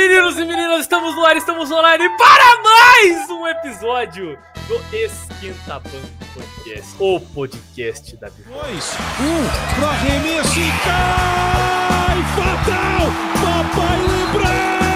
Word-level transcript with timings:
Meninos 0.00 0.38
e 0.38 0.44
meninas, 0.46 0.80
estamos 0.80 1.14
no 1.14 1.26
ar, 1.26 1.36
estamos 1.36 1.70
online 1.70 2.08
para 2.16 2.62
mais 2.62 3.28
um 3.28 3.46
episódio 3.46 4.38
do 4.66 4.96
Esquenta 4.96 5.78
Banco 5.78 6.24
Podcast, 6.32 6.96
o 6.98 7.20
podcast 7.20 8.16
da 8.16 8.30
Bíblia. 8.30 8.62
Dois, 8.62 8.96
um, 9.20 9.74
pro 9.76 9.86
arremesso 9.86 10.58
e 10.58 10.70
cai! 10.84 12.16
Fatal! 12.34 13.08
Papai 13.42 13.98
Lebrão! 14.00 14.89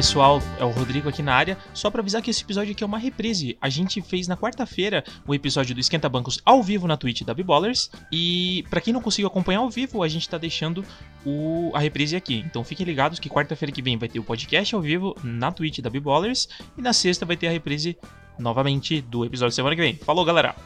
Pessoal, 0.00 0.40
é 0.58 0.64
o 0.64 0.70
Rodrigo 0.70 1.10
aqui 1.10 1.22
na 1.22 1.34
área. 1.34 1.58
Só 1.74 1.90
pra 1.90 2.00
avisar 2.00 2.22
que 2.22 2.30
esse 2.30 2.42
episódio 2.42 2.72
aqui 2.72 2.82
é 2.82 2.86
uma 2.86 2.96
reprise. 2.96 3.58
A 3.60 3.68
gente 3.68 4.00
fez 4.00 4.26
na 4.26 4.34
quarta-feira 4.34 5.04
o 5.26 5.34
episódio 5.34 5.74
do 5.74 5.80
Esquenta 5.80 6.08
Bancos 6.08 6.40
ao 6.42 6.62
vivo 6.62 6.86
na 6.86 6.96
Twitch 6.96 7.20
da 7.20 7.34
Biballers. 7.34 7.90
E 8.10 8.64
pra 8.70 8.80
quem 8.80 8.94
não 8.94 9.02
conseguiu 9.02 9.26
acompanhar 9.28 9.58
ao 9.58 9.68
vivo, 9.68 10.02
a 10.02 10.08
gente 10.08 10.26
tá 10.26 10.38
deixando 10.38 10.82
o- 11.22 11.70
a 11.74 11.78
reprise 11.80 12.16
aqui. 12.16 12.36
Então 12.46 12.64
fiquem 12.64 12.86
ligados 12.86 13.18
que 13.18 13.28
quarta-feira 13.28 13.70
que 13.70 13.82
vem 13.82 13.98
vai 13.98 14.08
ter 14.08 14.18
o 14.18 14.24
podcast 14.24 14.74
ao 14.74 14.80
vivo 14.80 15.14
na 15.22 15.52
Twitch 15.52 15.80
da 15.80 15.90
Biballers. 15.90 16.48
E 16.78 16.80
na 16.80 16.94
sexta 16.94 17.26
vai 17.26 17.36
ter 17.36 17.48
a 17.48 17.50
reprise 17.50 17.98
novamente 18.38 19.02
do 19.02 19.22
episódio 19.26 19.54
semana 19.54 19.76
que 19.76 19.82
vem. 19.82 19.96
Falou, 19.96 20.24
galera! 20.24 20.56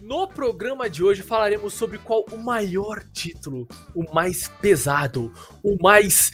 No 0.00 0.28
programa 0.28 0.88
de 0.88 1.02
hoje 1.02 1.20
falaremos 1.20 1.74
sobre 1.74 1.98
qual 1.98 2.24
o 2.30 2.36
maior 2.38 3.02
título, 3.12 3.66
o 3.92 4.04
mais 4.14 4.46
pesado, 4.60 5.34
o 5.64 5.76
mais 5.82 6.30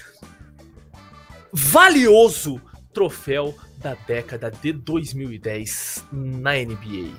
valioso 1.52 2.60
troféu 2.94 3.54
da 3.78 3.94
década 4.06 4.50
de 4.50 4.72
2010 4.72 6.04
na 6.10 6.52
NBA. 6.54 7.10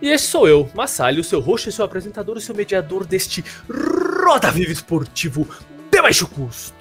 E 0.00 0.08
esse 0.08 0.26
sou 0.26 0.48
eu, 0.48 0.68
Massalho, 0.74 1.20
o 1.20 1.24
seu 1.24 1.40
host, 1.40 1.68
o 1.68 1.72
seu 1.72 1.84
apresentador, 1.84 2.36
o 2.36 2.40
seu 2.40 2.54
mediador 2.54 3.04
deste 3.06 3.44
Roda 3.68 4.50
Viva 4.50 4.72
Esportivo 4.72 5.46
de 5.90 6.02
baixo 6.02 6.26
custo. 6.26 6.74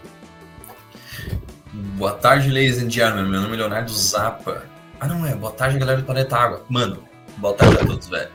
Boa 1.72 2.13
tarde, 2.13 2.50
ladies 2.50 2.81
and 2.81 2.89
gentlemen. 2.89 3.30
Meu 3.30 3.41
nome 3.41 3.53
é 3.56 3.58
Leonardo 3.58 3.91
Zappa. 3.91 4.66
Ah, 5.00 5.08
não 5.08 5.25
é. 5.25 5.35
Boa 5.35 5.52
tarde, 5.52 5.78
galera 5.78 6.00
do 6.00 6.06
Planeta 6.06 6.35
Água. 6.38 6.66
Mano, 6.69 7.03
boa 7.38 7.53
tarde 7.53 7.78
a 7.78 7.85
todos, 7.85 8.08
velho. 8.08 8.31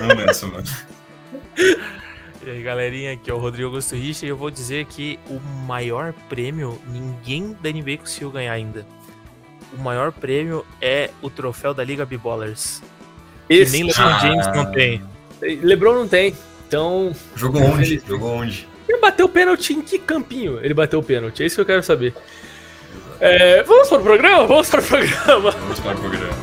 Não 0.00 0.14
nessa, 0.14 0.46
mano. 0.46 0.64
E 2.44 2.50
aí 2.50 2.62
galerinha, 2.62 3.12
aqui 3.12 3.30
é 3.30 3.34
o 3.34 3.38
Rodrigo 3.38 3.68
Augusto 3.68 3.94
Richa 3.94 4.26
e 4.26 4.28
eu 4.28 4.36
vou 4.36 4.50
dizer 4.50 4.86
que 4.86 5.18
o 5.28 5.38
maior 5.66 6.12
prêmio 6.28 6.76
ninguém 6.88 7.56
da 7.62 7.70
NBA 7.70 7.98
conseguiu 7.98 8.30
ganhar 8.32 8.52
ainda. 8.52 8.84
O 9.72 9.80
maior 9.80 10.10
prêmio 10.10 10.66
é 10.80 11.10
o 11.22 11.30
troféu 11.30 11.72
da 11.72 11.84
Liga 11.84 12.04
B-Ballers. 12.04 12.82
Que 13.48 13.54
Esse 13.54 13.72
nem 13.72 13.84
LeBron 13.84 14.04
Ah. 14.04 14.18
James 14.18 14.46
não 14.48 14.72
tem. 14.72 15.02
LeBron 15.40 15.94
não 15.94 16.08
tem, 16.08 16.34
então 16.66 17.14
Jogou 17.36 17.62
onde? 17.62 18.02
Jogou 18.06 18.30
onde? 18.30 18.68
Ele 18.88 18.98
bateu 18.98 19.26
o 19.26 19.28
pênalti 19.28 19.72
em 19.72 19.80
que 19.80 19.98
campinho 19.98 20.58
ele 20.64 20.74
bateu 20.74 20.98
o 20.98 21.02
pênalti? 21.02 21.42
É 21.42 21.46
isso 21.46 21.54
que 21.56 21.60
eu 21.60 21.66
quero 21.66 21.82
saber. 21.82 22.12
É, 23.20 23.62
vamos 23.62 23.88
para 23.88 23.98
o 23.98 24.02
programa? 24.02 24.46
Vamos 24.48 24.68
para 24.68 24.80
o 24.80 24.84
programa. 24.84 25.50
Vamos 25.52 25.80
para 25.80 25.94
o 25.94 26.00
programa. 26.00 26.41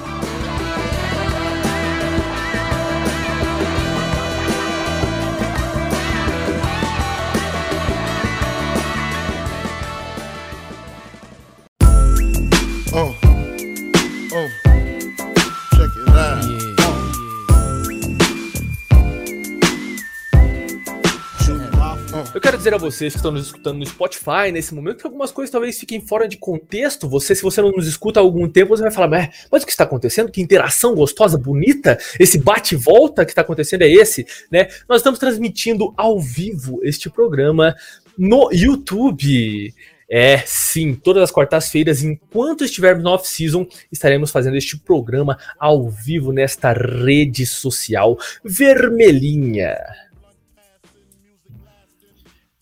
Dizer 22.69 22.73
a 22.75 22.77
vocês 22.77 23.13
que 23.13 23.19
estão 23.19 23.31
nos 23.31 23.47
escutando 23.47 23.79
no 23.79 23.85
Spotify 23.85 24.51
nesse 24.51 24.75
momento 24.75 24.97
que 24.97 25.07
algumas 25.07 25.31
coisas 25.31 25.51
talvez 25.51 25.79
fiquem 25.79 25.99
fora 25.99 26.27
de 26.27 26.37
contexto. 26.37 27.09
Você, 27.09 27.33
se 27.33 27.41
você 27.41 27.61
não 27.61 27.71
nos 27.71 27.87
escuta 27.87 28.19
há 28.19 28.23
algum 28.23 28.47
tempo, 28.47 28.75
você 28.75 28.83
vai 28.83 28.91
falar, 28.91 29.07
mas, 29.07 29.47
mas 29.51 29.63
o 29.63 29.65
que 29.65 29.71
está 29.71 29.83
acontecendo? 29.83 30.31
Que 30.31 30.41
interação 30.41 30.93
gostosa, 30.93 31.37
bonita? 31.37 31.97
Esse 32.19 32.37
bate 32.37 32.75
e 32.75 32.77
volta 32.77 33.25
que 33.25 33.31
está 33.31 33.41
acontecendo 33.41 33.81
é 33.81 33.89
esse, 33.89 34.25
né? 34.51 34.67
Nós 34.87 34.99
estamos 34.99 35.19
transmitindo 35.19 35.93
ao 35.97 36.19
vivo 36.19 36.79
este 36.83 37.09
programa 37.09 37.75
no 38.17 38.49
YouTube. 38.51 39.73
É, 40.11 40.39
sim, 40.45 40.93
todas 40.95 41.23
as 41.23 41.31
quartas-feiras, 41.31 42.03
enquanto 42.03 42.63
estivermos 42.63 43.03
no 43.03 43.11
off-season, 43.11 43.65
estaremos 43.91 44.31
fazendo 44.31 44.57
este 44.57 44.77
programa 44.77 45.37
ao 45.57 45.89
vivo 45.89 46.31
nesta 46.31 46.71
rede 46.73 47.45
social 47.45 48.17
vermelhinha. 48.43 49.75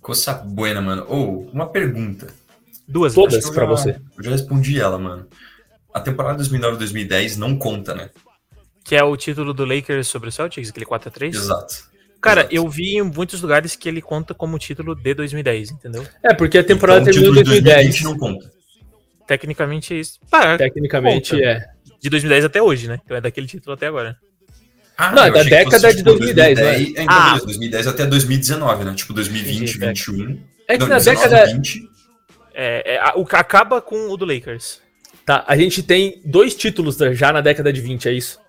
Coisa 0.07 0.35
buena, 0.35 0.79
mano. 0.79 1.05
Ou, 1.09 1.49
uma 1.51 1.67
pergunta. 1.67 2.27
Duas 2.87 3.13
Todas 3.13 3.43
já- 3.43 3.65
você. 3.65 3.97
Eu 4.17 4.23
já 4.23 4.31
respondi 4.31 4.79
ela, 4.79 4.97
mano. 4.97 5.27
A 5.93 5.99
temporada 5.99 6.37
2009-2010 6.37 7.35
não 7.35 7.57
conta, 7.57 7.93
né? 7.93 8.09
Que 8.85 8.95
é 8.95 9.03
o 9.03 9.17
título 9.17 9.53
do 9.53 9.65
Lakers 9.65 10.07
sobre 10.07 10.29
o 10.29 10.31
Celtics, 10.31 10.69
aquele 10.69 10.85
4x3. 10.85 11.35
Exato. 11.35 11.75
Cara, 12.21 12.39
Exato. 12.43 12.55
eu 12.55 12.69
vi 12.69 12.95
em 12.95 13.01
muitos 13.01 13.41
lugares 13.41 13.75
que 13.75 13.89
ele 13.89 14.01
conta 14.01 14.33
como 14.33 14.57
título 14.57 14.95
de 14.95 15.13
2010, 15.13 15.71
entendeu? 15.71 16.07
É, 16.23 16.33
porque 16.33 16.57
a 16.57 16.63
temporada 16.63 17.01
então, 17.01 17.11
terminou 17.11 17.33
em 17.33 17.37
título 17.39 17.55
de 17.57 17.61
2010. 17.63 17.87
2020 17.99 18.03
não 18.05 18.17
conta. 18.17 18.51
Tecnicamente 19.27 19.93
é 19.93 19.97
isso. 19.97 20.19
Tá, 20.31 20.57
Tecnicamente 20.57 21.31
Conta. 21.31 21.43
é. 21.43 21.65
de 22.01 22.09
2010 22.09 22.45
até 22.45 22.61
hoje, 22.61 22.87
né? 22.87 22.97
Então 23.03 23.17
é 23.17 23.19
daquele 23.19 23.45
título 23.45 23.73
até 23.73 23.87
agora. 23.87 24.15
Ah, 24.97 25.11
Não, 25.11 25.23
é 25.25 25.31
da 25.31 25.43
década 25.43 25.79
fosse, 25.79 25.87
de 25.91 25.97
tipo, 26.03 26.09
2010, 26.17 26.57
né? 26.59 26.75
É, 26.75 26.81
então, 26.81 27.05
Ah. 27.07 27.25
beleza, 27.29 27.45
2010 27.45 27.87
até 27.87 28.05
2019, 28.05 28.83
né? 28.85 28.93
Tipo, 28.95 29.13
2020, 29.13 29.75
Entendi, 29.77 29.83
é. 29.83 29.87
21. 29.89 30.39
É 30.67 30.73
que 30.73 30.79
não, 30.79 30.87
na 30.87 30.97
19, 30.97 31.29
década. 31.29 31.53
20. 31.53 31.89
É, 32.55 32.93
é, 32.95 32.99
a- 32.99 33.13
o 33.15 33.23
que 33.25 33.35
acaba 33.35 33.79
com 33.79 34.09
o 34.09 34.17
do 34.17 34.25
Lakers. 34.25 34.81
Tá, 35.25 35.43
a 35.47 35.55
gente 35.55 35.83
tem 35.83 36.21
dois 36.25 36.55
títulos 36.55 36.97
já 37.13 37.31
na 37.31 37.41
década 37.41 37.71
de 37.71 37.79
20, 37.81 38.07
é 38.09 38.13
isso? 38.13 38.39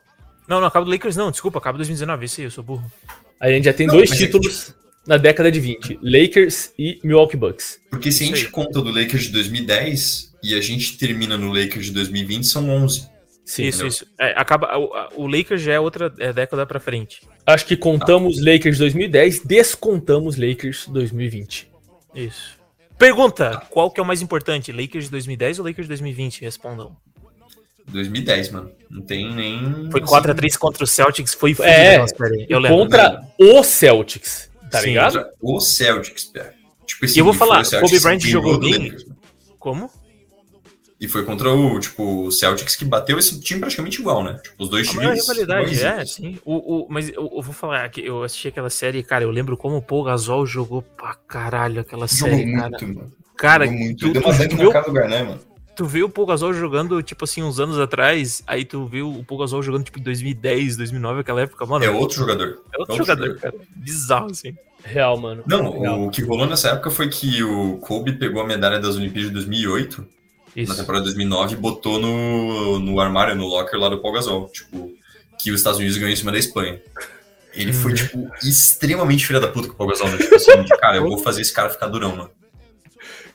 Não, 0.48 0.60
não 0.60 0.68
acaba 0.68 0.84
do 0.86 0.90
Lakers, 0.90 1.16
não. 1.16 1.30
Desculpa, 1.30 1.58
acaba 1.58 1.76
2019. 1.76 2.24
Esse 2.24 2.40
aí, 2.40 2.46
eu 2.46 2.50
sou 2.50 2.64
burro. 2.64 2.90
A 3.38 3.50
gente 3.50 3.64
já 3.64 3.72
tem 3.74 3.86
Não, 3.86 3.94
dois 3.96 4.10
é 4.10 4.16
títulos 4.16 4.74
na 5.06 5.18
década 5.18 5.52
de 5.52 5.60
20: 5.60 5.98
Lakers 6.02 6.72
e 6.78 6.98
Milwaukee 7.04 7.36
Bucks. 7.36 7.78
Porque 7.90 8.10
se 8.10 8.22
a 8.22 8.26
Isso 8.26 8.36
gente 8.36 8.46
aí. 8.46 8.52
conta 8.52 8.80
do 8.80 8.90
Lakers 8.90 9.24
de 9.24 9.32
2010 9.32 10.32
e 10.42 10.54
a 10.54 10.60
gente 10.62 10.96
termina 10.96 11.36
no 11.36 11.52
Lakers 11.52 11.86
de 11.86 11.92
2020, 11.92 12.46
são 12.46 12.70
11. 12.70 13.06
Sim. 13.48 13.62
isso, 13.64 13.78
entendeu? 13.78 13.88
isso. 13.88 14.06
É, 14.18 14.34
acaba, 14.36 14.76
o, 14.76 15.24
o 15.24 15.26
Lakers 15.26 15.62
já 15.62 15.72
é 15.72 15.80
outra 15.80 16.12
é, 16.18 16.34
década 16.34 16.66
pra 16.66 16.78
frente. 16.78 17.22
Acho 17.46 17.64
que 17.64 17.78
contamos 17.78 18.44
Lakers 18.44 18.76
2010, 18.76 19.40
descontamos 19.42 20.36
Lakers 20.36 20.86
2020. 20.88 21.66
Isso. 22.14 22.58
Pergunta: 22.98 23.62
qual 23.70 23.90
que 23.90 23.98
é 23.98 24.02
o 24.02 24.06
mais 24.06 24.20
importante? 24.20 24.70
Lakers 24.70 25.06
de 25.06 25.10
2010 25.12 25.60
ou 25.60 25.64
Lakers 25.64 25.86
de 25.86 25.88
2020? 25.88 26.42
Respondam. 26.42 26.94
2010, 27.86 28.50
mano. 28.50 28.70
Não 28.90 29.00
tem 29.00 29.34
nem. 29.34 29.90
Foi 29.90 30.02
assim, 30.02 30.14
4x3 30.14 30.58
contra 30.58 30.84
o 30.84 30.86
Celtics, 30.86 31.32
foi 31.32 31.56
É. 31.60 32.04
Eu 32.50 32.58
lembro. 32.58 32.76
Contra 32.76 33.22
o 33.38 33.62
Celtics, 33.62 34.50
tá 34.70 34.80
Sim. 34.80 34.88
ligado? 34.88 35.14
contra 35.14 35.32
O 35.40 35.58
Celtics, 35.58 36.24
pera. 36.24 36.54
Tipo, 36.84 37.06
E 37.06 37.18
eu 37.18 37.24
vou 37.24 37.32
foi 37.32 37.48
falar, 37.48 37.64
Kobe 37.64 37.98
Bryant 37.98 38.20
jogou 38.20 38.58
bem? 38.58 38.72
Lakers. 38.72 39.06
Como? 39.58 39.90
E 41.00 41.06
foi 41.06 41.24
contra 41.24 41.52
o, 41.52 41.78
tipo, 41.78 42.26
o 42.26 42.32
Celtics 42.32 42.74
que 42.74 42.84
bateu 42.84 43.18
esse 43.18 43.40
time 43.40 43.60
praticamente 43.60 44.00
igual, 44.00 44.24
né? 44.24 44.40
Tipo, 44.42 44.64
os 44.64 44.68
dois 44.68 44.88
A 44.88 44.90
times. 44.90 45.20
rivalidade, 45.28 45.80
é, 45.84 46.04
sim. 46.04 46.38
O, 46.44 46.56
o, 46.56 46.86
mas 46.90 47.08
eu, 47.08 47.30
eu 47.36 47.40
vou 47.42 47.54
falar 47.54 47.88
que 47.88 48.00
eu 48.04 48.24
assisti 48.24 48.48
aquela 48.48 48.68
série, 48.68 49.02
cara, 49.04 49.22
eu 49.22 49.30
lembro 49.30 49.56
como 49.56 49.76
o 49.76 49.82
Paul 49.82 50.02
Gasol 50.02 50.44
jogou 50.44 50.82
pra 50.82 51.14
caralho 51.14 51.80
aquela 51.80 52.08
Jogou 52.08 52.30
série, 52.34 52.46
muito, 52.46 52.70
cara. 52.70 52.86
mano. 52.86 53.12
Cara, 53.36 53.64
Jogou 53.66 53.78
muito. 53.80 54.06
tu, 54.06 54.12
Deu 54.12 54.22
tu, 54.22 54.28
uma 54.28 54.34
tu 54.36 54.42
dunk 54.48 54.56
viu, 54.56 54.72
do 54.72 54.92
Garnet, 54.92 55.24
mano. 55.28 55.40
tu 55.76 55.84
viu 55.86 56.06
o 56.06 56.10
Paul 56.10 56.26
Gasol 56.26 56.52
jogando, 56.52 57.00
tipo 57.00 57.22
assim, 57.24 57.44
uns 57.44 57.60
anos 57.60 57.78
atrás, 57.78 58.42
aí 58.44 58.64
tu 58.64 58.84
viu 58.86 59.08
o 59.08 59.24
Paul 59.24 59.38
Gasol 59.40 59.62
jogando, 59.62 59.84
tipo, 59.84 60.00
em 60.00 60.02
2010, 60.02 60.76
2009, 60.78 61.20
aquela 61.20 61.42
época, 61.42 61.64
mano. 61.64 61.84
É 61.84 61.90
outro 61.90 62.16
jogador. 62.18 62.60
é 62.74 62.78
outro 62.80 62.96
jogador, 62.96 63.36
cara. 63.38 63.54
Bizarro, 63.76 64.32
assim. 64.32 64.52
Real, 64.82 65.16
mano. 65.16 65.44
Não, 65.46 65.78
Real. 65.80 66.06
o 66.06 66.10
que 66.10 66.22
rolou 66.22 66.46
nessa 66.46 66.70
época 66.70 66.90
foi 66.90 67.08
que 67.08 67.40
o 67.44 67.76
Kobe 67.78 68.12
pegou 68.18 68.42
a 68.42 68.46
medalha 68.46 68.80
das 68.80 68.96
Olimpíadas 68.96 69.28
de 69.28 69.34
2008 69.34 70.04
na 70.58 70.72
Isso. 70.72 70.76
temporada 70.76 71.04
2009 71.04 71.54
e 71.54 71.56
botou 71.56 71.98
no, 71.98 72.78
no 72.78 73.00
armário, 73.00 73.34
no 73.34 73.46
locker 73.46 73.78
lá 73.78 73.88
do 73.88 73.98
Paul 73.98 74.14
Gasol. 74.14 74.48
Tipo, 74.48 74.92
que 75.38 75.50
os 75.50 75.60
Estados 75.60 75.78
Unidos 75.78 75.96
ganhou 75.96 76.12
em 76.12 76.16
cima 76.16 76.32
da 76.32 76.38
Espanha. 76.38 76.80
Ele 77.54 77.72
foi, 77.72 77.94
tipo, 77.94 78.28
extremamente 78.42 79.26
filha 79.26 79.40
da 79.40 79.48
puta 79.48 79.68
com 79.68 79.74
o 79.74 79.76
Paul 79.76 79.90
Gasol, 79.90 80.08
né? 80.08 80.18
Tipo 80.18 80.34
assim, 80.34 80.62
de, 80.62 80.76
cara, 80.76 80.96
eu 80.96 81.02
vou 81.02 81.18
fazer 81.18 81.42
esse 81.42 81.52
cara 81.52 81.70
ficar 81.70 81.86
durão, 81.86 82.14
mano. 82.14 82.30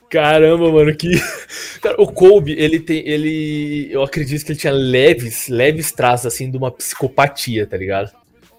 Caramba, 0.08 0.70
mano, 0.70 0.94
que. 0.94 1.10
Cara, 1.82 2.00
o 2.00 2.06
Kobe, 2.06 2.52
ele 2.52 2.78
tem. 2.78 3.06
Ele. 3.06 3.88
Eu 3.90 4.02
acredito 4.02 4.44
que 4.44 4.52
ele 4.52 4.58
tinha 4.58 4.72
leves, 4.72 5.48
leves 5.48 5.90
traços, 5.90 6.26
assim, 6.26 6.48
de 6.48 6.56
uma 6.56 6.70
psicopatia, 6.70 7.66
tá 7.66 7.76
ligado? 7.76 8.12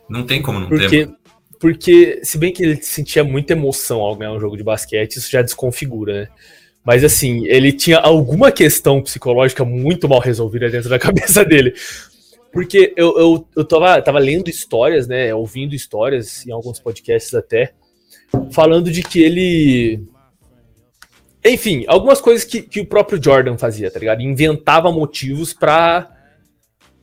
Não 0.10 0.26
tem 0.26 0.42
como 0.42 0.60
não 0.60 0.68
ter, 0.68 0.78
Porque. 0.78 1.06
mano. 1.06 1.18
porque, 1.60 2.20
se 2.24 2.38
bem 2.38 2.52
que 2.52 2.62
ele 2.62 2.84
sentia 2.84 3.24
muita 3.24 3.54
emoção 3.54 4.02
ao 4.02 4.16
ganhar 4.16 4.34
um 4.34 4.40
jogo 4.40 4.58
de 4.58 4.64
basquete, 4.64 5.16
isso 5.16 5.32
já 5.32 5.42
desconfigura, 5.42 6.24
né? 6.24 6.28
Mas 6.86 7.04
assim, 7.04 7.46
ele 7.48 7.72
tinha 7.72 7.98
alguma 7.98 8.52
questão 8.52 9.02
psicológica 9.02 9.66
muito 9.66 10.08
mal 10.08 10.20
resolvida 10.20 10.70
dentro 10.70 10.90
da 10.90 11.00
cabeça 11.00 11.44
dele. 11.44 11.74
Porque 12.54 12.94
eu, 12.96 13.18
eu, 13.18 13.48
eu 13.58 13.66
tava, 13.66 14.02
tava 14.02 14.20
lendo 14.20 14.50
histórias, 14.50 15.08
né? 15.08 15.34
Ouvindo 15.34 15.74
histórias 15.74 16.46
em 16.46 16.52
alguns 16.52 16.80
podcasts 16.80 17.34
até, 17.34 17.74
falando 18.52 18.92
de 18.92 19.02
que 19.02 19.22
ele. 19.22 20.04
Enfim, 21.44 21.84
algumas 21.88 22.22
coisas 22.22 22.46
que, 22.46 22.62
que 22.62 22.80
o 22.80 22.86
próprio 22.86 23.22
Jordan 23.22 23.58
fazia, 23.58 23.92
tá 23.92 24.00
ligado? 24.00 24.22
Inventava 24.22 24.92
motivos 24.92 25.54
pra 25.54 26.12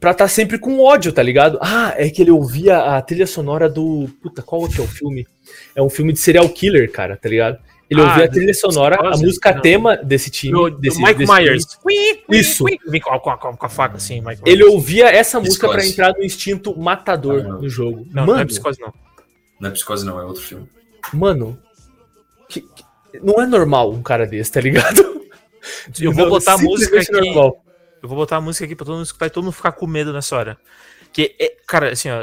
pra 0.00 0.10
estar 0.10 0.24
tá 0.24 0.28
sempre 0.28 0.58
com 0.58 0.80
ódio, 0.80 1.12
tá 1.12 1.22
ligado? 1.22 1.58
Ah, 1.60 1.94
é 1.96 2.10
que 2.10 2.22
ele 2.22 2.32
ouvia 2.32 2.78
a 2.78 3.02
trilha 3.02 3.26
sonora 3.26 3.68
do. 3.68 4.08
Puta, 4.20 4.42
qual 4.42 4.68
que 4.68 4.80
é 4.80 4.82
o 4.82 4.88
filme? 4.88 5.26
É 5.76 5.82
um 5.82 5.88
filme 5.88 6.12
de 6.12 6.18
serial 6.18 6.48
killer, 6.48 6.90
cara, 6.90 7.16
tá 7.16 7.28
ligado? 7.28 7.58
Ele 7.92 8.00
Ah, 8.00 8.08
ouvia 8.10 8.24
a 8.24 8.28
trilha 8.28 8.54
sonora, 8.54 8.96
a 8.96 9.16
música 9.16 9.52
Não. 9.52 9.60
tema 9.60 9.96
desse 9.96 10.30
time. 10.30 10.52
Do, 10.52 10.70
do 10.70 10.78
desse, 10.78 10.98
Mike 11.00 11.14
desse 11.14 11.32
Myers. 11.32 11.64
time. 11.66 12.24
Isso. 12.30 12.64
Vem 12.86 13.00
com, 13.00 13.10
a- 13.12 13.20
com, 13.20 13.30
a- 13.30 13.36
com 13.38 13.66
a 13.66 13.68
faca 13.68 13.96
assim, 13.96 14.20
Mike 14.20 14.42
Ele 14.46 14.62
Myers. 14.62 14.72
ouvia 14.74 15.06
essa 15.10 15.38
música 15.40 15.68
pra 15.68 15.78
Psicose. 15.78 15.92
entrar 15.92 16.12
no 16.18 16.24
instinto 16.24 16.78
matador 16.78 17.40
Ah, 17.40 17.48
não. 17.48 17.60
no 17.62 17.68
jogo. 17.68 18.06
Não, 18.10 18.24
não 18.24 18.26
mano, 18.34 18.40
é 18.40 18.44
psicose, 18.44 18.80
não. 18.80 18.92
Não 19.60 19.68
é 19.68 19.72
psicose, 19.72 20.04
não, 20.06 20.18
é 20.20 20.24
outro 20.24 20.42
filme. 20.42 20.68
mano, 21.12 21.58
que- 22.48 22.62
que- 22.62 22.84
não 23.22 23.42
é 23.42 23.46
normal 23.46 23.92
um 23.92 24.02
cara 24.02 24.26
desse, 24.26 24.50
tá 24.52 24.60
ligado? 24.60 25.02
Eu 26.00 26.12
vou 26.12 26.24
Não, 26.24 26.30
botar 26.30 26.54
a 26.54 26.58
música 26.58 26.98
aqui. 27.00 27.12
normal. 27.12 27.62
Eu 28.02 28.08
vou 28.08 28.16
botar 28.18 28.36
a 28.38 28.40
música 28.40 28.64
aqui 28.64 28.74
pra 28.74 28.84
todo 28.84 28.94
mundo 28.96 29.04
escutar 29.04 29.26
e 29.26 29.30
todo 29.30 29.44
mundo 29.44 29.52
ficar 29.52 29.72
com 29.72 29.86
medo 29.86 30.12
nessa 30.12 30.36
hora. 30.36 30.56
Que, 31.12 31.36
é, 31.38 31.54
cara, 31.66 31.92
assim, 31.92 32.08
ó, 32.10 32.22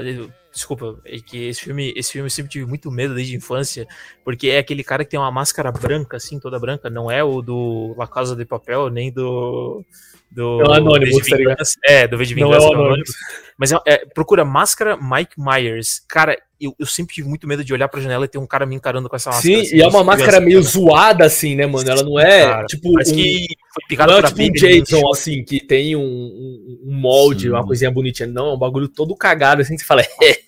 desculpa, 0.52 1.00
é 1.06 1.20
que 1.20 1.48
esse 1.48 1.62
filme, 1.62 1.94
esse 1.96 2.12
filme 2.12 2.26
eu 2.26 2.30
sempre 2.32 2.52
tive 2.52 2.66
muito 2.66 2.90
medo 2.92 3.14
desde 3.16 3.34
a 3.34 3.38
infância, 3.38 3.88
porque 4.24 4.50
é 4.50 4.58
aquele 4.58 4.84
cara 4.84 5.04
que 5.04 5.12
tem 5.12 5.20
uma 5.20 5.32
máscara 5.32 5.72
branca, 5.72 6.18
assim, 6.18 6.40
toda 6.40 6.60
branca, 6.60 6.90
não 6.90 7.10
é 7.10 7.24
o 7.24 7.42
do 7.42 7.96
La 7.98 8.08
Casa 8.08 8.36
de 8.36 8.46
Papel, 8.46 8.90
nem 8.90 9.12
do. 9.12 9.84
Do 10.32 10.62
É 10.62 10.68
o 10.68 10.74
Anonymous, 10.74 11.18
V 11.18 11.24
de 11.24 11.30
tá 11.30 11.38
ligado? 11.38 11.64
É, 11.86 12.08
do 12.08 12.18
V 12.18 12.26
de 12.26 12.36
Não 12.36 12.50
Vingança. 12.50 12.66
é 12.66 12.68
o 12.68 12.72
que 12.72 12.76
é 12.76 12.80
o 12.80 12.84
Anonymous. 12.84 13.10
Anonymous. 13.16 13.54
Mas 13.58 13.72
é, 13.72 13.78
é, 13.88 14.06
procura 14.14 14.46
máscara 14.46 14.96
Mike 14.96 15.34
Myers. 15.38 16.02
Cara, 16.08 16.38
eu, 16.60 16.76
eu 16.78 16.86
sempre 16.86 17.16
tive 17.16 17.28
muito 17.30 17.48
medo 17.48 17.64
de 17.64 17.74
olhar 17.74 17.88
pra 17.88 18.02
janela 18.02 18.26
e 18.26 18.28
ter 18.28 18.38
um 18.38 18.46
cara 18.46 18.66
me 18.66 18.76
encarando 18.76 19.08
com 19.10 19.16
essa 19.16 19.30
máscara. 19.30 19.56
Sim, 19.56 19.62
assim, 19.62 19.76
e 19.76 19.80
é 19.80 19.82
desde 19.84 19.96
uma 19.98 20.04
máscara 20.04 20.40
meio 20.42 20.60
cara. 20.60 20.72
zoada, 20.72 21.26
assim, 21.26 21.56
né, 21.56 21.66
mano? 21.66 21.90
Ela 21.90 22.04
não 22.04 22.20
é, 22.20 22.46
Cara, 22.46 22.66
tipo, 22.66 22.92
Parece 22.94 23.12
um, 23.14 23.16
que 23.16 23.48
foi 23.74 23.84
picado 23.88 24.12
não 24.12 24.20
é 24.20 24.24
tipo 24.24 24.42
um 24.42 24.46
né? 24.46 24.52
Jason, 24.52 25.10
assim, 25.12 25.44
que 25.44 25.60
tem 25.66 25.96
um, 25.96 26.02
um- 26.02 26.80
um 26.88 26.94
molde, 26.94 27.44
Sim. 27.44 27.50
uma 27.50 27.66
coisinha 27.66 27.90
bonitinha. 27.90 28.28
Não, 28.28 28.50
é 28.50 28.54
um 28.54 28.58
bagulho 28.58 28.88
todo 28.88 29.16
cagado, 29.16 29.62
assim, 29.62 29.76
que 29.76 29.82
você 29.82 29.86
fala, 29.88 30.02
é, 30.22 30.40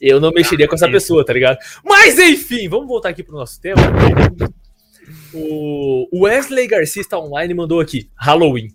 eu 0.00 0.20
não 0.20 0.30
mexeria 0.32 0.68
com 0.68 0.74
essa 0.74 0.88
pessoa, 0.90 1.24
tá 1.24 1.32
ligado? 1.32 1.58
Mas, 1.84 2.18
enfim, 2.18 2.68
vamos 2.68 2.86
voltar 2.86 3.08
aqui 3.08 3.22
pro 3.22 3.34
nosso 3.36 3.60
tema. 3.60 3.80
O 5.32 6.08
Wesley 6.24 6.66
Garcia 6.66 7.00
está 7.02 7.18
online 7.18 7.52
mandou 7.54 7.80
aqui, 7.80 8.08
Halloween. 8.16 8.68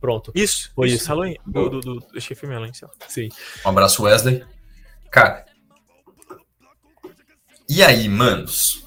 Pronto, 0.00 0.30
Isso, 0.34 0.70
Foi 0.74 0.88
isso. 0.88 0.96
isso. 0.98 1.08
Halloween, 1.08 1.36
do, 1.46 1.68
do, 1.68 1.80
do, 1.80 1.94
do 2.00 2.20
chefe 2.20 2.46
sim. 3.08 3.28
Um 3.64 3.68
abraço, 3.70 4.02
Wesley. 4.02 4.44
Cara. 5.10 5.44
E 7.68 7.82
aí, 7.82 8.08
manos? 8.08 8.84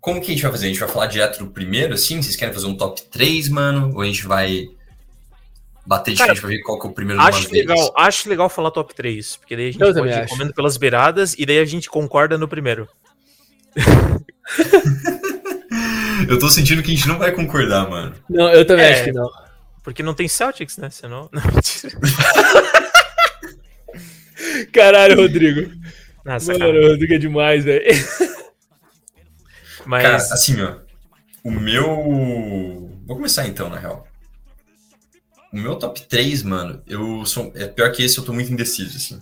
Como 0.00 0.20
que 0.20 0.28
a 0.28 0.30
gente 0.34 0.42
vai 0.42 0.52
fazer? 0.52 0.66
A 0.66 0.68
gente 0.68 0.80
vai 0.80 0.88
falar 0.88 1.06
direto 1.06 1.38
do 1.40 1.48
primeiro, 1.50 1.94
assim? 1.94 2.22
Vocês 2.22 2.36
querem 2.36 2.54
fazer 2.54 2.66
um 2.66 2.76
top 2.76 3.02
3, 3.10 3.48
mano? 3.48 3.92
Ou 3.94 4.00
a 4.00 4.06
gente 4.06 4.24
vai 4.26 4.66
bater 5.84 6.12
de 6.12 6.18
Cara, 6.18 6.28
frente 6.30 6.40
pra 6.40 6.50
ver 6.50 6.60
qual 6.62 6.78
que 6.78 6.86
é 6.86 6.90
o 6.90 6.92
primeiro 6.92 7.20
de 7.20 7.24
uma 7.26 7.30
Acho 7.30 7.48
vez? 7.48 7.66
legal, 7.66 7.92
acho 7.96 8.28
legal 8.28 8.48
falar 8.48 8.70
top 8.70 8.94
3, 8.94 9.36
porque 9.38 9.56
daí 9.56 9.68
a 9.68 9.72
gente 9.72 9.80
Eu 9.80 9.92
pode 9.94 9.98
também 10.10 10.24
ir 10.24 10.28
comendo 10.28 10.54
pelas 10.54 10.76
beiradas 10.76 11.34
e 11.38 11.44
daí 11.46 11.58
a 11.58 11.64
gente 11.64 11.88
concorda 11.90 12.38
no 12.38 12.46
primeiro. 12.46 12.88
Eu 16.28 16.38
tô 16.38 16.50
sentindo 16.50 16.82
que 16.82 16.92
a 16.92 16.94
gente 16.94 17.08
não 17.08 17.18
vai 17.18 17.32
concordar, 17.32 17.88
mano. 17.88 18.14
Não, 18.28 18.50
eu 18.50 18.66
também 18.66 18.84
É. 18.84 18.92
acho 18.92 19.04
que 19.04 19.12
não. 19.12 19.30
Porque 19.84 20.02
não 20.02 20.12
tem 20.12 20.26
Celtics, 20.28 20.76
né? 20.76 20.90
Senão. 20.90 21.30
Não. 21.32 21.40
Caralho, 24.72 25.16
Rodrigo. 25.16 25.70
Nossa, 26.28 26.52
Mano, 26.52 26.66
cara. 26.66 26.78
o 26.78 26.88
Rodrigo 26.90 27.14
é 27.14 27.18
demais, 27.18 27.64
velho. 27.64 27.84
Mas. 29.86 30.02
Cara, 30.02 30.16
assim, 30.16 30.60
ó. 30.60 30.76
O 31.42 31.50
meu. 31.50 31.86
Vou 33.06 33.16
começar 33.16 33.46
então, 33.48 33.70
na 33.70 33.78
real. 33.78 34.06
O 35.50 35.56
meu 35.56 35.76
top 35.76 36.02
3, 36.02 36.42
mano, 36.42 36.82
eu 36.86 37.24
sou. 37.24 37.50
É 37.54 37.66
pior 37.66 37.90
que 37.92 38.02
esse, 38.02 38.18
eu 38.18 38.24
tô 38.24 38.34
muito 38.34 38.52
indeciso, 38.52 38.96
assim. 38.98 39.18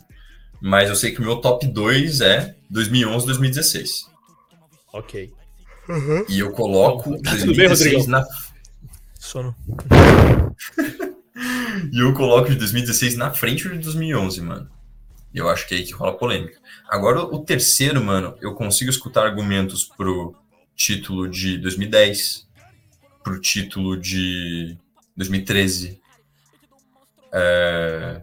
Mas 0.60 0.88
eu 0.88 0.96
sei 0.96 1.12
que 1.12 1.20
o 1.20 1.24
meu 1.24 1.36
top 1.36 1.64
2 1.66 2.20
é 2.20 2.56
2011, 2.70 3.26
2016. 3.26 4.10
ok. 4.92 5.32
E 6.28 6.40
eu 6.40 6.50
coloco 6.50 7.12
Tá 7.22 7.30
tudo 7.36 7.54
bem, 7.54 7.68
2016 7.68 7.94
Rodrigão? 8.06 8.20
na. 8.20 8.26
Sono. 9.14 9.54
E 11.92 12.00
eu 12.00 12.14
coloco 12.14 12.48
de 12.48 12.56
2016 12.56 13.16
na 13.16 13.30
frente 13.30 13.68
de 13.68 13.78
2011, 13.78 14.40
mano. 14.40 14.70
E 15.32 15.38
eu 15.38 15.48
acho 15.48 15.66
que 15.66 15.74
é 15.74 15.78
aí 15.78 15.84
que 15.84 15.92
rola 15.92 16.16
polêmica. 16.16 16.58
Agora, 16.88 17.22
o 17.22 17.44
terceiro, 17.44 18.02
mano, 18.02 18.36
eu 18.40 18.54
consigo 18.54 18.90
escutar 18.90 19.24
argumentos 19.24 19.84
pro 19.84 20.34
título 20.74 21.28
de 21.28 21.58
2010, 21.58 22.46
pro 23.22 23.40
título 23.40 23.96
de 23.96 24.76
2013. 25.16 26.00
É... 27.32 28.20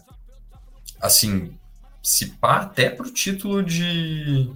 Assim, 1.02 1.58
se 2.02 2.28
pá, 2.28 2.58
até 2.58 2.90
pro 2.90 3.12
título 3.12 3.64
de. 3.64 4.52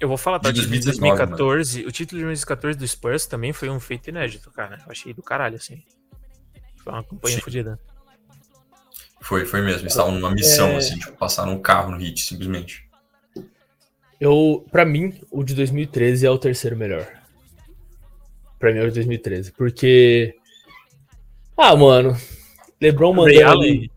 Eu 0.00 0.08
vou 0.08 0.16
falar, 0.16 0.40
tá? 0.40 0.50
De 0.50 0.60
De 0.60 0.66
2019, 0.66 1.16
2014. 1.16 1.86
O 1.86 1.92
título 1.92 2.18
de 2.18 2.24
2014 2.26 2.78
do 2.78 2.86
Spurs 2.86 3.26
também 3.26 3.52
foi 3.52 3.70
um 3.70 3.78
feito 3.78 4.08
inédito, 4.08 4.50
cara. 4.50 4.80
Eu 4.84 4.90
achei 4.90 5.14
do 5.14 5.22
caralho, 5.22 5.56
assim. 5.56 5.82
Foi 6.82 6.92
uma 6.92 7.04
campanha 7.04 7.36
Sim. 7.36 7.42
fodida. 7.42 7.78
Foi, 9.22 9.46
foi 9.46 9.60
mesmo. 9.62 9.80
Eles 9.82 9.92
estavam 9.92 10.12
numa 10.12 10.30
missão, 10.30 10.68
É. 10.70 10.76
assim, 10.76 10.98
tipo, 10.98 11.12
passaram 11.12 11.52
um 11.52 11.60
carro 11.62 11.90
no 11.92 11.96
hit, 11.96 12.20
simplesmente. 12.20 12.84
Eu, 14.20 14.64
pra 14.70 14.84
mim, 14.84 15.14
o 15.30 15.42
de 15.42 15.54
2013 15.54 16.26
é 16.26 16.30
o 16.30 16.38
terceiro 16.38 16.76
melhor. 16.76 17.06
Pra 18.58 18.72
mim 18.72 18.78
é 18.78 18.82
o 18.82 18.88
de 18.88 18.94
2013. 18.94 19.52
Porque. 19.52 20.34
Ah, 21.56 21.74
mano. 21.76 22.16
LeBron 22.80 23.12
Ray 23.12 23.36
mandou 23.36 23.50
Allen. 23.50 23.70
ali. 23.70 23.90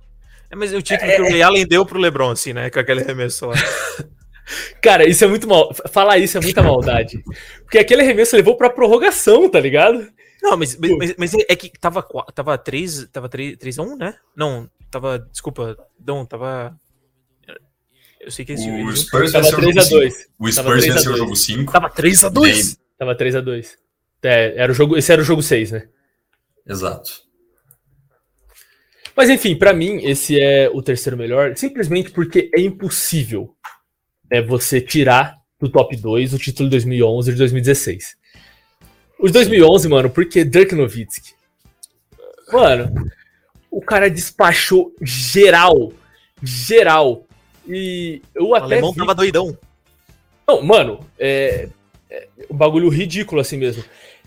É, 0.51 0.55
mas 0.55 0.73
o 0.73 0.81
título 0.81 1.11
que 1.11 1.21
o 1.21 1.25
Ray 1.29 1.41
Allen 1.41 1.67
deu 1.67 1.85
pro 1.85 1.99
LeBron, 1.99 2.31
assim, 2.31 2.53
né? 2.53 2.69
Com 2.69 2.79
aquele 2.79 3.01
arremesso 3.01 3.47
lá. 3.47 3.55
Cara, 4.81 5.07
isso 5.07 5.23
é 5.23 5.27
muito 5.27 5.47
mal. 5.47 5.73
Falar 5.91 6.19
isso 6.19 6.37
é 6.37 6.41
muita 6.41 6.61
maldade. 6.61 7.23
Porque 7.63 7.79
aquele 7.79 8.01
arremesso 8.03 8.35
levou 8.35 8.55
pra 8.55 8.69
prorrogação, 8.69 9.49
tá 9.49 9.59
ligado? 9.59 10.07
Não, 10.49 10.57
mas, 10.57 10.77
mas, 10.77 10.97
mas- 10.97 11.15
mas 11.17 11.33
é 11.33 11.55
que 11.55 11.69
tava, 11.79 12.01
tava 12.33 12.57
3, 12.57 13.07
tava 13.11 13.27
3, 13.27 13.57
3 13.57 13.79
a 13.79 13.81
1, 13.83 13.97
né? 13.97 14.15
Não, 14.35 14.69
tava, 14.91 15.19
desculpa, 15.19 15.75
não, 15.99 16.25
tava... 16.25 16.77
Eu 18.19 18.31
sei 18.31 18.43
que 18.43 18.53
esse... 18.53 18.67
O 18.69 18.95
Spurs 18.95 19.31
Tava 19.31 19.43
venceu 19.43 19.59
o 19.59 19.61
jogo 19.61 19.79
3x2. 19.79 20.11
5. 20.11 20.33
O 20.39 20.55
Tava 20.55 20.69
Spurs 20.69 20.81
3 20.81 20.91
a 20.91 20.95
venceu 20.95 21.11
o 21.11 21.15
2. 21.15 21.17
jogo 21.17 21.35
5. 21.35 21.71
Tava 21.71 21.89
3 21.89 22.23
a 22.23 22.29
2 22.29 22.79
Tava 22.97 23.15
3x2. 23.15 23.67
É, 24.23 24.53
era 24.57 24.71
o 24.71 24.75
jogo, 24.75 24.97
esse 24.97 25.11
era 25.13 25.21
o 25.21 25.25
jogo 25.25 25.43
6, 25.43 25.71
né? 25.71 25.87
Exato. 26.67 27.11
Mas 29.15 29.29
enfim, 29.29 29.55
pra 29.55 29.73
mim, 29.73 29.97
esse 30.03 30.39
é 30.39 30.69
o 30.69 30.81
terceiro 30.81 31.15
melhor, 31.17 31.55
simplesmente 31.55 32.09
porque 32.11 32.49
é 32.53 32.59
impossível 32.59 33.55
é, 34.31 34.41
você 34.41 34.81
tirar 34.81 35.37
do 35.59 35.69
top 35.69 35.95
2 35.95 36.33
o 36.33 36.39
título 36.39 36.67
de 36.67 36.71
2011 36.71 37.29
e 37.29 37.33
de 37.33 37.37
2016. 37.37 38.17
Os 39.19 39.31
2011, 39.31 39.87
mano, 39.87 40.09
porque 40.09 40.43
Dirk 40.43 40.75
Nowitzki. 40.75 41.33
Mano, 42.51 43.09
o 43.71 43.81
cara 43.81 44.09
despachou 44.09 44.93
geral. 45.01 45.91
Geral. 46.43 47.25
E 47.67 48.21
eu 48.35 48.49
O 48.49 48.55
até. 48.55 48.65
alemão 48.65 48.91
vi- 48.91 48.99
tava 48.99 49.15
doidão. 49.15 49.57
Não, 50.47 50.61
mano, 50.61 50.99
é, 51.17 51.69
é 52.09 52.27
um 52.49 52.55
bagulho 52.55 52.87
ridículo 52.89 53.41
assim 53.41 53.57
mesmo. 53.57 53.83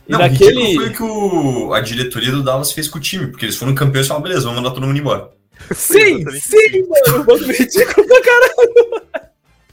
E 0.09 0.13
Não, 0.13 0.19
naquele. 0.19 0.75
foi 0.75 0.89
o 0.89 0.93
que 0.93 1.03
o- 1.03 1.73
a 1.73 1.81
diretoria 1.81 2.33
do 2.33 2.43
Dallas 2.43 2.73
fez 2.73 2.89
com 2.89 2.99
o 2.99 3.01
time, 3.01 3.29
porque 3.29 3.45
eles 3.45 3.57
foram 3.57 3.75
campeões 3.75 4.07
e 4.07 4.09
falaram, 4.09 4.25
beleza, 4.25 4.43
vamos 4.47 4.57
mandar 4.63 4.75
todo 4.75 4.87
mundo 4.87 4.99
embora. 4.99 5.31
Sim, 5.75 6.25
sim, 6.41 6.87
mano, 6.89 7.23
um 7.23 7.25
bagulho 7.25 7.53
ridículo 7.53 8.07
pra 8.07 8.23
caralho. 8.23 9.29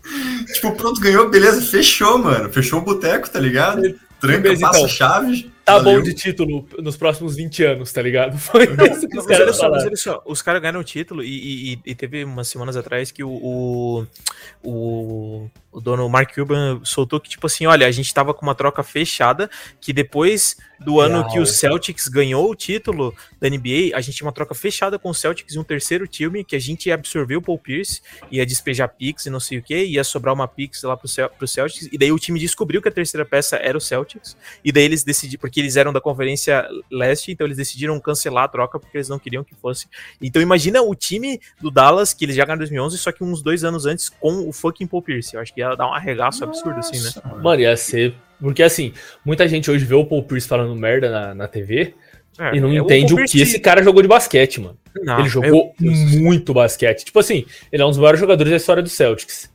Tipo, 0.53 0.71
pronto, 0.73 1.01
ganhou, 1.01 1.29
beleza, 1.29 1.61
fechou, 1.63 2.17
mano. 2.19 2.51
Fechou 2.53 2.79
o 2.79 2.83
boteco, 2.83 3.27
tá 3.29 3.39
ligado? 3.39 3.81
Tranca, 4.27 4.41
Beleza, 4.41 4.61
passa 4.67 4.79
então. 4.79 5.51
Tá 5.65 5.77
valeu. 5.79 5.97
bom 5.97 6.03
de 6.03 6.13
título 6.13 6.67
nos 6.79 6.95
próximos 6.95 7.35
20 7.35 7.63
anos, 7.63 7.91
tá 7.91 8.01
ligado? 8.01 8.37
Foi 8.39 8.63
isso 8.63 9.07
que 9.07 9.17
os 9.17 9.25
caras 9.25 9.55
só, 9.55 9.71
só, 9.95 10.21
os 10.25 10.41
caras 10.41 10.61
ganharam 10.61 10.79
o 10.79 10.83
título 10.83 11.23
e, 11.23 11.27
e- 11.27 11.73
e- 11.73 11.79
e 11.87 11.95
teve 11.95 12.23
umas 12.23 12.47
semanas 12.47 12.77
atrás 12.77 13.11
que 13.11 13.23
o, 13.23 13.29
o, 13.29 14.05
o, 14.63 15.49
o 15.75 15.81
dono 15.81 16.07
Mark 16.07 16.33
Cuban 16.33 16.79
soltou 16.83 17.19
que, 17.19 17.29
tipo 17.29 17.45
assim, 17.45 17.65
olha, 17.65 17.85
a 17.85 17.91
gente 17.91 18.13
tava 18.13 18.33
com 18.33 18.45
uma 18.45 18.55
troca 18.55 18.81
fechada, 18.81 19.49
que 19.81 19.91
depois 19.91 20.55
do 20.79 21.01
ano 21.01 21.19
Real. 21.19 21.29
que 21.29 21.39
o 21.39 21.45
Celtics 21.45 22.07
ganhou 22.07 22.49
o 22.49 22.55
título 22.55 23.13
da 23.39 23.49
NBA, 23.49 23.91
a 23.93 24.01
gente 24.01 24.15
tinha 24.15 24.25
uma 24.25 24.31
troca 24.31 24.53
fechada 24.55 24.97
com 24.97 25.09
o 25.09 25.13
Celtics 25.13 25.55
e 25.55 25.59
um 25.59 25.63
terceiro 25.63 26.07
time, 26.07 26.43
que 26.43 26.55
a 26.55 26.59
gente 26.59 26.87
ia 26.87 26.95
absorver 26.95 27.35
o 27.35 27.41
Paul 27.41 27.59
Pierce, 27.59 28.01
ia 28.31 28.45
despejar 28.45 28.87
Pix 28.89 29.25
e 29.25 29.29
não 29.29 29.39
sei 29.39 29.57
o 29.57 29.63
que, 29.63 29.75
ia 29.75 30.03
sobrar 30.03 30.33
uma 30.33 30.47
Pix 30.47 30.83
lá 30.83 30.95
pro, 30.95 31.07
Cel 31.07 31.29
pro 31.29 31.47
Celtics, 31.47 31.89
e 31.91 31.97
daí 31.97 32.11
o 32.11 32.19
time 32.19 32.39
descobriu 32.39 32.81
que 32.81 32.87
a 32.87 32.91
terceira 32.91 33.25
peça 33.25 33.57
era 33.57 33.77
o 33.77 33.81
Celtics, 33.81 34.37
e 34.63 34.71
daí 34.71 34.83
eles 34.83 35.03
decidiram, 35.03 35.41
porque 35.41 35.59
eles 35.59 35.75
eram 35.75 35.91
da 35.91 35.99
Conferência 35.99 36.65
Leste, 36.89 37.31
então 37.31 37.45
eles 37.45 37.57
decidiram 37.57 37.99
cancelar 37.99 38.45
a 38.45 38.47
troca, 38.47 38.79
porque 38.79 38.97
eles 38.97 39.09
não 39.09 39.19
queriam 39.19 39.43
que 39.43 39.55
fosse. 39.55 39.87
Então 40.21 40.41
imagina 40.41 40.81
o 40.81 40.95
time 40.95 41.39
do 41.59 41.69
Dallas, 41.69 42.13
que 42.13 42.23
eles 42.23 42.35
já 42.35 42.45
ganharam 42.45 42.59
em 42.59 42.65
2011, 42.65 42.97
só 42.97 43.11
que 43.11 43.23
uns 43.23 43.41
dois 43.41 43.63
anos 43.63 43.85
antes, 43.85 44.09
com 44.09 44.47
o 44.47 44.53
fucking 44.53 44.87
Paul 44.87 45.01
Pierce. 45.01 45.35
Eu 45.35 45.41
acho 45.41 45.53
que 45.53 45.61
ia 45.71 45.75
dar 45.75 45.87
um 45.89 45.93
arregaço 45.93 46.43
absurdo, 46.43 46.79
assim, 46.79 47.01
né? 47.01 47.33
Mano. 47.41 47.59
Ia 47.61 47.75
ser. 47.77 48.13
Porque 48.39 48.61
assim, 48.63 48.93
muita 49.23 49.47
gente 49.47 49.69
hoje 49.71 49.85
vê 49.85 49.95
o 49.95 50.05
Paul 50.05 50.23
Pierce 50.23 50.47
falando 50.47 50.75
merda 50.75 51.09
na, 51.09 51.33
na 51.33 51.47
TV 51.47 51.93
É, 52.37 52.55
e 52.55 52.59
não 52.59 52.69
é, 52.69 52.75
entende 52.75 53.13
o 53.13 53.17
Paul 53.17 53.27
que 53.27 53.41
esse 53.41 53.59
cara 53.59 53.81
jogou 53.83 54.01
de 54.01 54.07
basquete, 54.07 54.59
mano. 54.59 54.77
Não, 55.03 55.19
ele 55.19 55.29
jogou 55.29 55.73
muito 55.79 56.53
basquete. 56.53 57.05
Tipo 57.05 57.19
assim, 57.19 57.45
ele 57.71 57.81
é 57.81 57.85
um 57.85 57.89
dos 57.89 57.97
maiores 57.97 58.19
jogadores 58.19 58.51
da 58.51 58.57
história 58.57 58.83
do 58.83 58.89
Celtics. 58.89 59.49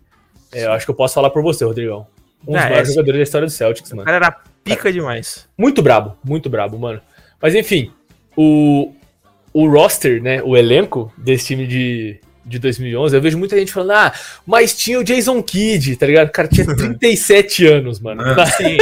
É, 0.52 0.64
eu 0.64 0.72
acho 0.72 0.84
que 0.86 0.90
eu 0.90 0.94
posso 0.94 1.14
falar 1.14 1.30
por 1.30 1.42
você, 1.42 1.64
Rodrigão. 1.64 2.06
Um 2.46 2.52
dos 2.54 2.62
É, 2.62 2.68
maiores 2.70 2.88
jogadores 2.88 3.18
da 3.18 3.22
história 3.22 3.46
do 3.46 3.50
Celtics, 3.52 3.92
O 3.92 3.96
mano. 3.96 4.06
cara 4.06 4.16
era 4.16 4.36
pica 4.64 4.92
demais. 4.92 5.46
Muito 5.58 5.82
brabo, 5.82 6.16
muito 6.24 6.48
brabo, 6.48 6.78
mano. 6.78 7.00
Mas 7.40 7.54
enfim, 7.54 7.92
o, 8.36 8.92
o 9.52 9.68
roster, 9.68 10.22
né, 10.22 10.42
o 10.42 10.56
elenco 10.56 11.12
desse 11.18 11.48
time 11.48 11.66
de, 11.66 12.18
de 12.44 12.58
2011, 12.58 13.14
eu 13.16 13.20
vejo 13.20 13.38
muita 13.38 13.58
gente 13.58 13.72
falando, 13.72 13.92
ah, 13.92 14.12
mas 14.46 14.74
tinha 14.74 14.98
o 14.98 15.04
Jason 15.04 15.42
Kidd, 15.42 15.96
tá 15.96 16.06
ligado? 16.06 16.28
O 16.28 16.32
cara 16.32 16.48
tinha 16.48 16.64
37 16.74 17.66
anos, 17.66 18.00
mano. 18.00 18.22
Mano, 18.22 18.36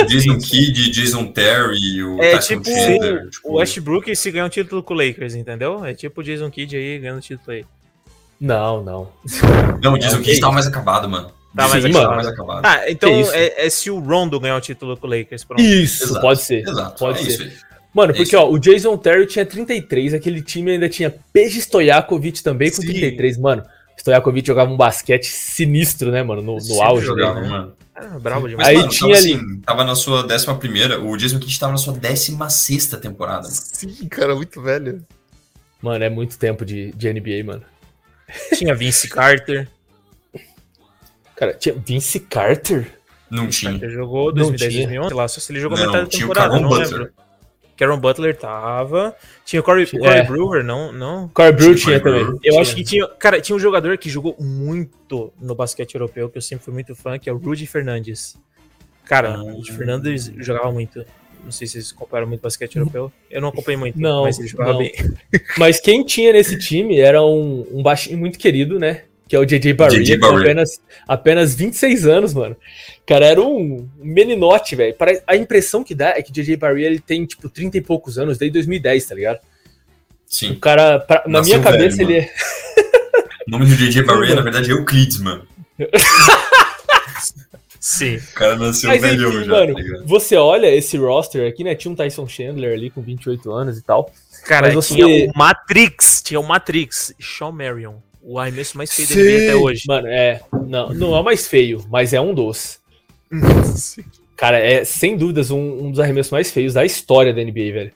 Jason 0.09 0.39
Kidd, 0.39 0.91
Jason 0.91 1.27
Terry, 1.27 2.03
o 2.03 2.23
É 2.23 2.39
tipo 2.39 2.63
o 2.71 3.31
tipo, 3.31 3.57
Westbrook 3.57 4.15
se 4.15 4.31
ganhar 4.31 4.47
um 4.47 4.49
título 4.49 4.83
com 4.83 4.95
o 4.95 4.97
Lakers, 4.97 5.35
entendeu? 5.35 5.85
É 5.85 5.95
tipo 5.95 6.21
o 6.21 6.25
Jason 6.25 6.51
Kidd 6.51 6.77
aí 6.77 6.99
ganhando 6.99 7.21
título 7.21 7.53
aí. 7.53 7.65
Não, 8.41 8.83
não. 8.85 9.09
Não, 9.83 9.95
o 9.95 9.99
Jason 9.99 10.19
É, 10.19 10.23
Kidd 10.23 10.41
tava 10.41 10.53
mais 10.53 10.67
acabado, 10.67 11.09
mano. 11.09 11.33
Tá 11.57 11.67
mais 11.67 11.83
tava 11.83 11.89
acabado. 11.89 12.15
mais 12.15 12.27
acabado. 12.29 12.65
Ah, 12.65 12.91
então 12.91 13.11
é, 13.33 13.67
é 13.67 13.71
se 13.71 13.91
o 13.91 13.99
Rondo 13.99 14.39
ganhar 14.39 14.57
o 14.57 14.61
título 14.61 14.97
com 14.97 15.07
o 15.07 15.11
Lakers, 15.11 15.45
pronto. 15.45 15.61
Isso, 15.63 16.05
Exato, 16.05 16.21
pode 16.21 16.43
ser. 16.43 16.61
Exato, 16.69 16.99
Pode 16.99 17.27
é 17.27 17.31
ser. 17.31 17.53
Mano, 17.99 18.13
É 18.13 18.17
porque 18.17 18.37
ó, 18.37 18.49
o 18.49 18.59
Jason 18.59 18.97
Terry 18.97 19.27
tinha 19.27 19.45
33, 19.45 20.15
aquele 20.15 20.41
time 20.41 20.71
ainda 20.73 20.89
tinha 20.89 21.13
Peja 21.33 21.59
Stojakovic 21.59 22.43
também 22.43 22.71
com 22.71 22.77
Sim. 22.77 22.87
33. 22.89 23.37
Mano, 23.39 23.65
Stojakovic 23.97 24.47
jogava 24.47 24.71
um 24.71 24.77
basquete 24.77 25.27
sinistro, 25.27 26.11
né, 26.13 26.23
mano, 26.23 26.41
no, 26.41 26.57
no 26.59 26.83
auge 26.83 27.07
jogava, 27.07 27.35
dele, 27.41 27.47
né? 27.47 27.53
mano. 27.59 27.73
Ah, 27.95 28.17
bravo 28.21 28.49
demais. 28.49 28.69
Mas, 28.69 28.69
Aí 28.69 28.77
mano, 28.77 28.89
tinha 28.89 29.15
tava, 29.15 29.19
ali- 29.27 29.35
assim, 29.35 29.61
tava 29.61 29.85
na 29.85 29.95
sua 29.97 30.23
décima 30.23 30.55
primeira, 30.57 31.01
o 31.01 31.17
Jason 31.17 31.41
Kidd 31.41 31.59
tava 31.59 31.73
na 31.73 31.79
sua 31.79 31.93
décima 31.95 32.49
sexta 32.49 32.97
temporada. 32.97 33.43
mano. 33.43 33.53
Sim, 33.53 34.09
cara, 34.09 34.37
muito 34.37 34.63
velho. 34.63 35.05
Mano, 35.83 36.05
é 36.05 36.09
muito 36.09 36.39
tempo 36.39 36.65
de, 36.65 36.93
de 36.93 37.13
NBA, 37.13 37.43
mano. 37.45 37.63
Tinha 38.57 38.75
Vince 38.77 39.09
Carter. 39.09 39.69
Cara, 41.35 41.55
tinha 41.55 41.75
Vince 41.75 42.21
Carter? 42.21 42.91
Não 43.31 43.49
tinha. 43.49 43.73
Carter 43.73 43.91
jogou 43.91 44.27
Não 44.27 44.35
2010, 44.35 44.73
tinha. 44.73 44.83
2011, 44.87 45.09
sei 45.09 45.17
lá, 45.17 45.29
só 45.29 45.41
se 45.41 45.53
ele 45.53 45.61
jogou 45.61 45.79
Não, 45.79 45.87
metade 45.87 46.05
da 46.05 46.11
tinha 46.11 46.25
o 46.27 46.29
temporada, 46.29 46.51
Caron 46.51 46.63
não 46.63 46.69
Butler. 46.69 46.89
lembro. 46.99 47.13
Caron 47.79 47.99
Butler 47.99 48.37
tava. 48.37 49.15
Tinha 49.45 49.61
o 49.61 49.63
Corey, 49.63 49.85
É. 49.85 49.99
Corey 49.99 50.23
Brewer, 50.27 50.65
não, 50.65 50.93
não. 50.93 51.29
Corey 51.29 51.53
Brew 51.53 51.75
Tinha 51.77 51.99
também. 52.01 52.21
Brewer. 52.25 52.35
Eu 52.43 52.51
Tinha. 52.53 52.61
acho 52.61 52.75
que 52.75 52.83
tinha. 52.85 53.07
Cara, 53.07 53.41
tinha 53.41 53.55
um 53.57 53.59
jogador 53.59 53.97
que 53.97 54.11
jogou 54.11 54.37
muito 54.39 55.33
no 55.41 55.55
basquete 55.55 55.95
europeu, 55.95 56.29
que 56.29 56.37
eu 56.37 56.43
sempre 56.43 56.65
fui 56.65 56.75
muito 56.75 56.95
fã, 56.97 57.19
que 57.19 57.31
é 57.31 57.33
o 57.33 57.37
Rudy 57.39 57.67
Fernandes. 57.67 58.37
Cara, 59.05 59.35
Ah. 59.37 59.43
o 59.43 59.53
Rudy 59.53 59.73
Fernandes 59.73 60.31
jogava 60.39 60.71
muito. 60.73 61.05
Não 61.45 61.53
sei 61.53 61.67
se 61.69 61.75
vocês 61.75 61.93
comparam 61.93 62.27
muito 62.27 62.41
basquete 62.43 62.77
europeu. 62.77 63.13
Eu 63.31 63.41
não 63.41 63.49
acompanhei 63.51 63.79
muito, 63.79 63.99
Não, 63.99 64.25
mas 64.25 64.39
ele 64.41 64.49
jogava 64.49 64.73
não. 64.73 64.79
bem. 64.81 64.93
Mas 65.57 65.79
quem 65.81 66.05
tinha 66.05 66.33
nesse 66.33 66.59
time 66.59 66.99
era 66.99 67.23
um, 67.25 67.65
um 67.71 67.81
baixinho 67.83 68.19
muito 68.19 68.39
querido, 68.41 68.77
né? 68.79 69.05
Que 69.29 69.37
é 69.37 69.39
o 69.39 69.45
JJ 69.45 69.75
Barry, 69.75 70.03
JJ 70.03 70.19
com 70.19 70.39
apenas, 70.39 70.81
apenas 71.07 71.55
26 71.55 72.07
anos, 72.07 72.33
mano. 72.33 72.57
Cara, 73.07 73.27
era 73.27 73.41
um 73.43 73.87
meninote, 73.99 74.75
velho. 74.75 74.95
A 75.27 75.37
impressão 75.37 75.85
que 75.85 75.95
dá 75.95 76.11
é 76.17 76.23
que 76.23 76.31
o 76.31 76.33
JJ 76.35 76.57
Barry 76.57 76.83
ele 76.85 76.99
tem, 76.99 77.27
tipo, 77.27 77.49
30 77.51 77.77
e 77.77 77.81
poucos 77.83 78.19
anos, 78.19 78.39
desde 78.39 78.55
2010, 78.55 79.05
tá 79.07 79.15
ligado? 79.15 79.37
O 79.37 79.41
Sim. 80.27 80.55
cara, 80.55 80.99
pra- 80.99 81.25
na 81.27 81.43
minha 81.43 81.61
cabeça, 81.61 81.99
velho, 81.99 82.11
ele 82.11 82.19
é. 82.21 82.33
O 83.47 83.51
nome 83.51 83.65
do 83.65 83.77
DJ 83.77 84.03
Barry, 84.03 84.35
na 84.35 84.43
verdade, 84.43 84.71
é 84.71 84.75
Euclides, 84.75 85.19
mano. 85.21 85.47
Sim. 87.81 88.17
O 88.17 88.33
cara 88.35 88.57
nasceu 88.57 88.91
Mas 88.91 89.01
velhão 89.01 89.31
enfim, 89.31 89.45
já, 89.45 89.51
mano, 89.53 89.75
tá 89.75 90.03
você 90.05 90.37
olha 90.37 90.67
esse 90.75 90.97
roster 90.99 91.49
aqui, 91.49 91.65
né? 91.65 91.75
Tinha 91.75 91.91
um 91.93 91.95
Tyson 91.95 92.27
Chandler 92.29 92.75
ali 92.75 92.91
com 92.91 93.01
28 93.01 93.51
anos 93.51 93.79
e 93.79 93.83
tal. 93.83 94.13
Cara, 94.45 94.67
Mas 94.67 94.75
você- 94.75 94.95
tinha 94.97 95.07
o 95.07 95.33
Matrix. 95.37 96.23
Tinha 96.23 96.41
o 96.41 96.47
Matrix. 96.47 97.15
Sean 97.19 97.53
Marion. 97.53 97.95
O 98.23 98.39
arremesso 98.39 98.77
mais 98.77 98.93
feio 98.93 99.09
da 99.09 99.15
NBA 99.15 99.37
até 99.45 99.57
hoje. 99.57 99.83
Mano, 99.87 100.07
é. 100.09 100.41
Não, 100.67 100.93
não 100.93 101.17
é 101.17 101.21
o 101.21 101.25
mais 101.25 101.47
feio, 101.47 101.85
mas 101.91 102.13
é 102.13 102.21
um 102.21 102.35
dos. 102.35 102.79
Cara, 104.37 104.59
é 104.59 104.85
sem 104.85 105.17
dúvidas 105.17 105.51
um, 105.51 105.87
um 105.87 105.91
dos 105.91 106.01
arremessos 106.01 106.31
mais 106.33 106.51
feios 106.51 106.75
da 106.75 106.85
história 106.85 107.33
da 107.33 107.43
NBA, 107.43 107.73
velho. 107.73 107.93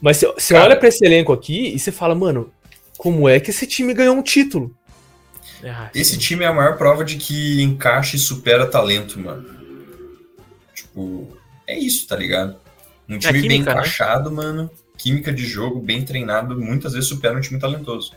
Mas 0.00 0.18
você- 0.18 0.54
olha 0.54 0.76
pra 0.76 0.88
esse 0.88 1.04
elenco 1.04 1.32
aqui 1.32 1.74
e 1.74 1.78
você 1.78 1.90
fala, 1.92 2.14
mano, 2.14 2.50
como 2.96 3.28
é 3.28 3.40
que 3.40 3.50
esse 3.50 3.66
time 3.66 3.92
ganhou 3.94 4.14
um 4.16 4.22
título? 4.22 4.74
Ah, 5.64 5.90
Esse 5.94 6.18
time 6.18 6.44
é 6.44 6.48
a 6.48 6.52
maior 6.52 6.76
prova 6.76 7.04
de 7.04 7.16
que 7.16 7.62
encaixe 7.62 8.18
supera 8.18 8.66
talento, 8.66 9.18
mano. 9.18 9.48
Tipo, 10.74 11.36
é 11.66 11.78
isso, 11.78 12.06
tá 12.06 12.16
ligado? 12.16 12.56
Um 13.08 13.18
time 13.18 13.32
bem 13.32 13.42
química, 13.42 13.64
né? 13.66 13.80
encaixado, 13.80 14.30
mano. 14.30 14.70
Química 14.98 15.32
de 15.32 15.44
jogo, 15.46 15.80
bem 15.80 16.04
treinado, 16.04 16.58
muitas 16.60 16.92
vezes 16.92 17.08
supera 17.08 17.36
um 17.36 17.40
time 17.40 17.58
talentoso. 17.58 18.12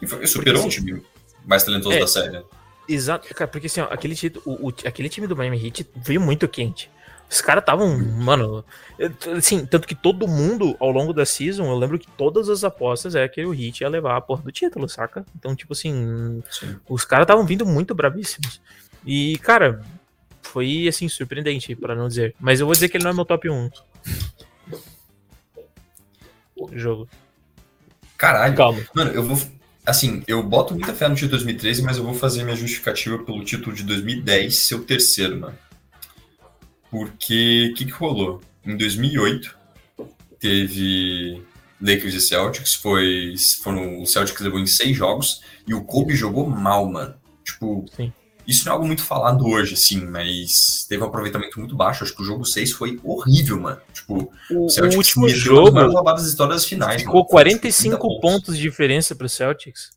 E 0.00 0.06
foi- 0.06 0.26
superou 0.26 0.62
um 0.62 0.66
assim- 0.68 0.76
time 0.84 1.02
mais 1.44 1.64
talentoso 1.64 1.96
É. 1.96 2.00
da 2.00 2.06
série. 2.06 2.42
Exato, 2.88 3.32
cara, 3.34 3.48
porque 3.50 3.66
assim, 3.66 3.80
ó, 3.80 3.88
aquele, 3.90 4.14
título, 4.14 4.42
o, 4.46 4.68
o- 4.68 4.74
aquele 4.86 5.08
time 5.08 5.26
do 5.26 5.36
Miami 5.36 5.64
Heat 5.66 5.86
veio 5.96 6.20
muito 6.20 6.46
quente. 6.48 6.90
Os 7.28 7.40
caras 7.40 7.62
estavam, 7.62 7.98
mano, 7.98 8.64
assim, 9.36 9.66
tanto 9.66 9.88
que 9.88 9.96
todo 9.96 10.28
mundo 10.28 10.76
ao 10.78 10.92
longo 10.92 11.12
da 11.12 11.26
season, 11.26 11.64
eu 11.66 11.76
lembro 11.76 11.98
que 11.98 12.06
todas 12.12 12.48
as 12.48 12.62
apostas 12.62 13.16
é 13.16 13.26
que 13.26 13.44
o 13.44 13.52
Heat 13.52 13.80
ia 13.80 13.88
levar 13.88 14.16
a 14.16 14.20
porra 14.20 14.42
do 14.44 14.52
título, 14.52 14.88
saca? 14.88 15.26
Então, 15.36 15.56
tipo 15.56 15.72
assim, 15.72 16.40
Sim. 16.48 16.76
os 16.88 17.04
caras 17.04 17.24
estavam 17.24 17.44
vindo 17.44 17.66
muito 17.66 17.92
bravíssimos. 17.96 18.60
E, 19.04 19.36
cara, 19.38 19.82
foi 20.40 20.86
assim, 20.86 21.08
surpreendente, 21.08 21.74
pra 21.74 21.96
não 21.96 22.06
dizer. 22.06 22.32
Mas 22.38 22.60
eu 22.60 22.66
vou 22.66 22.74
dizer 22.74 22.88
que 22.88 22.96
ele 22.96 23.02
não 23.02 23.10
é 23.10 23.14
meu 23.14 23.24
top 23.24 23.50
1. 23.50 23.70
Jogo. 26.72 27.08
Caralho. 28.16 28.54
Calma. 28.56 28.80
Mano, 28.94 29.10
eu 29.10 29.22
vou. 29.22 29.36
Assim, 29.86 30.22
eu 30.26 30.42
boto 30.42 30.74
muita 30.74 30.92
fé 30.92 31.08
no 31.08 31.14
título 31.14 31.30
2013, 31.30 31.82
mas 31.82 31.96
eu 31.96 32.02
vou 32.02 32.12
fazer 32.12 32.42
minha 32.42 32.56
justificativa 32.56 33.18
pelo 33.20 33.44
título 33.44 33.74
de 33.74 33.84
2010 33.84 34.56
ser 34.56 34.74
o 34.74 34.84
terceiro, 34.84 35.38
mano. 35.38 35.56
Porque 36.90 37.70
o 37.70 37.74
que, 37.74 37.84
que 37.84 37.92
rolou? 37.92 38.40
Em 38.64 38.76
2008, 38.76 39.56
teve 40.40 41.40
Lakers 41.80 42.14
e 42.14 42.20
Celtics, 42.20 42.74
foi, 42.74 43.34
foram, 43.62 44.02
o 44.02 44.06
Celtics 44.06 44.40
levou 44.40 44.58
em 44.58 44.66
seis 44.66 44.96
jogos 44.96 45.40
e 45.66 45.72
o 45.72 45.84
Kobe 45.84 46.16
jogou 46.16 46.48
mal, 46.48 46.90
mano. 46.90 47.14
Tipo, 47.44 47.86
Sim. 47.94 48.12
Isso 48.46 48.64
não 48.64 48.72
é 48.72 48.74
algo 48.74 48.86
muito 48.86 49.02
falado 49.02 49.46
hoje, 49.46 49.76
sim, 49.76 50.04
mas 50.06 50.86
teve 50.88 51.02
um 51.02 51.06
aproveitamento 51.06 51.58
muito 51.58 51.74
baixo. 51.76 52.04
Acho 52.04 52.14
que 52.14 52.22
o 52.22 52.24
jogo 52.24 52.44
6 52.44 52.72
foi 52.72 53.00
horrível, 53.02 53.60
mano. 53.60 53.80
Tipo, 53.92 54.32
O, 54.50 54.66
o 54.66 54.68
Celtics 54.70 54.96
último 54.96 55.26
das 55.26 55.42
maiores 55.42 55.42
jogo 55.74 55.92
roubadas 55.92 56.22
das 56.22 56.30
histórias 56.30 56.64
finais. 56.64 57.02
ficou 57.02 57.14
mano. 57.14 57.28
Foi, 57.28 57.44
tipo, 57.44 57.60
45 57.60 57.96
30 58.08 58.20
pontos 58.20 58.56
de 58.56 58.62
diferença 58.62 59.14
pro 59.14 59.28
Celtics. 59.28 59.90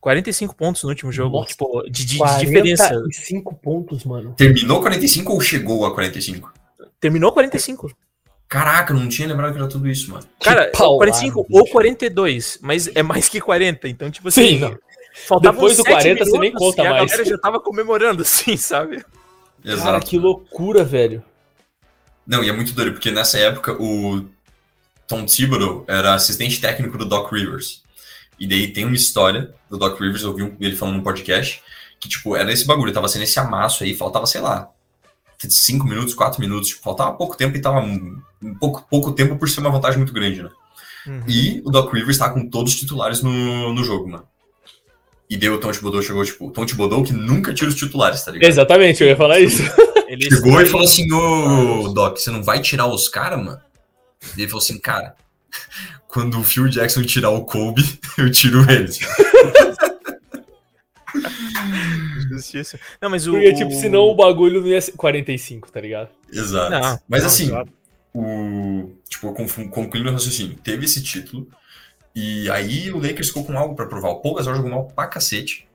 45 0.00 0.54
pontos 0.54 0.82
no 0.84 0.90
último 0.90 1.10
jogo, 1.10 1.38
Nossa, 1.38 1.48
tipo, 1.48 1.82
de, 1.90 2.04
de 2.04 2.18
diferença. 2.38 2.88
45 2.88 3.54
pontos, 3.56 4.04
mano. 4.04 4.32
Terminou 4.36 4.80
45 4.80 5.32
ou 5.32 5.40
chegou 5.40 5.84
a 5.84 5.92
45? 5.92 6.52
Terminou 7.00 7.32
45. 7.32 7.90
Caraca, 8.48 8.94
não 8.94 9.08
tinha 9.08 9.28
lembrado 9.28 9.52
que 9.52 9.58
era 9.58 9.68
tudo 9.68 9.88
isso, 9.88 10.10
mano. 10.10 10.24
Cara, 10.40 10.70
paulada, 10.70 11.10
45 11.12 11.42
bicho. 11.42 11.58
ou 11.60 11.66
42, 11.68 12.58
mas 12.62 12.88
é 12.94 13.02
mais 13.02 13.28
que 13.28 13.40
40, 13.40 13.88
então 13.88 14.10
tipo 14.10 14.28
assim, 14.28 14.48
Sim, 14.48 14.58
não. 14.60 14.78
Faltavam 15.26 15.60
Depois 15.60 15.76
do 15.76 15.82
sete 15.82 15.92
40 15.92 16.24
você 16.24 16.30
nem 16.32 16.40
minutos 16.40 16.66
conta 16.66 16.82
e 16.82 16.86
a 16.86 16.90
mais. 16.90 17.10
galera 17.10 17.28
já 17.28 17.38
tava 17.38 17.60
comemorando 17.60 18.22
assim, 18.22 18.56
sabe? 18.56 19.04
Cara, 19.62 19.74
Exato. 19.74 20.06
que 20.06 20.18
loucura, 20.18 20.84
velho. 20.84 21.22
Não, 22.26 22.44
e 22.44 22.48
é 22.48 22.52
muito 22.52 22.72
doido, 22.72 22.92
porque 22.92 23.10
nessa 23.10 23.38
época 23.38 23.72
o 23.72 24.24
Tom 25.06 25.24
Thibodeau 25.24 25.84
era 25.88 26.14
assistente 26.14 26.60
técnico 26.60 26.98
do 26.98 27.06
Doc 27.06 27.32
Rivers. 27.32 27.82
E 28.38 28.46
daí 28.46 28.72
tem 28.72 28.84
uma 28.84 28.94
história 28.94 29.52
do 29.68 29.78
Doc 29.78 29.98
Rivers, 29.98 30.22
eu 30.22 30.30
ouvi 30.30 30.54
ele 30.60 30.76
falando 30.76 30.96
num 30.96 31.02
podcast, 31.02 31.62
que, 31.98 32.08
tipo, 32.08 32.36
era 32.36 32.52
esse 32.52 32.66
bagulho, 32.66 32.92
tava 32.92 33.08
sendo 33.08 33.22
esse 33.22 33.38
amasso 33.40 33.82
aí, 33.82 33.94
faltava, 33.94 34.26
sei 34.26 34.40
lá, 34.40 34.70
5 35.38 35.86
minutos, 35.86 36.14
4 36.14 36.40
minutos, 36.40 36.68
tipo, 36.68 36.82
faltava 36.82 37.16
pouco 37.16 37.36
tempo 37.36 37.56
e 37.56 37.60
tava 37.60 37.80
um, 37.80 38.20
um 38.42 38.54
pouco, 38.54 38.86
pouco 38.88 39.12
tempo 39.12 39.36
por 39.36 39.48
ser 39.48 39.60
uma 39.60 39.70
vantagem 39.70 39.98
muito 39.98 40.12
grande, 40.12 40.42
né? 40.42 40.50
Uhum. 41.06 41.24
E 41.26 41.62
o 41.64 41.70
Doc 41.70 41.92
Rivers 41.92 42.18
tá 42.18 42.30
com 42.30 42.48
todos 42.48 42.74
os 42.74 42.78
titulares 42.78 43.22
no, 43.22 43.72
no 43.72 43.82
jogo, 43.82 44.08
mano. 44.08 44.28
E 45.30 45.36
daí 45.36 45.50
o 45.50 45.58
Tom 45.58 45.70
Thibodeau 45.70 46.02
chegou, 46.02 46.24
tipo, 46.24 46.46
o 46.46 46.50
Tom 46.50 46.64
Thibodeau 46.64 47.04
que 47.04 47.12
nunca 47.12 47.52
tira 47.52 47.68
os 47.68 47.74
titulares, 47.74 48.22
tá 48.22 48.30
ligado? 48.30 48.48
Exatamente, 48.48 49.02
eu 49.02 49.08
ia 49.08 49.16
falar 49.16 49.40
isso. 49.40 49.62
Ele 50.08 50.24
Chegou 50.24 50.58
e 50.60 50.66
falou 50.66 50.86
assim, 50.86 51.12
ô 51.12 51.88
Doc, 51.88 52.16
você 52.16 52.30
não 52.30 52.42
vai 52.42 52.62
tirar 52.62 52.86
os 52.86 53.08
caras, 53.10 53.44
mano? 53.44 53.60
E 54.36 54.40
ele 54.40 54.48
falou 54.48 54.62
assim, 54.62 54.78
cara, 54.78 55.14
quando 56.08 56.40
o 56.40 56.42
Phil 56.42 56.66
Jackson 56.66 57.02
tirar 57.02 57.28
o 57.28 57.44
Kobe, 57.44 57.82
eu 58.16 58.30
tiro 58.30 58.64
eles. 58.70 58.98
Justiça. 62.30 62.80
Não, 63.02 63.10
mas 63.10 63.26
o. 63.26 63.32
Porque, 63.32 63.52
tipo, 63.52 63.70
senão 63.72 64.04
o 64.04 64.14
bagulho 64.14 64.62
não 64.62 64.68
ia 64.68 64.80
ser 64.80 64.92
45, 64.92 65.70
tá 65.70 65.80
ligado? 65.80 66.08
Exato. 66.32 66.70
Não, 66.70 66.98
Mas 67.06 67.22
não, 67.22 67.26
assim, 67.26 67.44
exato. 67.44 67.72
o, 68.14 68.90
tipo, 69.08 69.34
concluindo 69.70 70.08
o 70.08 70.12
raciocínio, 70.12 70.56
teve 70.62 70.86
esse 70.86 71.02
título, 71.02 71.46
e 72.14 72.50
aí 72.50 72.90
o 72.90 72.98
Lakers 72.98 73.28
ficou 73.28 73.44
com 73.44 73.58
algo 73.58 73.74
pra 73.74 73.86
provar. 73.86 74.08
O 74.10 74.20
Paul 74.20 74.34
Gasol 74.34 74.54
jogou 74.56 74.70
mal 74.70 74.84
pra 74.86 75.06
cacete, 75.06 75.66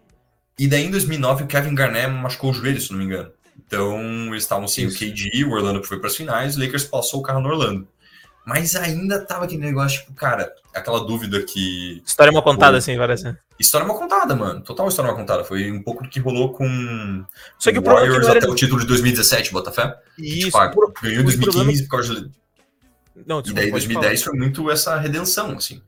e 0.57 0.67
daí 0.67 0.85
em 0.85 0.91
2009 0.91 1.43
o 1.43 1.47
Kevin 1.47 1.73
Garnett 1.75 2.09
machucou 2.11 2.51
o 2.51 2.53
joelho, 2.53 2.79
se 2.81 2.91
não 2.91 2.99
me 2.99 3.05
engano. 3.05 3.31
Então 3.65 3.99
eles 4.29 4.43
estavam 4.43 4.67
sem 4.67 4.85
o 4.87 4.93
KD, 4.93 5.43
o 5.45 5.51
Orlando 5.51 5.81
que 5.81 5.87
foi 5.87 5.99
pras 5.99 6.15
finais, 6.15 6.55
o 6.55 6.59
Lakers 6.59 6.85
passou 6.85 7.19
o 7.19 7.23
carro 7.23 7.41
no 7.41 7.49
Orlando. 7.49 7.87
Mas 8.45 8.75
ainda 8.75 9.21
tava 9.25 9.45
aquele 9.45 9.61
negócio, 9.61 10.01
tipo, 10.01 10.13
cara, 10.15 10.51
aquela 10.75 10.99
dúvida 11.05 11.41
que 11.43 12.03
História 12.05 12.29
mal 12.31 12.43
contada, 12.43 12.77
assim, 12.77 12.97
várias. 12.97 13.23
né? 13.23 13.37
História 13.57 13.87
mal 13.87 13.97
contada, 13.97 14.35
mano. 14.35 14.59
Total 14.59 14.85
história 14.89 15.09
mal 15.09 15.17
contada. 15.17 15.45
Foi 15.45 15.71
um 15.71 15.81
pouco 15.81 16.03
do 16.03 16.09
que 16.09 16.19
rolou 16.19 16.51
com 16.51 17.23
Só 17.57 17.71
que 17.71 17.77
o 17.77 17.79
é 17.79 17.81
que 17.81 17.89
Warriors 17.89 18.21
não 18.23 18.29
era. 18.31 18.39
até 18.39 18.49
o 18.49 18.53
título 18.55 18.81
de 18.81 18.87
2017, 18.87 19.53
Botafé. 19.53 19.95
Isso. 20.19 20.47
tipo, 20.47 20.57
ah, 20.57 20.65
o 20.65 20.71
pro- 20.71 20.93
ganhou 21.01 21.21
em 21.21 21.25
o 21.25 21.39
problema- 21.39 21.41
2015 21.71 21.83
por 21.83 21.89
causa 21.89 22.15
de... 22.15 22.31
Não, 23.25 23.39
E 23.39 23.43
desculpa, 23.43 23.61
daí 23.61 23.71
pode 23.71 23.87
2010 23.87 24.23
foi 24.23 24.37
muito 24.37 24.69
essa 24.69 24.97
redenção, 24.99 25.51
assim. 25.53 25.81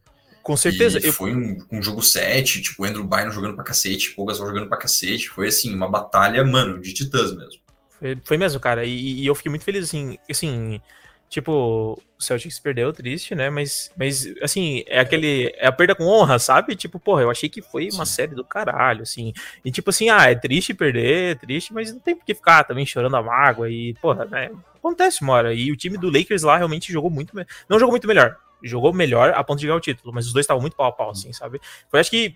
Com 0.46 0.56
certeza. 0.56 1.00
E 1.00 1.08
eu- 1.08 1.12
foi 1.12 1.36
um, 1.36 1.58
um 1.72 1.82
jogo 1.82 2.04
7, 2.04 2.62
tipo, 2.62 2.84
o 2.84 2.86
Andrew 2.86 3.04
Bynum 3.04 3.32
jogando 3.32 3.56
pra 3.56 3.64
cacete, 3.64 4.14
o 4.16 4.24
Gasol 4.26 4.46
jogando 4.46 4.70
pra 4.70 4.78
cacete. 4.78 5.28
Foi, 5.28 5.48
assim, 5.48 5.74
uma 5.74 5.90
batalha, 5.90 6.44
mano, 6.46 6.80
de 6.80 6.94
titãs 6.94 7.36
mesmo. 7.36 7.60
Foi, 8.00 8.16
foi 8.24 8.38
mesmo, 8.38 8.60
cara. 8.60 8.86
E, 8.86 9.22
e 9.24 9.26
eu 9.26 9.34
fiquei 9.34 9.50
muito 9.50 9.66
feliz, 9.66 9.86
assim, 9.86 10.20
assim, 10.30 10.80
tipo, 11.28 12.00
o 12.00 12.24
Celtics 12.24 12.60
perdeu, 12.60 12.94
triste, 12.94 13.34
né? 13.34 13.50
Mas, 13.50 13.90
mas 13.98 14.28
assim, 14.40 14.84
é 14.86 15.00
aquele. 15.00 15.52
É 15.58 15.66
a 15.66 15.72
perda 15.72 15.96
com 15.96 16.04
honra, 16.06 16.38
sabe? 16.38 16.76
Tipo, 16.76 17.00
porra, 17.00 17.24
eu 17.24 17.32
achei 17.32 17.50
que 17.50 17.64
foi 17.64 17.90
uma 17.92 18.06
série 18.06 18.36
do 18.36 18.44
caralho, 18.46 19.02
assim. 19.02 19.34
E 19.66 19.72
tipo 19.72 19.90
assim, 19.90 20.10
ah, 20.12 20.30
é 20.30 20.36
triste 20.36 20.76
perder, 20.76 21.32
é 21.32 21.36
triste, 21.36 21.74
mas 21.74 21.92
não 21.92 22.00
tem 22.00 22.16
por 22.16 22.24
que 22.24 22.36
ficar 22.36 22.64
também 22.66 22.86
chorando 22.86 23.16
a 23.18 23.24
mágoa. 23.24 23.68
E, 23.68 23.96
porra, 23.96 24.26
né? 24.26 24.52
Acontece 24.76 25.24
uma 25.24 25.34
hora. 25.34 25.56
E 25.56 25.72
o 25.72 25.76
time 25.76 25.98
do 25.98 26.12
Lakers 26.12 26.44
lá 26.44 26.56
realmente 26.56 26.94
jogou 26.94 27.10
muito. 27.10 27.36
Não 27.68 27.80
jogou 27.80 27.94
muito 27.94 28.08
melhor. 28.08 28.38
Jogou 28.68 28.94
melhor 28.94 29.34
a 29.36 29.44
ponto 29.44 29.60
de 29.60 29.68
ganhar 29.68 29.78
o 29.78 29.82
título, 29.82 30.14
mas 30.14 30.28
os 30.28 30.34
dois 30.34 30.44
estavam 30.44 30.62
muito 30.62 30.76
pau 30.76 30.88
a 30.88 30.92
pau, 30.92 31.12
assim, 31.12 31.32
sabe? 31.32 31.62
Foi, 31.90 32.00
acho 32.00 32.10
que. 32.10 32.36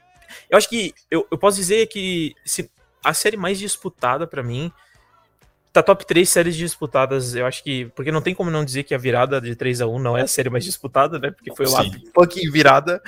Eu 0.49 0.57
acho 0.57 0.69
que. 0.69 0.93
Eu, 1.09 1.27
eu 1.31 1.37
posso 1.37 1.57
dizer 1.57 1.87
que 1.87 2.35
se, 2.45 2.69
a 3.03 3.13
série 3.13 3.37
mais 3.37 3.57
disputada 3.57 4.27
pra 4.27 4.43
mim 4.43 4.71
tá 5.71 5.83
top 5.83 6.05
3 6.05 6.27
séries 6.27 6.55
disputadas, 6.55 7.35
eu 7.35 7.45
acho 7.45 7.63
que. 7.63 7.85
Porque 7.95 8.11
não 8.11 8.21
tem 8.21 8.35
como 8.35 8.51
não 8.51 8.65
dizer 8.65 8.83
que 8.83 8.93
a 8.93 8.97
virada 8.97 9.39
de 9.41 9.55
3 9.55 9.81
a 9.81 9.87
1 9.87 9.99
não 9.99 10.17
é 10.17 10.21
a 10.21 10.27
série 10.27 10.49
mais 10.49 10.63
disputada, 10.63 11.19
né? 11.19 11.31
Porque 11.31 11.55
foi 11.55 11.67
Sim. 11.67 12.03
fucking 12.13 12.51
virada. 12.51 13.01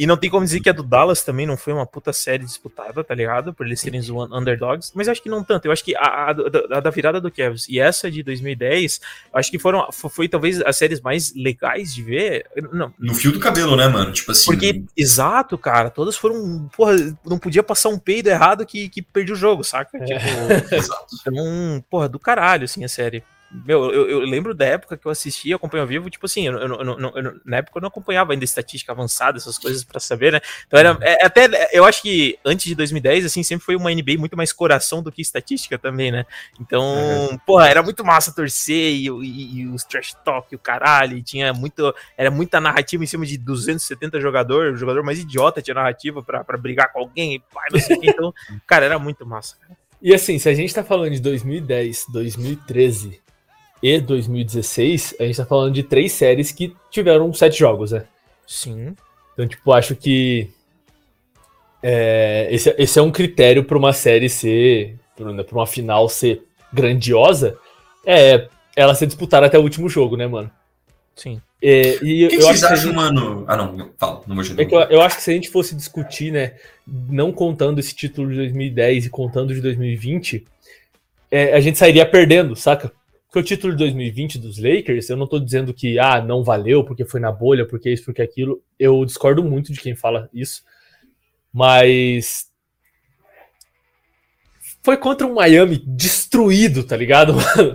E 0.00 0.06
não 0.06 0.16
tem 0.16 0.30
como 0.30 0.44
dizer 0.44 0.60
que 0.60 0.68
a 0.70 0.72
do 0.72 0.84
Dallas 0.84 1.24
também 1.24 1.44
não 1.44 1.56
foi 1.56 1.72
uma 1.72 1.84
puta 1.84 2.12
série 2.12 2.44
disputada, 2.44 3.02
tá 3.02 3.12
ligado? 3.14 3.52
Por 3.52 3.66
eles 3.66 3.80
serem 3.80 3.98
os 3.98 4.08
un- 4.08 4.28
underdogs. 4.32 4.92
Mas 4.94 5.08
eu 5.08 5.12
acho 5.12 5.20
que 5.20 5.28
não 5.28 5.42
tanto. 5.42 5.64
Eu 5.66 5.72
acho 5.72 5.84
que 5.84 5.96
a, 5.96 6.28
a 6.30 6.32
da- 6.32 6.76
a 6.76 6.80
da 6.80 6.90
virada 6.90 7.20
do 7.20 7.32
Cavs 7.32 7.66
e 7.68 7.80
essa 7.80 8.08
de 8.08 8.22
2010, 8.22 9.00
eu 9.32 9.38
acho 9.40 9.50
que 9.50 9.58
foram. 9.58 9.90
fo- 9.90 10.08
Foi 10.08 10.28
talvez 10.28 10.62
as 10.62 10.76
séries 10.76 11.00
mais 11.00 11.34
legais 11.34 11.92
de 11.92 12.02
ver. 12.04 12.46
Não, 12.72 12.94
No 12.96 13.12
fio 13.12 13.32
do 13.32 13.40
cabelo, 13.40 13.74
né, 13.74 13.88
mano? 13.88 14.12
Tipo 14.12 14.30
assim. 14.30 14.44
porque, 14.44 14.84
exato, 14.96 15.58
cara, 15.58 15.90
todas 15.90 16.16
foram. 16.16 16.68
Porra, 16.76 16.94
não 17.26 17.38
podia 17.38 17.64
passar 17.64 17.88
um 17.88 17.98
peido 17.98 18.28
errado 18.28 18.64
que, 18.64 18.88
que 18.88 19.02
perdi 19.02 19.32
o 19.32 19.36
jogo, 19.36 19.64
saca? 19.64 19.98
Tipo, 19.98 20.14
Exato. 20.74 21.06
então, 21.20 21.84
porra, 21.90 22.08
do 22.08 22.20
caralho, 22.20 22.64
assim, 22.64 22.84
a 22.84 22.88
série. 22.88 23.24
Meu, 23.50 23.90
eu, 23.90 24.10
eu 24.10 24.18
lembro 24.20 24.54
da 24.54 24.66
época 24.66 24.96
que 24.96 25.06
eu 25.06 25.10
assistia, 25.10 25.56
acompanho 25.56 25.82
ao 25.82 25.88
vivo, 25.88 26.10
tipo 26.10 26.26
assim, 26.26 26.46
eu, 26.46 26.58
eu, 26.58 27.40
na 27.46 27.56
época 27.58 27.78
eu 27.78 27.80
não 27.80 27.88
acompanhava 27.88 28.32
ainda 28.32 28.44
estatística 28.44 28.92
avançada, 28.92 29.38
essas 29.38 29.56
coisas 29.56 29.82
pra 29.82 29.98
saber, 29.98 30.32
né? 30.32 30.40
Então 30.66 30.78
era, 30.78 30.98
é, 31.00 31.24
até, 31.24 31.70
eu 31.72 31.86
acho 31.86 32.02
que 32.02 32.38
antes 32.44 32.66
de 32.66 32.74
2010, 32.74 33.24
assim, 33.24 33.42
sempre 33.42 33.64
foi 33.64 33.74
uma 33.74 33.90
NBA 33.90 34.18
muito 34.18 34.36
mais 34.36 34.52
coração 34.52 35.02
do 35.02 35.10
que 35.10 35.22
estatística 35.22 35.78
também, 35.78 36.12
né? 36.12 36.26
Então, 36.60 37.40
porra, 37.46 37.68
era 37.68 37.82
muito 37.82 38.04
massa 38.04 38.34
torcer 38.34 38.92
e, 38.92 39.06
e- 39.08 39.60
e 39.60 39.66
os 39.68 39.82
trash 39.82 40.14
talk, 40.22 40.54
o 40.54 40.58
caralho, 40.58 41.16
e 41.16 41.22
tinha 41.22 41.52
muito, 41.54 41.94
era 42.18 42.30
muita 42.30 42.60
narrativa 42.60 43.02
em 43.02 43.06
cima 43.06 43.24
de 43.24 43.38
270 43.38 44.20
jogadores, 44.20 44.74
o 44.74 44.78
jogador 44.78 45.02
mais 45.02 45.18
idiota 45.20 45.62
tinha 45.62 45.74
narrativa 45.74 46.22
pra, 46.22 46.44
pra 46.44 46.58
brigar 46.58 46.92
com 46.92 46.98
alguém, 47.00 47.36
e 47.36 47.38
pai, 47.38 47.64
não 47.72 47.80
sei 47.80 47.96
o 47.96 48.00
que, 48.00 48.10
então, 48.10 48.34
cara, 48.66 48.84
era 48.84 48.98
muito 48.98 49.24
massa. 49.24 49.56
E 50.02 50.14
assim, 50.14 50.38
se 50.38 50.48
a 50.50 50.54
gente 50.54 50.72
tá 50.74 50.84
falando 50.84 51.12
de 51.12 51.20
2010, 51.20 52.04
2013 52.12 53.20
e 53.82 54.00
2016, 54.00 55.14
a 55.20 55.24
gente 55.24 55.36
tá 55.36 55.46
falando 55.46 55.72
de 55.74 55.82
três 55.82 56.12
séries 56.12 56.50
que 56.52 56.74
tiveram 56.90 57.32
sete 57.32 57.58
jogos, 57.58 57.92
né? 57.92 58.04
Sim. 58.46 58.94
Então, 59.34 59.46
tipo, 59.46 59.72
acho 59.72 59.94
que 59.94 60.50
é, 61.82 62.48
esse, 62.50 62.74
esse 62.78 62.98
é 62.98 63.02
um 63.02 63.10
critério 63.10 63.62
pra 63.64 63.78
uma 63.78 63.92
série 63.92 64.28
ser, 64.28 64.96
pra 65.16 65.30
uma- 65.30 65.44
pra 65.44 65.56
uma 65.58 65.66
final 65.66 66.08
ser 66.08 66.42
grandiosa, 66.72 67.56
é 68.04 68.48
ela 68.76 68.94
ser 68.94 69.06
disputada 69.06 69.46
até 69.46 69.58
o 69.58 69.62
último 69.62 69.88
jogo, 69.88 70.16
né, 70.16 70.26
mano? 70.26 70.50
Sim. 71.16 71.40
É, 71.60 71.96
e 72.04 72.26
O 72.26 72.28
que, 72.28 72.36
eu 72.36 72.42
vocês 72.42 72.46
acho 72.46 72.58
que 72.60 72.64
a 72.66 72.68
acham, 72.70 72.84
gente- 72.86 72.94
mano? 72.94 73.44
Ah, 73.48 73.56
não, 73.56 73.90
fala, 73.98 74.22
não 74.26 74.36
vou 74.36 74.44
É 74.56 74.64
que 74.64 74.74
eu, 74.74 74.80
eu 74.82 75.00
acho 75.00 75.16
que 75.16 75.22
se 75.22 75.30
a 75.30 75.34
gente 75.34 75.50
fosse 75.50 75.74
discutir, 75.74 76.30
né, 76.32 76.54
não 76.86 77.32
contando 77.32 77.78
esse 77.80 77.94
título 77.94 78.28
de 78.30 78.36
2010 78.36 79.06
e 79.06 79.10
contando 79.10 79.52
de 79.52 79.60
2020, 79.60 80.44
é, 81.30 81.54
a 81.54 81.60
gente 81.60 81.76
sairia 81.78 82.06
perdendo, 82.06 82.54
saca? 82.54 82.92
Porque 83.28 83.38
o 83.40 83.42
título 83.42 83.72
de 83.74 83.78
2020 83.80 84.38
dos 84.38 84.58
Lakers, 84.58 85.10
eu 85.10 85.16
não 85.16 85.26
tô 85.26 85.38
dizendo 85.38 85.74
que, 85.74 85.98
ah, 85.98 86.20
não 86.22 86.42
valeu 86.42 86.82
porque 86.82 87.04
foi 87.04 87.20
na 87.20 87.30
bolha, 87.30 87.66
porque 87.66 87.90
isso, 87.90 88.04
porque 88.06 88.22
aquilo. 88.22 88.62
Eu 88.78 89.04
discordo 89.04 89.44
muito 89.44 89.70
de 89.72 89.80
quem 89.80 89.94
fala 89.94 90.30
isso. 90.32 90.62
Mas. 91.52 92.48
Foi 94.82 94.96
contra 94.96 95.26
um 95.26 95.34
Miami 95.34 95.82
destruído, 95.86 96.82
tá 96.84 96.96
ligado, 96.96 97.34
mano? 97.36 97.74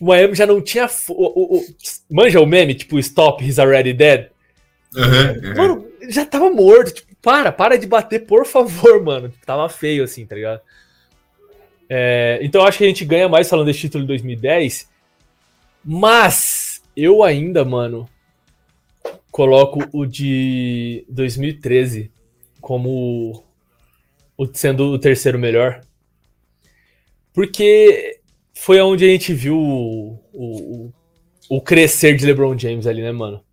O 0.00 0.06
Miami 0.06 0.34
já 0.34 0.46
não 0.46 0.60
tinha. 0.60 0.88
o- 1.08 1.12
o- 1.12 1.58
o- 1.58 1.64
manja 2.10 2.40
o 2.40 2.46
meme, 2.46 2.74
tipo, 2.74 2.98
Stop, 2.98 3.44
he's 3.44 3.58
already 3.60 3.92
dead. 3.92 4.30
Aham. 4.96 5.54
Mano, 5.56 5.86
já 6.08 6.26
tava 6.26 6.50
morto. 6.50 6.92
Tipo, 6.94 7.14
para, 7.22 7.52
para 7.52 7.78
de 7.78 7.86
bater, 7.86 8.26
por 8.26 8.44
favor, 8.44 9.00
mano. 9.04 9.28
Tipo, 9.28 9.46
Tava 9.46 9.68
feio 9.68 10.02
assim, 10.02 10.26
tá 10.26 10.34
ligado? 10.34 10.60
É, 11.94 12.38
então 12.40 12.64
acho 12.64 12.78
que 12.78 12.84
a 12.84 12.88
gente 12.88 13.04
ganha 13.04 13.28
mais 13.28 13.50
falando 13.50 13.66
desse 13.66 13.80
título 13.80 14.04
de 14.04 14.08
2010. 14.08 14.88
Mas 15.84 16.80
eu 16.96 17.22
ainda, 17.22 17.66
mano, 17.66 18.08
coloco 19.30 19.86
o 19.92 20.06
de 20.06 21.04
2013 21.10 22.10
como 22.62 23.44
o, 24.38 24.46
sendo 24.54 24.86
o 24.86 24.98
terceiro 24.98 25.38
melhor. 25.38 25.82
Porque 27.30 28.20
foi 28.54 28.80
onde 28.80 29.04
a 29.04 29.08
gente 29.08 29.34
viu 29.34 29.58
o, 29.58 30.18
o, 30.32 30.92
o 31.50 31.60
crescer 31.60 32.16
de 32.16 32.24
LeBron 32.24 32.56
James 32.58 32.86
ali, 32.86 33.02
né, 33.02 33.12
mano? 33.12 33.44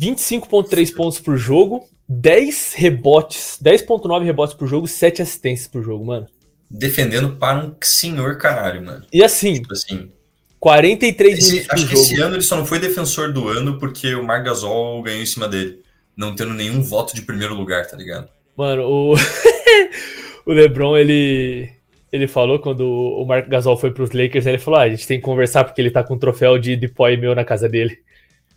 25.3 0.00 0.94
pontos 0.96 1.20
por 1.20 1.36
jogo, 1.36 1.86
10 2.08 2.74
rebotes, 2.76 3.58
10.9 3.62 4.24
rebotes 4.24 4.54
por 4.54 4.66
jogo, 4.68 4.86
7 4.86 5.22
assistências 5.22 5.68
por 5.68 5.82
jogo, 5.82 6.04
mano. 6.04 6.26
Defendendo 6.70 7.36
para 7.36 7.64
um 7.64 7.74
senhor 7.82 8.38
caralho, 8.38 8.82
mano. 8.84 9.04
E 9.12 9.22
assim, 9.22 9.54
Tipo 9.54 9.72
assim. 9.72 10.10
43 10.58 11.38
esse- 11.38 11.50
minutos 11.52 11.70
acho 11.70 11.84
que 11.86 11.92
jogo. 11.92 12.02
esse 12.04 12.20
ano 12.20 12.34
ele 12.36 12.42
só 12.42 12.56
não 12.56 12.66
foi 12.66 12.78
defensor 12.78 13.32
do 13.32 13.48
ano 13.48 13.78
porque 13.78 14.14
o 14.14 14.24
Marc 14.24 14.44
Gasol 14.44 15.02
ganhou 15.02 15.22
em 15.22 15.26
cima 15.26 15.46
dele. 15.48 15.80
Não 16.16 16.34
tendo 16.34 16.54
nenhum 16.54 16.82
voto 16.82 17.14
de 17.14 17.22
primeiro 17.22 17.54
lugar, 17.54 17.86
tá 17.86 17.96
ligado? 17.96 18.28
Mano, 18.56 18.82
o, 18.88 19.14
o 20.46 20.52
LeBron, 20.52 20.96
ele 20.96 21.70
ele 22.10 22.26
falou 22.26 22.58
quando 22.58 22.88
o 22.88 23.24
Mark 23.26 23.46
Gasol 23.48 23.76
foi 23.76 23.90
pros 23.92 24.12
Lakers, 24.12 24.46
ele 24.46 24.58
falou: 24.58 24.80
ah, 24.80 24.84
a 24.84 24.88
gente 24.88 25.06
tem 25.06 25.18
que 25.18 25.24
conversar 25.24 25.64
porque 25.64 25.80
ele 25.80 25.90
tá 25.90 26.02
com 26.02 26.14
um 26.14 26.18
troféu 26.18 26.58
de 26.58 26.74
depoy 26.74 27.16
meu 27.18 27.34
na 27.34 27.44
casa 27.44 27.68
dele. 27.68 27.98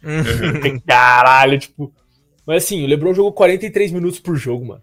Caralho, 0.87 1.59
tipo. 1.59 1.93
Mas 2.45 2.63
assim, 2.63 2.83
o 2.83 2.87
LeBron 2.87 3.13
jogou 3.13 3.31
43 3.33 3.91
minutos 3.91 4.19
por 4.19 4.35
jogo, 4.35 4.65
mano. 4.65 4.81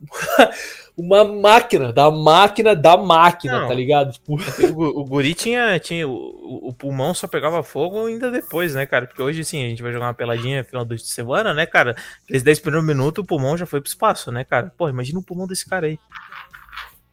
Uma 0.96 1.24
máquina, 1.24 1.92
da 1.92 2.10
máquina 2.10 2.74
da 2.76 2.94
máquina, 2.96 3.60
Não. 3.60 3.68
tá 3.68 3.72
ligado? 3.74 4.12
Tipo, 4.12 4.36
O, 4.76 5.00
o 5.00 5.04
Guri 5.04 5.34
tinha, 5.34 5.78
tinha 5.78 6.06
o, 6.06 6.68
o- 6.68 6.72
pulmão 6.74 7.14
só 7.14 7.26
pegava 7.26 7.62
fogo 7.62 8.04
ainda 8.06 8.30
depois, 8.30 8.74
né, 8.74 8.84
cara? 8.84 9.06
Porque 9.06 9.22
hoje, 9.22 9.40
assim, 9.40 9.64
a 9.64 9.68
gente 9.68 9.82
vai 9.82 9.92
jogar 9.92 10.06
uma 10.08 10.14
peladinha 10.14 10.62
final 10.64 10.84
de 10.84 10.98
semana, 10.98 11.54
né, 11.54 11.64
cara? 11.64 11.96
Aqueles 12.24 12.42
10 12.42 12.58
primeiros 12.60 12.86
minutos, 12.86 13.22
o 13.22 13.26
pulmão 13.26 13.56
já 13.56 13.64
foi 13.64 13.80
pro 13.80 13.88
espaço, 13.88 14.30
né, 14.30 14.44
cara? 14.44 14.72
Pô, 14.76 14.88
imagina 14.88 15.18
o 15.18 15.22
pulmão 15.22 15.46
desse 15.46 15.66
cara 15.66 15.86
aí. 15.86 15.98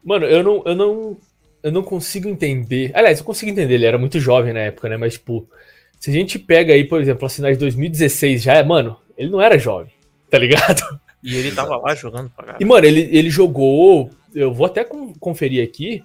Mano, 0.04 0.26
eu 0.26 0.42
não, 0.42 0.62
eu 0.66 0.74
não, 0.74 1.16
eu 1.62 1.72
não 1.72 1.82
consigo 1.82 2.28
entender. 2.28 2.90
Aliás, 2.94 3.18
eu 3.20 3.24
consigo 3.24 3.50
entender, 3.50 3.74
ele 3.74 3.86
era 3.86 3.96
muito 3.98 4.20
jovem 4.20 4.52
na 4.52 4.60
época, 4.60 4.88
né? 4.88 4.96
Mas, 4.98 5.14
tipo, 5.14 5.48
se 5.98 6.10
a 6.10 6.12
gente 6.12 6.38
pega 6.38 6.74
aí, 6.74 6.84
por 6.84 7.00
exemplo, 7.00 7.24
a 7.26 7.30
final 7.30 7.50
de 7.52 7.58
2016 7.58 8.42
já 8.42 8.54
é, 8.54 8.62
mano, 8.62 8.98
ele 9.18 9.28
não 9.30 9.40
era 9.42 9.58
jovem, 9.58 9.92
tá 10.30 10.38
ligado? 10.38 10.82
E 11.22 11.34
ele 11.36 11.50
tava 11.52 11.76
lá 11.76 11.94
jogando 11.94 12.30
pra 12.30 12.44
E, 12.44 12.46
caralho. 12.46 12.66
mano, 12.68 12.86
ele, 12.86 13.00
ele 13.12 13.28
jogou. 13.28 14.08
Eu 14.34 14.54
vou 14.54 14.66
até 14.66 14.84
con- 14.84 15.12
conferir 15.18 15.62
aqui. 15.64 16.04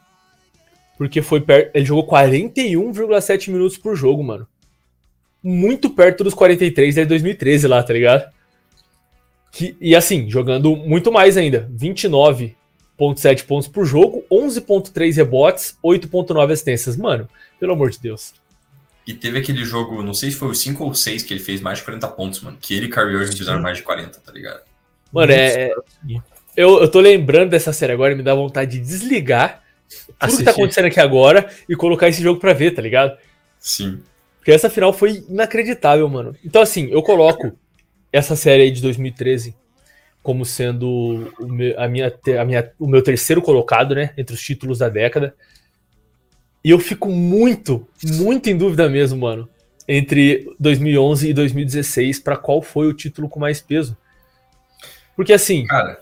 Porque 0.98 1.22
foi 1.22 1.40
per... 1.40 1.70
ele 1.74 1.86
jogou 1.86 2.08
41,7 2.08 3.52
minutos 3.52 3.78
por 3.78 3.96
jogo, 3.96 4.24
mano. 4.24 4.48
Muito 5.44 5.90
perto 5.90 6.24
dos 6.24 6.34
43 6.34 6.96
de 6.96 7.06
2013 7.06 7.68
lá, 7.68 7.84
tá 7.84 7.94
ligado? 7.94 8.32
Que, 9.52 9.76
e 9.80 9.96
assim, 9.96 10.30
jogando 10.30 10.76
muito 10.76 11.12
mais 11.12 11.38
ainda. 11.38 11.70
29,7 11.78 13.46
pontos 13.46 13.68
por 13.68 13.86
jogo, 13.86 14.24
11,3 14.32 15.16
rebotes, 15.16 15.78
8,9 15.84 16.52
assistências. 16.52 16.98
Mano, 16.98 17.28
pelo 17.60 17.74
amor 17.74 17.92
de 17.92 18.00
Deus. 18.00 18.34
E 19.06 19.14
teve 19.14 19.40
aquele 19.40 19.66
jogo, 19.66 20.02
não 20.02 20.14
sei 20.14 20.32
se 20.32 20.38
foi 20.38 20.50
o 20.50 20.56
5 20.56 20.84
ou 20.84 20.94
6 20.94 21.24
que 21.24 21.34
ele 21.34 21.42
fez 21.42 21.60
mais 21.60 21.80
de 21.80 21.84
40 21.86 22.08
pontos, 22.10 22.40
mano. 22.42 22.58
Que 22.60 22.74
ele 22.76 22.86
e 22.86 22.90
Kyrie 22.90 23.16
Irving 23.16 23.36
fizeram 23.36 23.62
mais 23.62 23.78
de 23.78 23.84
40, 23.84 24.20
tá 24.20 24.32
ligado? 24.32 24.62
Mano, 25.12 25.32
é. 25.32 25.66
é- 25.70 25.76
Eu, 26.56 26.82
eu 26.82 26.90
tô 26.90 27.00
lembrando 27.00 27.50
dessa 27.50 27.74
série 27.74 27.92
agora 27.92 28.14
e 28.14 28.16
me 28.16 28.24
dá 28.24 28.34
vontade 28.34 28.72
de 28.72 28.80
desligar 28.80 29.62
tudo 30.20 30.38
que 30.38 30.44
tá 30.44 30.52
acontecendo 30.52 30.86
aqui 30.86 31.00
agora 31.00 31.50
e 31.68 31.76
colocar 31.76 32.08
esse 32.08 32.22
jogo 32.22 32.40
pra 32.40 32.54
ver, 32.54 32.72
tá 32.72 32.82
ligado? 32.82 33.18
Sim. 33.60 34.02
Porque 34.40 34.52
essa 34.52 34.70
final 34.70 34.92
foi 34.94 35.24
inacreditável, 35.30 36.08
mano. 36.10 36.36
Então, 36.44 36.62
assim, 36.62 36.90
eu 36.92 37.02
coloco 37.02 37.52
essa 38.12 38.36
série 38.36 38.64
aí 38.64 38.72
de 38.72 38.82
2013 38.82 39.56
como 40.22 40.46
sendo 40.46 41.32
o 41.40 41.48
meu, 41.48 41.78
a 41.80 41.88
minha, 41.88 42.14
a 42.40 42.46
minha, 42.46 42.72
o 42.80 42.88
meu 42.88 43.04
terceiro 43.04 43.42
colocado, 43.42 43.94
né? 43.94 44.12
Entre 44.18 44.34
os 44.34 44.42
títulos 44.42 44.80
da 44.80 44.88
década. 44.88 45.36
E 46.64 46.70
eu 46.70 46.80
fico 46.80 47.10
muito, 47.10 47.86
muito 48.04 48.50
em 48.50 48.58
dúvida 48.58 48.90
mesmo, 48.90 49.20
mano. 49.20 49.50
Entre 49.88 50.56
2011 50.60 51.30
e 51.30 51.34
2016, 51.34 52.20
pra 52.20 52.38
qual 52.38 52.62
foi 52.62 52.88
o 52.88 52.94
título 52.94 53.28
com 53.28 53.40
mais 53.40 53.62
peso. 53.62 53.98
Porque, 55.16 55.34
assim, 55.34 55.66
Cara, 55.66 56.02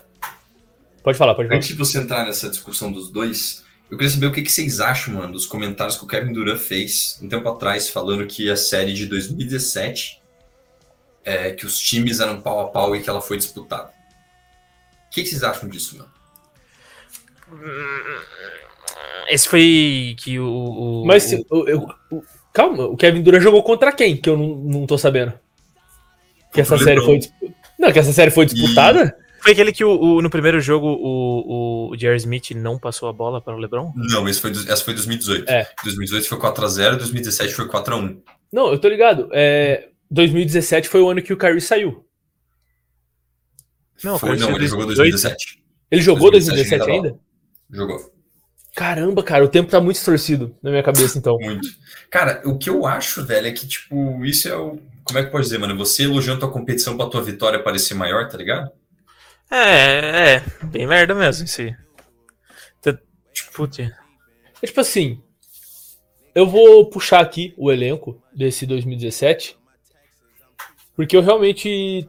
pode 1.02 1.18
falar, 1.18 1.34
pode 1.34 1.48
falar. 1.48 1.58
antes 1.58 1.68
de 1.68 1.74
você 1.74 1.98
entrar 1.98 2.24
nessa 2.24 2.48
discussão 2.48 2.92
dos 2.92 3.10
dois, 3.10 3.64
eu 3.90 3.98
queria 3.98 4.10
saber 4.10 4.26
o 4.26 4.32
que, 4.32 4.40
que 4.40 4.52
vocês 4.52 4.78
acham, 4.80 5.14
mano, 5.14 5.32
dos 5.32 5.46
comentários 5.46 5.96
que 5.96 6.04
o 6.04 6.06
Kevin 6.06 6.32
Durant 6.32 6.58
fez 6.58 7.18
um 7.20 7.28
tempo 7.28 7.48
atrás, 7.48 7.90
falando 7.90 8.24
que 8.26 8.48
a 8.48 8.56
série 8.56 8.94
de 8.94 9.06
2017, 9.06 10.22
é, 11.24 11.50
que 11.50 11.66
os 11.66 11.78
times 11.78 12.20
eram 12.20 12.40
pau 12.40 12.60
a 12.60 12.68
pau 12.68 12.94
e 12.94 13.02
que 13.02 13.10
ela 13.10 13.20
foi 13.20 13.36
disputada. 13.36 13.90
O 15.06 15.10
que, 15.10 15.22
que 15.22 15.28
vocês 15.28 15.42
acham 15.42 15.68
disso, 15.68 15.98
mano? 15.98 16.10
Esse 19.28 19.48
foi 19.48 20.14
que 20.18 20.38
o. 20.38 20.46
o- 20.46 21.06
Mas 21.06 21.24
o- 21.24 21.28
se- 21.28 21.46
eu- 21.50 21.68
eu- 21.68 21.86
o- 22.10 22.22
calma, 22.52 22.84
o 22.86 22.96
Kevin 22.96 23.22
Durant 23.22 23.42
jogou 23.42 23.62
contra 23.62 23.92
quem? 23.92 24.16
Que 24.16 24.28
eu 24.30 24.36
não, 24.36 24.56
não 24.56 24.86
tô 24.86 24.96
sabendo. 24.98 25.32
Que 26.52 26.60
essa 26.60 26.76
série 26.78 27.00
foi 27.02 27.20
Não, 27.78 27.90
que 27.92 27.98
essa 27.98 28.12
série 28.12 28.30
foi 28.30 28.46
disputada? 28.46 29.16
Foi 29.40 29.52
aquele 29.52 29.72
que 29.72 29.84
o, 29.84 29.90
o- 30.00 30.22
no 30.22 30.30
primeiro 30.30 30.60
jogo 30.60 30.86
o, 30.86 31.90
o 31.90 31.96
Jerry 31.98 32.16
Smith 32.18 32.50
não 32.52 32.78
passou 32.78 33.08
a 33.08 33.12
bola 33.12 33.40
para 33.40 33.56
o 33.56 33.58
LeBron? 33.58 33.92
Não, 33.96 34.28
esse 34.28 34.40
foi, 34.40 34.50
essa 34.52 34.84
foi 34.84 34.94
2018. 34.94 35.48
É. 35.50 35.68
2018 35.82 36.28
foi 36.28 36.38
4x0, 36.38 36.96
2017 36.98 37.54
foi 37.54 37.66
4x1. 37.68 38.18
Não, 38.52 38.70
eu 38.70 38.78
tô 38.78 38.88
ligado. 38.88 39.28
É, 39.32 39.88
2017 40.10 40.88
foi 40.88 41.00
o 41.00 41.08
ano 41.10 41.22
que 41.22 41.32
o 41.32 41.36
Kyrie 41.36 41.60
saiu. 41.60 42.04
Não, 44.04 44.18
foi, 44.18 44.30
foi 44.30 44.38
não, 44.38 44.48
ele 44.50 44.58
2018. 44.58 44.70
jogou 44.70 44.86
2017. 44.86 45.62
Ele 45.90 46.02
jogou 46.02 46.30
2017 46.30 46.78
2017 46.78 46.90
ainda? 46.90 47.20
Jogou. 47.70 48.11
Caramba, 48.74 49.22
cara, 49.22 49.44
o 49.44 49.48
tempo 49.48 49.70
tá 49.70 49.80
muito 49.80 49.96
distorcido 49.96 50.56
na 50.62 50.70
minha 50.70 50.82
cabeça, 50.82 51.18
então. 51.18 51.36
Muito. 51.38 51.68
Cara, 52.10 52.40
o 52.44 52.56
que 52.56 52.70
eu 52.70 52.86
acho, 52.86 53.24
velho, 53.24 53.46
é 53.46 53.52
que, 53.52 53.66
tipo, 53.66 54.24
isso 54.24 54.48
é 54.48 54.56
o. 54.56 54.78
Como 55.04 55.18
é 55.18 55.24
que 55.24 55.30
pode 55.30 55.44
dizer, 55.44 55.58
mano? 55.58 55.76
Você 55.76 56.04
elogiando 56.04 56.40
tua 56.40 56.50
competição 56.50 56.96
pra 56.96 57.06
tua 57.06 57.22
vitória 57.22 57.62
parecer 57.62 57.94
maior, 57.94 58.28
tá 58.28 58.38
ligado? 58.38 58.70
É, 59.50 60.36
é, 60.36 60.44
bem 60.64 60.86
merda 60.86 61.14
mesmo, 61.14 61.44
isso 61.44 61.60
aí. 61.60 61.74
Putz, 63.54 63.78
É 63.80 64.66
tipo 64.66 64.80
assim, 64.80 65.22
eu 66.34 66.46
vou 66.46 66.88
puxar 66.88 67.20
aqui 67.20 67.54
o 67.56 67.70
elenco 67.70 68.20
desse 68.34 68.66
2017, 68.66 69.58
porque 70.96 71.16
eu 71.16 71.22
realmente 71.22 72.08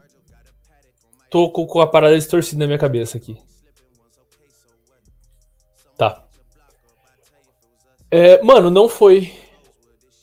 tô 1.29 1.49
com 1.49 1.65
com 1.65 1.81
a 1.81 1.87
parada 1.87 2.17
distorcida 2.17 2.59
na 2.59 2.67
minha 2.67 2.77
cabeça 2.79 3.17
aqui. 3.17 3.37
Tá. 5.97 6.25
É, 8.15 8.43
mano, 8.43 8.69
não 8.69 8.87
foi 8.87 9.33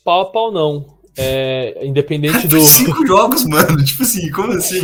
pau 0.01 0.21
a 0.21 0.31
pau, 0.31 0.49
não. 0.49 0.97
É, 1.17 1.85
independente 1.85 2.47
do. 2.47 2.61
Cinco 2.61 3.05
jogos, 3.05 3.43
mano. 3.43 3.83
Tipo 3.83 4.03
assim, 4.03 4.31
como 4.31 4.53
assim? 4.53 4.79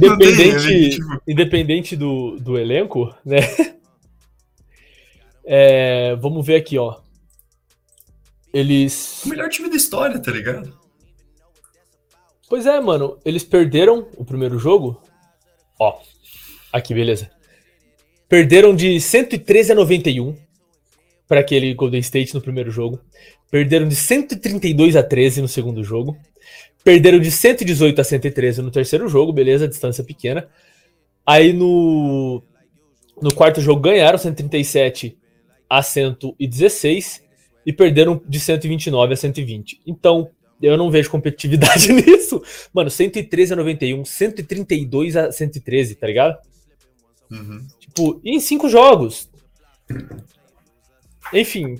Não 0.00 0.18
tem, 0.18 0.28
Independente, 0.32 0.90
tipo, 0.90 1.22
independente 1.28 1.96
do, 1.96 2.40
do 2.40 2.58
elenco, 2.58 3.14
né? 3.24 3.38
É, 5.44 6.14
vamos 6.20 6.46
ver 6.46 6.54
aqui, 6.54 6.78
ó. 6.78 7.00
Eles. 8.54 9.24
o 9.24 9.28
melhor 9.28 9.48
time 9.48 9.68
da 9.68 9.74
história, 9.74 10.16
tá 10.20 10.30
ligado? 10.30 10.72
Pois 12.48 12.64
é, 12.64 12.80
mano. 12.80 13.18
Eles 13.24 13.42
perderam 13.42 14.06
o 14.16 14.24
primeiro 14.24 14.56
jogo. 14.56 15.02
Ó. 15.80 15.98
Aqui, 16.72 16.94
beleza. 16.94 17.28
Perderam 18.28 18.72
de 18.72 19.00
113 19.00 19.72
a 19.72 19.74
91 19.74 20.36
para 21.32 21.40
aquele 21.40 21.72
Golden 21.72 22.00
State 22.00 22.34
no 22.34 22.42
primeiro 22.42 22.70
jogo. 22.70 23.00
Perderam 23.50 23.88
de 23.88 23.96
132 23.96 24.96
a 24.96 25.02
13 25.02 25.40
no 25.40 25.48
segundo 25.48 25.82
jogo. 25.82 26.14
Perderam 26.84 27.18
de 27.18 27.30
118 27.30 27.98
a 27.98 28.04
113 28.04 28.60
no 28.60 28.70
terceiro 28.70 29.08
jogo, 29.08 29.32
beleza, 29.32 29.66
distância 29.66 30.04
pequena. 30.04 30.46
Aí 31.24 31.54
no 31.54 32.42
no 33.22 33.34
quarto 33.34 33.62
jogo 33.62 33.80
ganharam 33.80 34.18
137 34.18 35.16
a 35.70 35.82
116 35.82 37.22
e 37.64 37.72
perderam 37.72 38.20
de 38.28 38.38
129 38.38 39.14
a 39.14 39.16
120. 39.16 39.80
Então, 39.86 40.28
eu 40.60 40.76
não 40.76 40.90
vejo 40.90 41.08
competitividade 41.10 41.90
nisso. 41.94 42.42
Mano, 42.74 42.90
113 42.90 43.54
a 43.54 43.56
91, 43.56 44.04
132 44.04 45.16
a 45.16 45.32
113, 45.32 45.94
tá 45.94 46.06
ligado? 46.06 46.36
Uhum. 47.30 47.66
Tipo, 47.80 48.20
e 48.22 48.36
em 48.36 48.40
cinco 48.40 48.68
jogos. 48.68 49.30
Enfim, 51.32 51.78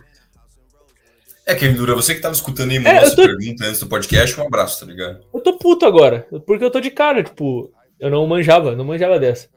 É, 1.45 1.55
Kevin 1.57 1.75
Dura, 1.75 1.95
você 1.95 2.15
que 2.15 2.21
tava 2.21 2.35
escutando 2.35 2.71
aí, 2.71 2.77
É, 2.77 2.81
mandou 2.81 3.01
eu 3.01 3.07
essa 3.07 3.17
tô- 3.17 3.23
pergunta 3.25 3.65
antes 3.67 3.81
do 3.81 3.89
podcast, 3.89 4.41
um 4.41 4.47
abraço, 4.47 4.79
tá 4.81 4.87
ligado? 4.87 5.25
eu 5.35 5.41
tô 5.41 5.59
puto 5.59 5.85
agora. 5.85 6.27
Porque 6.47 6.65
eu 6.65 6.71
tô 6.71 6.81
de 6.81 6.91
cara, 6.91 7.23
tipo, 7.23 7.73
eu 7.99 8.11
não 8.11 8.25
manjava, 8.27 8.77
não 8.77 8.85
manjava 8.85 9.19
dessa. 9.19 9.49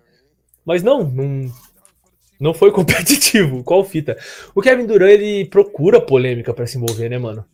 Mas 0.66 0.82
não, 0.82 1.04
não, 1.04 1.54
não 2.40 2.54
foi 2.56 2.72
competitivo. 2.74 3.64
Qual 3.64 3.86
fita? 3.86 4.18
O 4.56 4.62
Kevin 4.64 4.88
Durant, 4.88 5.12
ele 5.12 5.46
procura 5.46 6.02
polêmica 6.02 6.54
pra 6.56 6.66
se 6.66 6.78
envolver, 6.78 7.08
né, 7.08 7.20
mano? 7.20 7.46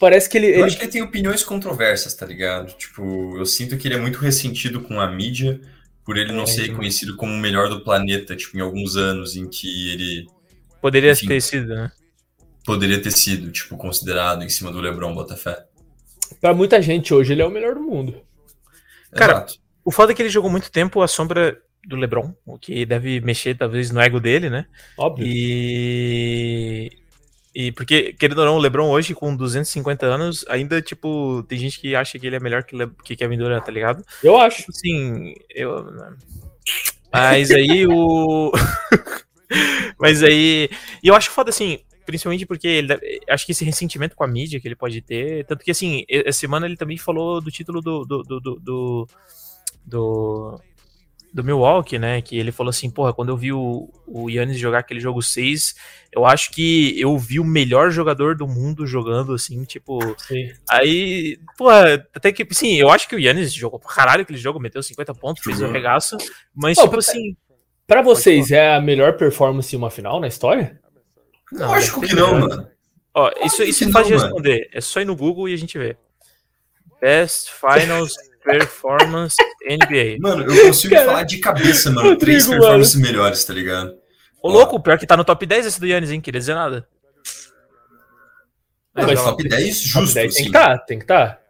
Parece 0.00 0.28
que 0.28 0.38
ele. 0.38 0.46
Eu 0.48 0.52
ele- 0.54 0.62
acho 0.64 0.76
que 0.78 0.84
ele 0.84 0.92
tem 0.92 1.02
opiniões 1.02 1.42
controversas, 1.44 2.14
tá 2.14 2.24
ligado? 2.24 2.72
Tipo, 2.78 3.36
eu 3.38 3.44
sinto 3.46 3.76
que 3.76 3.88
ele 3.88 3.94
é 3.96 4.00
muito 4.00 4.18
ressentido 4.18 4.80
com 4.80 4.98
a 5.00 5.06
mídia 5.10 5.60
por 6.04 6.16
ele 6.16 6.32
não 6.32 6.44
É, 6.44 6.46
ser 6.46 6.62
então. 6.62 6.74
reconhecido 6.74 7.14
como 7.16 7.32
o 7.32 7.36
melhor 7.38 7.68
do 7.68 7.80
planeta, 7.82 8.34
tipo, 8.36 8.56
em 8.56 8.60
alguns 8.60 8.96
anos 8.96 9.36
em 9.36 9.48
que 9.48 9.90
ele 9.92 10.26
poderia 10.80 11.12
Enfim. 11.12 11.28
ter 11.28 11.40
sido, 11.40 11.74
né? 11.74 11.90
poderia 12.66 13.00
ter 13.00 13.12
sido, 13.12 13.50
tipo, 13.52 13.76
considerado 13.76 14.42
em 14.42 14.48
cima 14.48 14.72
do 14.72 14.80
LeBron 14.80 15.14
Botafé. 15.14 15.64
Pra 16.40 16.52
muita 16.52 16.82
gente 16.82 17.14
hoje, 17.14 17.32
ele 17.32 17.40
é 17.40 17.46
o 17.46 17.50
melhor 17.50 17.76
do 17.76 17.80
mundo. 17.80 18.20
Cara, 19.12 19.34
Exato. 19.34 19.54
O 19.84 19.92
foda 19.92 20.10
é 20.10 20.14
que 20.16 20.20
ele 20.20 20.28
jogou 20.28 20.50
muito 20.50 20.70
tempo 20.70 21.00
à 21.00 21.06
sombra 21.06 21.56
do 21.86 21.94
LeBron, 21.94 22.34
o 22.44 22.58
que 22.58 22.84
deve 22.84 23.20
mexer 23.20 23.56
talvez 23.56 23.92
no 23.92 24.00
ego 24.00 24.18
dele, 24.18 24.50
né? 24.50 24.66
Óbvio. 24.98 25.24
E. 25.24 26.90
E 27.54 27.72
porque, 27.72 28.12
querendo 28.12 28.40
ou 28.40 28.44
não, 28.44 28.56
o 28.56 28.58
LeBron 28.58 28.90
hoje, 28.90 29.14
com 29.14 29.34
250 29.34 30.04
anos, 30.04 30.44
ainda, 30.48 30.82
tipo, 30.82 31.42
tem 31.48 31.56
gente 31.56 31.80
que 31.80 31.94
acha 31.94 32.18
que 32.18 32.26
ele 32.26 32.36
é 32.36 32.40
melhor 32.40 32.64
que, 32.64 32.76
Le... 32.76 32.90
que 33.02 33.16
Kevin 33.16 33.38
Durant, 33.38 33.64
tá 33.64 33.72
ligado? 33.72 34.04
Eu 34.22 34.36
acho. 34.36 34.58
Tipo 34.58 34.72
assim, 34.72 35.34
eu. 35.54 35.86
Mas 37.12 37.50
aí 37.52 37.86
o. 37.86 38.52
Mas 39.98 40.22
aí. 40.22 40.68
E 41.02 41.08
eu 41.08 41.14
acho 41.14 41.30
foda, 41.30 41.50
assim, 41.50 41.80
principalmente 42.04 42.46
porque 42.46 42.68
ele 42.68 43.22
acho 43.28 43.44
que 43.44 43.52
esse 43.52 43.64
ressentimento 43.64 44.16
com 44.16 44.24
a 44.24 44.28
mídia 44.28 44.60
que 44.60 44.68
ele 44.68 44.76
pode 44.76 45.00
ter. 45.00 45.44
Tanto 45.44 45.64
que, 45.64 45.70
assim, 45.70 46.04
essa 46.08 46.38
semana 46.38 46.66
ele 46.66 46.76
também 46.76 46.96
falou 46.96 47.40
do 47.40 47.50
título 47.50 47.80
do. 47.80 48.04
do. 48.04 48.22
do. 48.22 48.40
do, 48.40 49.08
do, 49.84 50.60
do, 51.32 51.44
Milwaukee, 51.44 51.98
né? 51.98 52.22
Que 52.22 52.38
ele 52.38 52.50
falou 52.50 52.70
assim, 52.70 52.90
porra, 52.90 53.12
quando 53.12 53.28
eu 53.28 53.36
vi 53.36 53.52
o, 53.52 53.90
o 54.06 54.30
Yannis 54.30 54.58
jogar 54.58 54.78
aquele 54.78 55.00
jogo 55.00 55.20
6, 55.20 55.74
eu 56.10 56.24
acho 56.24 56.50
que 56.50 56.98
eu 56.98 57.16
vi 57.18 57.38
o 57.38 57.44
melhor 57.44 57.90
jogador 57.90 58.34
do 58.34 58.48
mundo 58.48 58.86
jogando, 58.86 59.34
assim, 59.34 59.62
tipo. 59.64 59.98
Sim. 60.18 60.50
Aí, 60.68 61.38
porra, 61.58 62.06
até 62.14 62.32
que, 62.32 62.46
sim, 62.54 62.76
eu 62.76 62.90
acho 62.90 63.08
que 63.08 63.14
o 63.14 63.20
Yannis 63.20 63.52
jogou 63.52 63.78
pra 63.78 63.94
caralho 63.94 64.22
aquele 64.22 64.38
jogo, 64.38 64.58
meteu 64.58 64.82
50 64.82 65.14
pontos, 65.14 65.42
fez 65.44 65.58
o 65.58 65.60
Jogou. 65.60 65.74
regaço, 65.74 66.16
mas, 66.54 66.78
Ô, 66.78 66.82
tipo 66.82 66.98
assim, 66.98 67.36
Pra 67.86 68.02
vocês, 68.02 68.50
é 68.50 68.74
a 68.74 68.80
melhor 68.80 69.16
performance 69.16 69.74
em 69.74 69.78
uma 69.78 69.90
final 69.90 70.18
na 70.20 70.26
história? 70.26 70.80
Não, 71.52 71.68
Lógico 71.68 72.00
que 72.00 72.14
não, 72.14 72.40
mano. 72.40 72.68
ó, 73.14 73.30
isso, 73.44 73.62
isso 73.62 73.84
é 73.84 73.86
que 73.86 73.92
fácil 73.92 74.06
de 74.08 74.12
não, 74.14 74.18
mano. 74.18 74.34
responder, 74.34 74.68
é 74.72 74.80
só 74.80 75.00
ir 75.00 75.04
no 75.04 75.14
Google 75.14 75.48
e 75.48 75.54
a 75.54 75.56
gente 75.56 75.78
vê. 75.78 75.96
Best 77.00 77.50
Finals 77.52 78.12
Performance 78.42 79.36
NBA. 79.68 80.18
Mano, 80.20 80.44
eu 80.52 80.66
consigo 80.66 80.94
Cara, 80.94 81.06
falar 81.06 81.22
de 81.24 81.38
cabeça, 81.38 81.90
mano. 81.90 82.10
Rodrigo, 82.10 82.20
três 82.20 82.46
performances 82.46 82.94
melhores, 82.94 83.44
tá 83.44 83.52
ligado? 83.52 83.96
Ô, 84.42 84.48
louco, 84.48 84.80
pior 84.80 84.98
que 84.98 85.06
tá 85.06 85.16
no 85.16 85.24
top 85.24 85.44
10 85.46 85.66
esse 85.66 85.80
do 85.80 85.86
Yannis, 85.86 86.10
hein? 86.10 86.20
Queria 86.20 86.38
dizer 86.40 86.54
nada. 86.54 86.86
Mas, 88.94 89.06
Mas 89.06 89.22
top 89.22 89.48
10 89.48 89.92
Top 89.92 90.04
justo, 90.06 90.14
10 90.14 90.14
tem 90.14 90.26
assim. 90.26 90.44
que 90.44 90.52
tá, 90.52 90.78
tem 90.78 90.98
que 91.00 91.06
tá. 91.06 91.40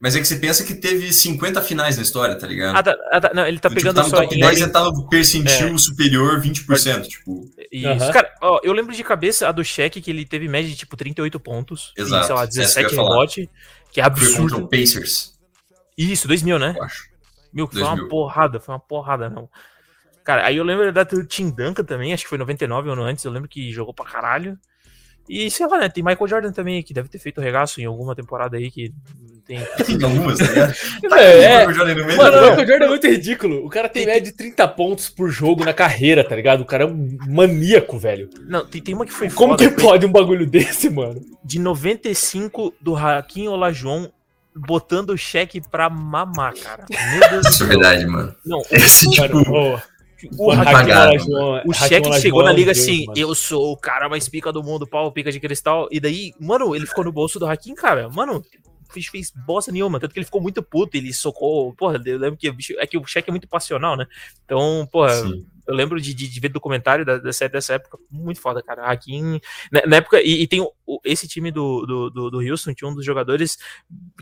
Mas 0.00 0.14
é 0.14 0.20
que 0.20 0.28
você 0.28 0.36
pensa 0.36 0.62
que 0.64 0.74
teve 0.74 1.12
50 1.12 1.60
finais 1.60 1.96
na 1.96 2.02
história, 2.04 2.36
tá 2.38 2.46
ligado? 2.46 2.76
Ah, 2.76 2.82
tá, 2.84 2.96
ah, 3.10 3.20
tá, 3.20 3.32
não, 3.34 3.44
ele 3.46 3.58
tá 3.58 3.68
Tipo, 3.68 3.80
pegando 3.80 3.96
tá 3.96 4.02
no 4.04 4.08
só 4.10 4.16
top 4.22 4.34
em 4.36 4.38
10 4.38 4.46
ordem- 4.52 4.64
e 4.68 4.72
tá 4.72 4.84
no 4.84 5.08
percentil 5.08 5.76
superior 5.76 6.40
20%, 6.40 7.08
tipo. 7.08 7.50
Isso. 7.72 7.86
Aham. 7.88 8.12
Cara, 8.12 8.32
ó, 8.40 8.60
eu 8.62 8.72
lembro 8.72 8.94
de 8.94 9.02
cabeça 9.02 9.48
a 9.48 9.52
do 9.52 9.64
cheque 9.64 10.00
que 10.00 10.10
ele 10.10 10.24
teve 10.24 10.46
média 10.46 10.70
de 10.70 10.76
tipo 10.76 10.96
38 10.96 11.40
pontos. 11.40 11.92
Exato, 11.96 12.24
E, 12.24 12.26
sei 12.26 12.34
lá, 12.36 12.42
essa 12.44 12.50
que 12.52 12.58
eu 12.58 12.62
ia 12.62 12.66
17 12.66 12.94
falar. 12.94 13.08
rebote. 13.10 13.50
Que 13.90 14.00
é 14.00 14.04
Foi 14.04 14.12
contra 14.12 14.24
absurdo. 14.28 14.64
o 14.64 14.68
Pacers, 14.68 15.32
Isso, 15.96 16.28
2000, 16.28 16.58
né? 16.60 16.74
eu 16.76 16.82
acho. 16.84 17.08
Mil, 17.52 17.66
que 17.66 17.74
foi 17.74 17.82
uma 17.82 17.90
2000. 17.96 18.08
porrada, 18.08 18.60
foi 18.60 18.74
uma 18.74 18.80
porrada, 18.80 19.28
não. 19.28 19.48
Cara, 20.22 20.46
aí 20.46 20.58
eu 20.58 20.62
lembro 20.64 20.92
da 20.92 21.02
do 21.02 21.24
Tim 21.26 21.50
Duncan 21.50 21.82
também, 21.82 22.12
acho 22.12 22.22
que 22.22 22.28
foi 22.28 22.38
99 22.38 22.86
ou 22.88 22.92
ano 22.92 23.02
antes, 23.02 23.24
eu 23.24 23.32
lembro 23.32 23.48
que 23.48 23.72
jogou 23.72 23.92
pra 23.94 24.04
caralho. 24.04 24.56
E 25.28 25.50
sei 25.50 25.66
lá, 25.66 25.78
né, 25.78 25.88
tem 25.88 26.04
Michael 26.04 26.28
Jordan 26.28 26.52
também, 26.52 26.82
que 26.82 26.94
deve 26.94 27.08
ter 27.08 27.18
feito 27.18 27.40
regaço 27.40 27.80
em 27.80 27.84
alguma 27.86 28.14
temporada 28.14 28.56
aí 28.58 28.70
que 28.70 28.92
tem... 29.48 29.58
Tem 29.98 30.04
algumas, 30.04 30.38
tá 30.38 30.44
ligado? 30.44 30.74
É, 31.18 31.64
Tá, 31.64 31.70
o 31.70 31.72
Jordan 31.74 31.94
no 31.94 32.04
meio, 32.06 32.16
Mano, 32.18 32.36
o 32.36 32.40
não. 32.40 32.48
Michael 32.50 32.66
Jordan 32.68 32.84
é 32.84 32.88
muito 32.88 33.06
ridículo. 33.08 33.66
O 33.66 33.68
cara 33.70 33.88
tem 33.88 34.04
média 34.06 34.20
de 34.20 34.32
30 34.36 34.68
pontos 34.68 35.08
por 35.08 35.28
jogo 35.30 35.64
na 35.64 35.72
carreira, 35.72 36.22
tá 36.22 36.36
ligado? 36.36 36.60
O 36.60 36.64
cara 36.66 36.84
é 36.84 36.86
um 36.86 37.16
maníaco, 37.26 37.98
velho. 37.98 38.28
Não, 38.46 38.64
tem, 38.66 38.80
tem 38.82 38.94
uma 38.94 39.04
que 39.06 39.12
foi 39.12 39.30
Como 39.30 39.54
foda, 39.58 39.64
que 39.68 39.74
foi 39.74 39.82
pode 39.82 40.06
um 40.06 40.12
bagulho 40.12 40.46
desse, 40.46 40.90
mano? 40.90 41.20
de 41.42 41.58
95 41.58 42.74
do 42.80 42.92
Raquinho 42.92 43.50
Olajuwon 43.52 44.08
botando 44.54 45.10
o 45.10 45.16
cheque 45.16 45.60
pra 45.70 45.88
mamar, 45.88 46.52
cara. 46.54 46.84
Meu 46.90 47.28
Deus 47.30 47.42
do 47.46 47.48
Isso 47.50 47.64
é 47.64 47.66
verdade, 47.66 48.06
mano. 48.06 48.34
Não, 48.44 48.60
Esse, 48.70 49.06
Mano, 49.18 49.38
tipo, 49.40 49.50
ô, 49.52 49.78
o, 50.36 50.50
Apagado, 50.52 51.10
Olajuwon- 51.12 51.62
o 51.64 51.70
Hakim 51.70 51.88
cheque 51.88 52.20
chegou 52.20 52.42
na 52.42 52.50
é 52.50 52.54
liga 52.54 52.72
deus, 52.72 52.84
assim, 52.84 53.06
mano. 53.06 53.18
eu 53.18 53.34
sou 53.34 53.72
o 53.72 53.76
cara 53.76 54.08
mais 54.08 54.28
pica 54.28 54.52
do 54.52 54.62
mundo, 54.62 54.86
pau, 54.86 55.10
pica 55.12 55.30
de 55.32 55.40
cristal. 55.40 55.88
E 55.90 55.98
daí, 56.00 56.32
mano, 56.40 56.74
ele 56.76 56.86
ficou 56.86 57.04
no 57.04 57.12
bolso 57.12 57.38
do 57.38 57.46
Hakim, 57.46 57.74
cara. 57.74 58.08
Mano, 58.10 58.42
fez, 58.98 59.06
fez 59.30 59.32
bosta 59.46 59.70
nenhuma. 59.72 59.98
Tanto 60.00 60.12
que 60.12 60.18
ele 60.18 60.24
ficou 60.26 60.40
muito 60.40 60.62
puto, 60.62 60.96
ele 60.96 61.12
socou. 61.12 61.72
Porra, 61.74 62.00
eu 62.04 62.18
lembro 62.18 62.36
que 62.36 62.48
é 62.78 62.86
que 62.86 62.98
o 62.98 63.06
cheque 63.06 63.30
é 63.30 63.32
muito 63.32 63.48
passional, 63.48 63.96
né? 63.96 64.06
Então, 64.44 64.88
porra, 64.90 65.14
sim. 65.14 65.46
eu 65.66 65.74
lembro 65.74 66.00
de, 66.00 66.12
de, 66.14 66.28
de 66.28 66.40
ver 66.40 66.48
documentário 66.48 67.04
da, 67.04 67.18
dessa, 67.18 67.48
dessa 67.48 67.74
época, 67.74 67.98
muito 68.10 68.40
foda, 68.40 68.62
cara. 68.62 68.84
Hakim. 68.84 69.40
Na, 69.72 69.82
na 69.86 69.96
época, 69.96 70.20
e, 70.20 70.42
e 70.42 70.46
tem 70.46 70.60
o- 70.60 70.72
o- 70.86 71.00
esse 71.04 71.26
time 71.28 71.50
do, 71.50 71.84
do, 71.86 72.10
do, 72.10 72.30
do 72.30 72.38
Houston, 72.40 72.74
tinha 72.74 72.88
um 72.90 72.94
dos 72.94 73.04
jogadores 73.04 73.58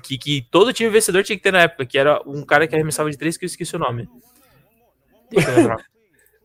que, 0.02 0.16
que 0.18 0.46
todo 0.50 0.72
time 0.72 0.90
vencedor 0.90 1.22
tinha 1.24 1.36
que 1.36 1.42
ter 1.42 1.52
na 1.52 1.62
época, 1.62 1.86
que 1.86 1.98
era 1.98 2.20
um 2.26 2.44
cara 2.44 2.66
que 2.66 2.74
arremessava 2.74 3.10
de 3.10 3.16
três, 3.18 3.36
que 3.36 3.44
eu 3.44 3.48
esqueci 3.48 3.74
o 3.76 3.78
nome. 3.78 4.08
Deixa 5.30 5.50
eu 5.50 5.56
lembrar. 5.56 5.76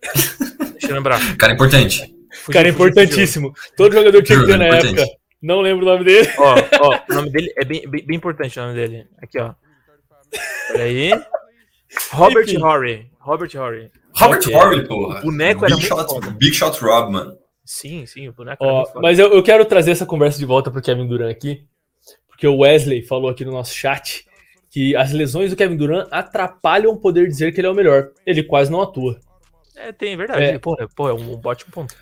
Deixa 0.71 0.87
eu 0.87 0.95
lembrar. 0.95 1.37
Cara 1.37 1.53
importante. 1.53 1.99
Fugiu, 2.33 2.53
Cara, 2.53 2.69
é 2.69 2.71
fugiu, 2.71 2.73
fugiu. 2.73 2.87
importantíssimo. 3.03 3.53
Todo 3.77 3.93
jogador 3.93 4.23
tinha 4.23 4.39
que 4.39 4.45
ter 4.45 4.57
na 4.57 4.67
importante. 4.67 4.99
época. 5.01 5.20
Não 5.41 5.59
lembro 5.61 5.85
o 5.85 5.89
nome 5.89 6.03
dele. 6.05 6.27
Ó, 6.37 6.55
ó, 6.81 6.99
o 7.09 7.15
nome 7.15 7.29
dele 7.31 7.53
é 7.57 7.65
bem, 7.65 7.89
bem, 7.89 8.05
bem 8.05 8.17
importante 8.17 8.59
o 8.59 8.63
nome 8.63 8.75
dele. 8.75 9.07
Aqui, 9.21 9.39
ó. 9.39 9.53
Peraí. 10.71 11.11
Robert 12.11 12.43
Enfim. 12.43 12.63
Horry. 12.63 13.11
Robert 13.19 13.49
Horry. 13.55 13.91
Robert 14.15 14.39
Ok. 14.39 14.55
Horry, 14.55 14.87
porra. 14.87 15.19
O 15.19 15.23
boneco 15.23 15.65
era 15.65 15.75
Big 15.75 15.89
muito 15.89 16.01
shot, 16.01 16.13
foda. 16.13 16.31
Big 16.31 16.53
Shot 16.53 16.79
Rob, 16.83 17.11
mano. 17.11 17.37
Sim, 17.65 18.05
sim, 18.05 18.27
o 18.27 18.33
boneco 18.33 18.63
era 18.63 18.71
Ó, 18.73 18.77
muito 18.77 18.87
foda. 18.89 19.01
mas 19.01 19.19
eu, 19.19 19.33
eu 19.33 19.43
quero 19.43 19.65
trazer 19.65 19.91
essa 19.91 20.05
conversa 20.05 20.37
de 20.37 20.45
volta 20.45 20.69
pro 20.71 20.81
Kevin 20.81 21.07
Durant 21.07 21.31
aqui. 21.31 21.65
Porque 22.27 22.47
o 22.47 22.59
Wesley 22.59 23.03
falou 23.03 23.29
aqui 23.29 23.45
no 23.45 23.51
nosso 23.51 23.73
chat 23.73 24.25
que 24.69 24.95
as 24.95 25.11
lesões 25.11 25.49
do 25.49 25.55
Kevin 25.55 25.75
Durant 25.77 26.07
atrapalham 26.11 26.91
o 26.91 26.97
poder 26.97 27.27
dizer 27.27 27.51
que 27.53 27.59
ele 27.59 27.67
é 27.67 27.69
o 27.69 27.75
melhor. 27.75 28.11
Ele 28.25 28.43
quase 28.43 28.71
não 28.71 28.81
atua. 28.81 29.19
É, 29.75 29.91
tem, 29.91 30.15
verdade. 30.15 30.43
É. 30.43 30.59
Porra, 30.59 30.87
porra, 30.95 31.11
é 31.11 31.13
um, 31.13 31.35
um 31.35 31.41
ótimo 31.43 31.71
ponto. 31.71 31.95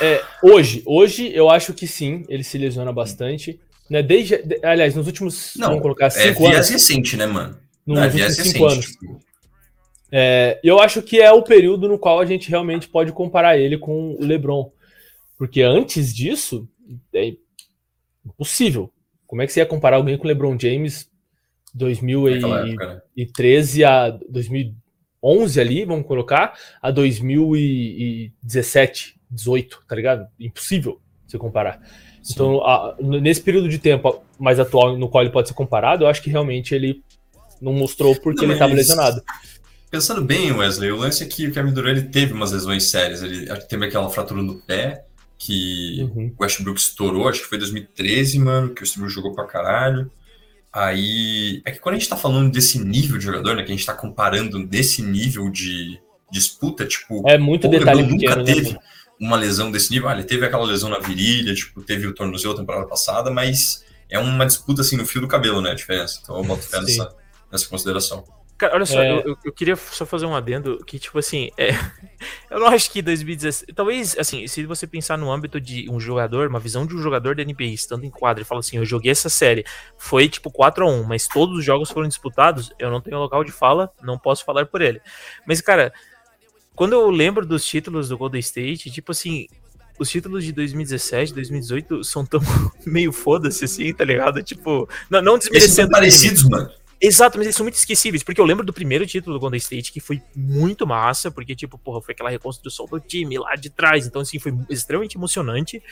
É, 0.00 0.22
hoje, 0.42 0.82
hoje 0.86 1.30
eu 1.34 1.48
acho 1.50 1.72
que 1.72 1.86
sim, 1.86 2.24
ele 2.28 2.42
se 2.44 2.58
lesiona 2.58 2.92
bastante. 2.92 3.60
Né? 3.88 4.02
Desde, 4.02 4.38
de- 4.42 4.60
aliás, 4.64 4.94
nos 4.94 5.06
últimos, 5.06 5.54
Não, 5.56 5.68
vamos 5.68 5.82
colocar, 5.82 6.06
É 6.06 6.10
cinco 6.10 6.40
viés 6.40 6.54
anos. 6.56 6.68
recente, 6.70 7.16
né, 7.16 7.26
mano? 7.26 7.58
Nos 7.86 7.96
Não, 7.98 8.04
é 8.04 8.08
viés 8.08 8.34
cinco 8.36 8.66
recente. 8.66 8.72
anos. 8.72 8.86
tipo, 8.86 9.20
É, 10.10 10.60
eu 10.62 10.80
acho 10.80 11.02
que 11.02 11.20
é 11.20 11.30
o 11.32 11.42
período 11.42 11.88
no 11.88 11.98
qual 11.98 12.20
a 12.20 12.24
gente 12.26 12.48
realmente 12.48 12.88
pode 12.88 13.12
comparar 13.12 13.58
ele 13.58 13.76
com 13.78 14.12
o 14.14 14.24
LeBron. 14.24 14.70
Porque 15.36 15.60
antes 15.62 16.14
disso, 16.14 16.68
é 17.12 17.34
impossível. 18.24 18.92
Como 19.26 19.42
é 19.42 19.46
que 19.46 19.52
você 19.52 19.60
ia 19.60 19.66
comparar 19.66 19.96
alguém 19.96 20.16
com 20.16 20.24
o 20.24 20.28
LeBron 20.28 20.56
James 20.58 21.08
naquela 21.74 22.62
2013 22.64 22.70
época, 22.70 22.86
né? 22.94 23.00
a 23.84 24.10
2011 25.24 25.60
ali, 25.60 25.84
vamos 25.84 26.06
colocar, 26.06 26.54
a 26.82 26.90
2017, 26.90 29.16
18, 29.30 29.82
tá 29.88 29.96
ligado? 29.96 30.26
Impossível 30.38 31.00
você 31.26 31.38
comparar. 31.38 31.80
Então, 32.30 32.64
a- 32.64 32.94
nesse 33.00 33.40
período 33.40 33.68
de 33.68 33.78
tempo 33.78 34.22
mais 34.38 34.60
atual 34.60 34.96
no 34.96 35.08
qual 35.08 35.22
ele 35.24 35.32
pode 35.32 35.48
ser 35.48 35.54
comparado, 35.54 36.04
eu 36.04 36.08
acho 36.08 36.22
que 36.22 36.30
realmente 36.30 36.74
ele 36.74 37.02
não 37.60 37.72
mostrou 37.72 38.14
porque 38.16 38.40
Não, 38.42 38.46
ele 38.46 38.52
estava 38.54 38.72
lesionado. 38.74 39.22
Pensando 39.90 40.22
bem, 40.22 40.50
Wesley, 40.52 40.90
o 40.90 40.96
lance 40.96 41.22
é 41.22 41.26
que 41.26 41.46
o 41.46 41.52
Kevin 41.52 41.72
Durant 41.72 41.96
ele 41.98 42.08
teve 42.08 42.32
umas 42.32 42.50
lesões 42.52 42.90
sérias. 42.90 43.22
Ele 43.22 43.46
teve 43.68 43.86
aquela 43.86 44.08
fratura 44.10 44.42
no 44.42 44.56
pé, 44.56 45.04
que 45.38 46.02
Uhum. 46.02 46.32
o 46.38 46.42
Westbrook 46.42 46.78
estourou, 46.80 47.28
acho 47.28 47.42
que 47.42 47.48
foi 47.48 47.58
2013, 47.58 48.38
mano, 48.38 48.74
que 48.74 48.80
o 48.80 48.84
Westbrook 48.84 49.12
jogou 49.12 49.34
pra 49.34 49.44
caralho. 49.46 50.10
Aí. 50.74 51.62
É 51.64 51.70
que 51.70 51.78
quando 51.78 51.94
a 51.94 51.98
gente 51.98 52.08
tá 52.08 52.16
falando 52.16 52.50
desse 52.50 52.78
nível 52.78 53.16
de 53.16 53.24
jogador, 53.24 53.54
né? 53.54 53.62
Que 53.62 53.72
a 53.72 53.76
gente 53.76 53.86
tá 53.86 53.94
comparando 53.94 54.66
desse 54.66 55.00
nível 55.02 55.48
de 55.48 56.00
disputa, 56.30 56.84
tipo. 56.84 57.22
É 57.28 57.38
muito 57.38 57.68
o 57.68 57.70
detalhe 57.70 58.02
LeBron 58.02 58.18
pequeno, 58.18 58.36
nunca 58.36 58.52
né? 58.52 58.54
teve 58.54 58.78
uma 59.20 59.36
lesão 59.36 59.70
desse 59.70 59.92
nível. 59.92 60.08
Ah, 60.08 60.14
ele 60.14 60.24
teve 60.24 60.44
aquela 60.44 60.64
lesão 60.64 60.90
na 60.90 60.98
virilha, 60.98 61.54
tipo, 61.54 61.80
teve 61.82 62.08
o 62.08 62.14
tornozelo 62.14 62.56
temporada 62.56 62.86
passada, 62.86 63.30
mas 63.30 63.84
é 64.10 64.18
uma 64.18 64.44
disputa 64.44 64.80
assim 64.80 64.96
no 64.96 65.06
fio 65.06 65.20
do 65.20 65.28
cabelo, 65.28 65.60
né? 65.60 65.70
A 65.70 65.74
diferença. 65.74 66.18
Então 66.22 66.36
eu 66.36 66.44
boto 66.44 66.62
fé 66.62 66.80
nessa, 66.80 67.14
nessa 67.52 67.68
consideração. 67.68 68.24
Cara, 68.56 68.74
olha 68.76 68.86
só, 68.86 69.02
É. 69.02 69.12
eu, 69.26 69.36
eu- 69.44 69.52
queria 69.52 69.74
só 69.74 70.06
fazer 70.06 70.26
um 70.26 70.34
adendo 70.34 70.78
que, 70.86 70.96
tipo 70.98 71.18
assim, 71.18 71.50
é, 71.58 71.70
eu 72.50 72.60
não 72.60 72.68
acho 72.68 72.90
que 72.90 73.02
2016. 73.02 73.74
Talvez, 73.74 74.16
assim, 74.18 74.46
se 74.46 74.64
você 74.64 74.86
pensar 74.86 75.18
no 75.18 75.30
âmbito 75.32 75.60
de 75.60 75.90
um 75.90 75.98
jogador, 75.98 76.48
uma 76.48 76.60
visão 76.60 76.86
de 76.86 76.94
um 76.94 77.02
jogador 77.02 77.34
da 77.34 77.42
NBA 77.44 77.64
estando 77.64 78.04
em 78.04 78.10
quadra 78.10 78.42
e 78.42 78.44
fala 78.44 78.60
assim: 78.60 78.76
eu 78.76 78.84
joguei 78.84 79.10
essa 79.10 79.28
série, 79.28 79.64
foi 79.98 80.28
tipo 80.28 80.50
4x1, 80.52 81.02
mas 81.04 81.26
todos 81.26 81.58
os 81.58 81.64
jogos 81.64 81.90
foram 81.90 82.06
disputados, 82.08 82.70
eu 82.78 82.90
não 82.90 83.00
tenho 83.00 83.18
local 83.18 83.42
de 83.42 83.50
fala, 83.52 83.90
não 84.02 84.18
posso 84.18 84.44
falar 84.44 84.66
por 84.66 84.80
ele. 84.80 85.00
Mas, 85.46 85.60
cara, 85.60 85.92
quando 86.76 86.92
eu 86.92 87.10
lembro 87.10 87.44
dos 87.44 87.64
títulos 87.66 88.08
do 88.08 88.16
Golden 88.18 88.40
State, 88.40 88.90
tipo 88.90 89.12
assim. 89.12 89.46
Os 89.96 90.10
títulos 90.10 90.42
de 90.44 90.50
2017, 90.52 91.32
2018 91.32 92.02
são 92.02 92.26
tão 92.26 92.40
meio 92.84 93.12
foda-se 93.12 93.64
assim, 93.64 93.94
tá 93.94 94.04
ligado? 94.04 94.42
Tipo, 94.42 94.88
não, 95.08 95.22
não 95.22 95.34
Eles 95.34 95.44
são 95.44 95.52
desmerecendo. 95.52 95.86
o 95.86 95.90
time. 95.90 95.92
parecidos, 95.92 96.42
mano. 96.48 96.70
Exato, 97.06 97.36
mas 97.36 97.46
eles 97.46 97.54
são 97.54 97.64
muito 97.64 97.74
esquecíveis, 97.74 98.22
porque 98.22 98.40
eu 98.40 98.46
lembro 98.46 98.64
do 98.64 98.72
primeiro 98.72 99.06
título 99.06 99.36
do 99.36 99.40
Golden 99.40 99.58
State, 99.58 99.92
que 99.92 100.00
foi 100.00 100.22
muito 100.34 100.86
massa, 100.86 101.30
porque, 101.30 101.54
tipo, 101.54 101.76
porra, 101.76 102.00
foi 102.00 102.14
aquela 102.14 102.30
reconstrução 102.30 102.86
do 102.86 102.98
time 102.98 103.36
lá 103.38 103.54
de 103.56 103.68
trás, 103.68 104.06
então, 104.06 104.22
assim, 104.22 104.38
foi 104.38 104.54
extremamente 104.70 105.14
emocionante, 105.18 105.82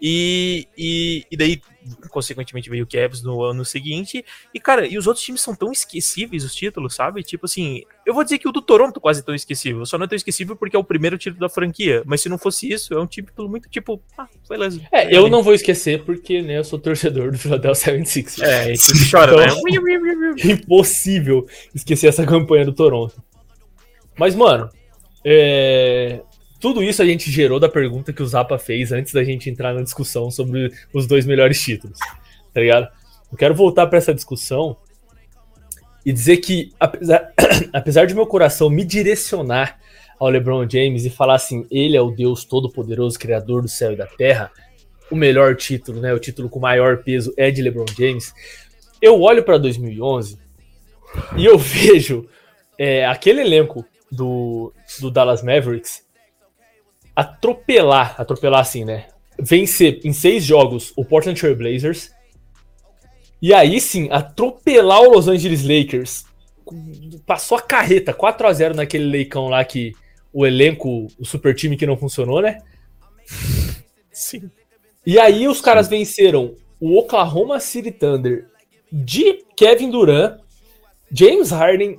e, 0.00 0.66
e, 0.76 1.26
e 1.30 1.36
daí, 1.36 1.60
consequentemente, 2.10 2.70
veio 2.70 2.84
o 2.84 2.86
Cavs 2.86 3.22
no 3.22 3.42
ano 3.42 3.64
seguinte, 3.64 4.24
e, 4.54 4.60
cara, 4.60 4.86
e 4.86 4.96
os 4.98 5.06
outros 5.06 5.24
times 5.24 5.40
são 5.40 5.54
tão 5.54 5.70
esquecíveis, 5.72 6.44
os 6.44 6.54
títulos, 6.54 6.94
sabe? 6.94 7.22
Tipo 7.22 7.46
assim, 7.46 7.82
eu 8.06 8.14
vou 8.14 8.22
dizer 8.24 8.38
que 8.38 8.48
o 8.48 8.52
do 8.52 8.62
Toronto 8.62 9.00
quase 9.00 9.22
tão 9.24 9.34
esquecível, 9.34 9.84
só 9.86 9.98
não 9.98 10.04
é 10.04 10.08
tão 10.08 10.16
esquecível 10.16 10.54
porque 10.56 10.76
é 10.76 10.78
o 10.78 10.84
primeiro 10.84 11.18
título 11.18 11.40
da 11.40 11.48
franquia, 11.48 12.02
mas 12.06 12.20
se 12.20 12.28
não 12.28 12.38
fosse 12.38 12.70
isso, 12.72 12.94
é 12.94 13.00
um 13.00 13.06
título 13.06 13.48
muito, 13.48 13.68
tipo, 13.68 14.02
ah, 14.16 14.28
beleza. 14.48 14.80
É, 14.92 15.14
eu 15.14 15.28
não 15.28 15.42
vou 15.42 15.54
esquecer 15.54 16.04
porque 16.04 16.42
né, 16.42 16.58
eu 16.58 16.64
sou 16.64 16.78
torcedor 16.78 17.30
do 17.32 17.38
Philadelphia 17.38 17.94
76ers. 17.98 18.42
É, 18.42 18.72
isso 18.72 18.92
chora, 19.10 19.32
Então- 19.32 19.62
né? 19.62 20.32
Impossível 20.52 21.46
esquecer 21.74 22.08
essa 22.08 22.24
campanha 22.26 22.64
do 22.64 22.72
Toronto. 22.72 23.22
Mas, 24.18 24.34
mano, 24.34 24.68
é, 25.24 26.20
tudo 26.62 26.80
isso 26.80 27.02
a 27.02 27.04
gente 27.04 27.28
gerou 27.28 27.58
da 27.58 27.68
pergunta 27.68 28.12
que 28.12 28.22
o 28.22 28.26
Zapa 28.26 28.56
fez 28.56 28.92
antes 28.92 29.12
da 29.12 29.24
gente 29.24 29.50
entrar 29.50 29.74
na 29.74 29.82
discussão 29.82 30.30
sobre 30.30 30.72
os 30.94 31.08
dois 31.08 31.26
melhores 31.26 31.60
títulos. 31.60 31.98
Tá 32.54 32.60
ligado? 32.60 32.88
Eu 33.32 33.36
quero 33.36 33.52
voltar 33.52 33.88
para 33.88 33.98
essa 33.98 34.14
discussão 34.14 34.76
e 36.06 36.12
dizer 36.12 36.36
que, 36.36 36.72
apesar, 36.78 37.32
apesar 37.74 38.06
de 38.06 38.14
meu 38.14 38.28
coração 38.28 38.70
me 38.70 38.84
direcionar 38.84 39.80
ao 40.20 40.28
LeBron 40.28 40.64
James 40.70 41.04
e 41.04 41.10
falar 41.10 41.34
assim, 41.34 41.66
ele 41.68 41.96
é 41.96 42.00
o 42.00 42.12
Deus 42.12 42.44
Todo-Poderoso, 42.44 43.18
Criador 43.18 43.62
do 43.62 43.68
céu 43.68 43.92
e 43.92 43.96
da 43.96 44.06
terra, 44.06 44.48
o 45.10 45.16
melhor 45.16 45.56
título, 45.56 46.00
né, 46.00 46.14
o 46.14 46.20
título 46.20 46.48
com 46.48 46.60
maior 46.60 46.98
peso 46.98 47.34
é 47.36 47.50
de 47.50 47.60
LeBron 47.60 47.86
James. 47.98 48.32
Eu 49.00 49.20
olho 49.20 49.42
para 49.42 49.58
2011 49.58 50.38
e 51.36 51.44
eu 51.44 51.58
vejo 51.58 52.28
é, 52.78 53.04
aquele 53.04 53.40
elenco 53.40 53.84
do, 54.12 54.72
do 55.00 55.10
Dallas 55.10 55.42
Mavericks 55.42 56.02
atropelar, 57.14 58.14
atropelar 58.18 58.60
assim, 58.60 58.84
né? 58.84 59.06
Vencer 59.38 60.00
em 60.04 60.12
seis 60.12 60.44
jogos 60.44 60.92
o 60.96 61.04
Portland 61.04 61.38
Trail 61.38 61.56
Blazers 61.56 62.10
e 63.40 63.52
aí 63.52 63.80
sim 63.80 64.08
atropelar 64.10 65.00
o 65.02 65.14
Los 65.14 65.26
Angeles 65.26 65.62
Lakers 65.62 66.24
passou 67.26 67.58
a 67.58 67.62
carreta 67.62 68.14
4 68.14 68.46
a 68.46 68.52
0 68.52 68.74
naquele 68.74 69.04
leicão 69.04 69.48
lá 69.48 69.64
que 69.64 69.92
o 70.32 70.46
elenco, 70.46 71.08
o 71.18 71.24
super 71.24 71.54
time 71.54 71.76
que 71.76 71.86
não 71.86 71.96
funcionou, 71.96 72.40
né? 72.40 72.58
Sim. 74.10 74.50
E 75.04 75.18
aí 75.18 75.48
os 75.48 75.60
caras 75.60 75.88
venceram 75.88 76.54
o 76.80 76.96
Oklahoma 76.98 77.60
City 77.60 77.90
Thunder 77.90 78.46
de 78.90 79.44
Kevin 79.56 79.90
Durant, 79.90 80.38
James 81.10 81.50
Harden 81.50 81.98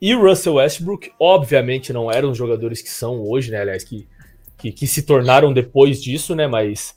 e 0.00 0.14
Russell 0.14 0.54
Westbrook. 0.54 1.10
Obviamente 1.18 1.92
não 1.92 2.10
eram 2.10 2.30
os 2.30 2.38
jogadores 2.38 2.80
que 2.80 2.90
são 2.90 3.20
hoje, 3.20 3.50
né? 3.50 3.60
Aliás, 3.60 3.84
que, 3.84 4.08
que, 4.62 4.72
que 4.72 4.86
se 4.86 5.02
tornaram 5.02 5.52
depois 5.52 6.00
disso, 6.00 6.34
né? 6.34 6.46
Mas 6.46 6.94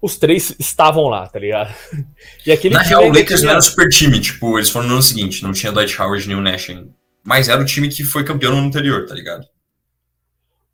os 0.00 0.16
três 0.16 0.54
estavam 0.58 1.04
lá, 1.08 1.26
tá 1.26 1.38
ligado? 1.38 1.74
E 2.46 2.52
aquele 2.52 2.74
Na 2.74 2.82
real, 2.82 3.04
o 3.08 3.12
Lakers 3.12 3.42
não 3.42 3.50
era 3.50 3.60
super 3.60 3.88
time, 3.88 4.20
tipo, 4.20 4.58
eles 4.58 4.70
foram 4.70 4.86
no 4.86 4.94
ano 4.94 5.02
seguinte, 5.02 5.42
não 5.42 5.52
tinha 5.52 5.72
Dwight 5.72 6.00
Howard 6.00 6.26
nem 6.28 6.36
o 6.36 6.40
Nash 6.40 6.70
ainda. 6.70 6.88
Mas 7.24 7.48
era 7.48 7.60
o 7.60 7.64
time 7.64 7.88
que 7.88 8.04
foi 8.04 8.24
campeão 8.24 8.52
no 8.52 8.58
ano 8.58 8.68
anterior, 8.68 9.06
tá 9.06 9.14
ligado? 9.14 9.46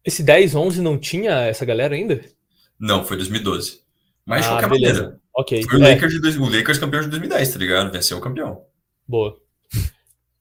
Esse 0.04 0.22
10, 0.22 0.54
11 0.54 0.82
não 0.82 0.98
tinha 0.98 1.32
essa 1.46 1.64
galera 1.64 1.94
ainda? 1.94 2.20
Não, 2.78 3.04
foi 3.04 3.16
2012. 3.16 3.80
Mas 4.26 4.42
de 4.42 4.46
Ah, 4.48 4.50
qualquer 4.52 4.68
beleza. 4.70 5.02
maneira, 5.02 5.20
Ok. 5.34 5.62
foi 5.64 5.78
o 5.80 5.84
É, 5.84 5.94
Lakers, 5.94 6.12
de 6.12 6.20
dois, 6.20 6.36
o 6.36 6.44
Lakers 6.44 6.78
campeão 6.78 7.00
de 7.02 7.08
2010, 7.08 7.52
tá 7.52 7.58
ligado? 7.58 7.90
Venceu 7.92 8.18
o 8.18 8.20
campeão. 8.20 8.62
Boa. 9.08 9.36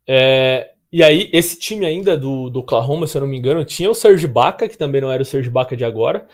É, 0.05 0.72
e 0.93 1.03
aí, 1.03 1.29
esse 1.33 1.57
time 1.59 1.85
ainda 1.85 2.15
do, 2.15 2.49
do 2.49 2.59
Oklahoma, 2.59 3.07
se 3.07 3.17
eu 3.17 3.21
não 3.21 3.27
me 3.27 3.37
engano, 3.37 3.65
tinha 3.65 3.89
o 3.89 3.95
Serge 3.95 4.27
Baca, 4.27 4.69
que 4.69 4.77
também 4.77 5.01
não 5.01 5.11
era 5.11 5.23
o 5.23 5.25
Serge 5.25 5.49
Baca 5.49 5.75
de 5.75 5.83
agora. 5.83 6.27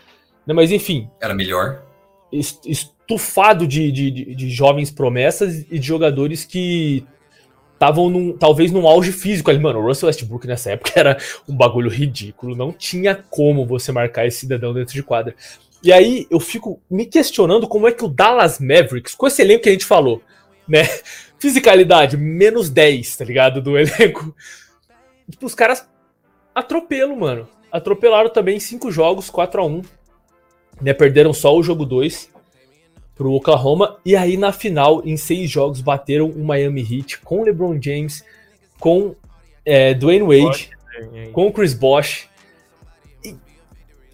né, 0.46 0.52
Mas 0.54 0.70
enfim, 0.70 1.08
Era 1.20 1.34
melhor. 1.34 1.82
est- 2.30 2.66
estufado 2.66 3.66
de, 3.66 3.90
de, 3.90 4.10
de- 4.10 4.34
de 4.34 4.50
jovens 4.50 4.90
promessas 4.90 5.64
e 5.70 5.78
de 5.78 5.86
jogadores 5.86 6.44
que 6.44 7.04
estavam 7.72 8.36
talvez 8.38 8.70
num 8.70 8.86
auge 8.86 9.12
físico 9.12 9.50
ali. 9.50 9.58
Mano, 9.58 9.78
o 9.80 9.86
Russell 9.86 10.06
Westbrook 10.08 10.46
nessa 10.46 10.72
época 10.72 10.92
era 11.00 11.16
um 11.48 11.56
bagulho 11.56 11.88
ridículo. 11.90 12.54
Não 12.54 12.72
tinha 12.72 13.14
como 13.30 13.64
você 13.66 13.90
marcar 13.90 14.26
esse 14.26 14.40
cidadão 14.40 14.74
dentro 14.74 14.92
de 14.94 15.02
quadra. 15.02 15.34
E 15.82 15.90
aí 15.92 16.26
eu 16.30 16.38
fico 16.38 16.78
me 16.90 17.06
questionando 17.06 17.66
como 17.66 17.88
é 17.88 17.92
que 17.92 18.04
o 18.04 18.08
Dallas 18.08 18.58
Mavericks, 18.60 19.14
com 19.14 19.26
esse 19.26 19.40
elenco 19.40 19.62
que 19.62 19.70
a 19.70 19.72
gente 19.72 19.86
falou, 19.86 20.20
né? 20.68 20.82
Fisicalidade, 21.40 22.16
menos 22.16 22.70
10, 22.70 23.16
tá 23.16 23.24
ligado? 23.24 23.62
Do 23.62 23.78
elenco. 23.78 24.34
Tipo, 25.28 25.46
os 25.46 25.54
caras 25.54 25.88
atropelo, 26.54 27.16
mano. 27.16 27.48
Atropelaram 27.72 28.30
também 28.30 28.60
cinco 28.60 28.92
jogos, 28.92 29.30
4 29.30 29.60
a 29.60 29.64
1 29.64 29.82
né, 30.80 30.94
perderam 30.94 31.32
só 31.32 31.54
o 31.54 31.62
jogo 31.62 31.84
2 31.84 32.30
pro 33.14 33.32
Oklahoma. 33.32 33.98
E 34.04 34.16
aí, 34.16 34.36
na 34.36 34.52
final, 34.52 35.02
em 35.04 35.16
seis 35.16 35.50
jogos, 35.50 35.80
bateram 35.80 36.28
o 36.28 36.44
Miami 36.44 36.80
Heat 36.80 37.20
com 37.20 37.42
LeBron 37.42 37.80
James, 37.80 38.24
com 38.78 39.14
é, 39.64 39.92
Dwayne 39.92 40.24
Wade, 40.24 40.70
com 41.32 41.46
o 41.46 41.52
Chris 41.52 41.74
Bosh, 41.74 42.28
e 43.22 43.36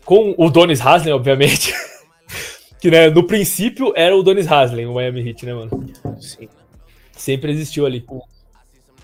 com 0.05 0.35
o 0.37 0.51
Donis 0.51 0.81
Haslem, 0.81 1.15
obviamente. 1.15 1.73
que 2.81 2.91
né, 2.91 3.09
no 3.09 3.25
princípio 3.25 3.93
era 3.97 4.17
o 4.17 4.23
Donis 4.23 4.51
Haslem, 4.51 4.87
o 4.87 4.95
Miami 4.95 5.29
Heat, 5.29 5.47
né, 5.47 5.55
mano? 5.55 5.87
Sim. 6.21 6.49
Sempre 7.27 7.51
existiu 7.51 7.85
ali. 7.85 8.07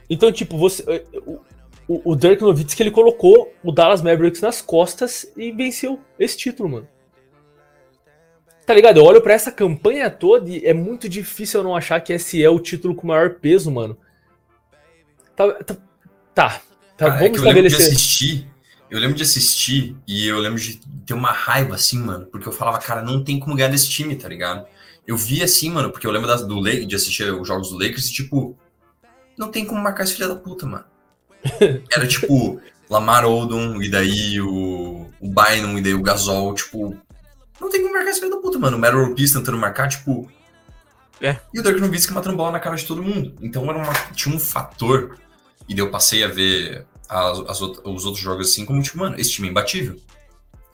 Então, 0.08 0.30
tipo, 0.30 0.56
você. 0.56 1.04
O, 1.26 1.40
o, 1.88 2.12
o 2.12 2.14
Dirk 2.14 2.40
Nowitzki 2.40 2.80
ele 2.80 2.92
colocou 2.92 3.52
o 3.64 3.72
Dallas 3.72 4.00
Mavericks 4.00 4.40
nas 4.40 4.62
costas 4.62 5.26
e 5.37 5.50
venceu 5.50 5.98
esse 6.16 6.37
título, 6.37 6.68
mano. 6.68 6.88
Tá 8.64 8.72
ligado? 8.74 8.98
Eu 8.98 9.04
olho 9.04 9.20
pra 9.20 9.35
essa 9.35 9.50
campanha 9.50 10.08
toda 10.08 10.48
e 10.48 10.64
é 10.64 10.72
muito 10.72 11.08
difícil 11.08 11.58
eu 11.58 11.64
não 11.64 11.74
achar 11.74 12.00
que 12.00 12.12
esse 12.12 12.40
é 12.40 12.48
o 12.48 12.61
título 12.61 12.94
com 12.94 13.08
maior 13.08 13.30
peso, 13.40 13.72
mano. 13.72 13.98
Tá. 15.35 15.52
Tá. 15.54 15.74
Tá. 15.74 15.82
tá, 16.32 16.62
Cara, 16.96 17.16
é 17.16 17.18
vamos 17.18 17.40
que 17.40 17.44
eu 17.44 17.52
lembro 17.52 17.62
de 17.62 17.66
estabelecer. 17.74 17.96
assistir. 17.96 18.46
Eu 18.88 19.00
lembro 19.00 19.16
de 19.16 19.22
assistir 19.24 19.96
e 20.06 20.28
eu 20.28 20.38
lembro 20.38 20.61
de 20.61 20.76
ter 21.04 21.14
uma 21.14 21.32
raiva 21.32 21.74
assim, 21.74 21.98
mano. 21.98 22.26
Porque 22.26 22.46
eu 22.46 22.52
falava, 22.52 22.78
cara, 22.78 23.02
não 23.02 23.24
tem 23.24 23.40
como 23.40 23.56
ganhar 23.56 23.68
desse 23.68 23.90
time, 23.90 24.14
tá 24.14 24.28
ligado? 24.28 24.64
Eu 25.06 25.16
vi 25.16 25.42
assim, 25.42 25.70
mano, 25.70 25.90
porque 25.90 26.06
eu 26.06 26.10
lembro 26.10 26.28
das, 26.28 26.46
do 26.46 26.60
Lakers, 26.60 26.86
de 26.86 26.96
assistir 26.96 27.32
os 27.32 27.46
jogos 27.46 27.70
do 27.70 27.78
Lakers 27.78 28.06
e, 28.06 28.12
tipo, 28.12 28.56
não 29.36 29.50
tem 29.50 29.64
como 29.64 29.82
marcar 29.82 30.04
esse 30.04 30.14
filho 30.14 30.28
da 30.28 30.36
puta, 30.36 30.66
mano. 30.66 30.84
Era 31.90 32.06
tipo, 32.06 32.60
Lamar 32.88 33.24
Odom 33.24 33.82
e 33.82 33.90
daí 33.90 34.40
o, 34.40 35.08
o 35.20 35.28
Bynum 35.28 35.78
e 35.78 35.82
daí 35.82 35.94
o 35.94 36.02
Gasol, 36.02 36.54
tipo, 36.54 36.96
não 37.62 37.70
tem 37.70 37.80
como 37.80 37.94
marcar 37.94 38.10
esse 38.10 38.18
filho 38.18 38.32
da 38.32 38.38
puta, 38.38 38.58
mano. 38.58 38.76
O 38.76 38.80
Metal 38.80 39.14
Peace 39.14 39.32
tentando 39.32 39.56
marcar, 39.56 39.88
tipo. 39.88 40.28
É. 41.20 41.38
E 41.54 41.60
o 41.60 41.62
Dirk 41.62 41.80
Nowitzki 41.80 42.12
matando 42.12 42.36
bola 42.36 42.50
na 42.50 42.58
cara 42.58 42.74
de 42.74 42.84
todo 42.84 43.02
mundo. 43.02 43.34
Então 43.40 43.64
era 43.70 43.78
uma, 43.78 43.92
tinha 44.12 44.34
um 44.34 44.40
fator. 44.40 45.16
E 45.68 45.74
daí 45.74 45.84
eu 45.84 45.90
passei 45.90 46.24
a 46.24 46.28
ver 46.28 46.84
as, 47.08 47.38
as 47.48 47.60
os 47.60 48.04
outros 48.04 48.18
jogos 48.18 48.48
assim, 48.48 48.66
como 48.66 48.82
tipo, 48.82 48.98
mano, 48.98 49.14
esse 49.16 49.30
time 49.30 49.46
é 49.46 49.50
imbatível. 49.52 49.96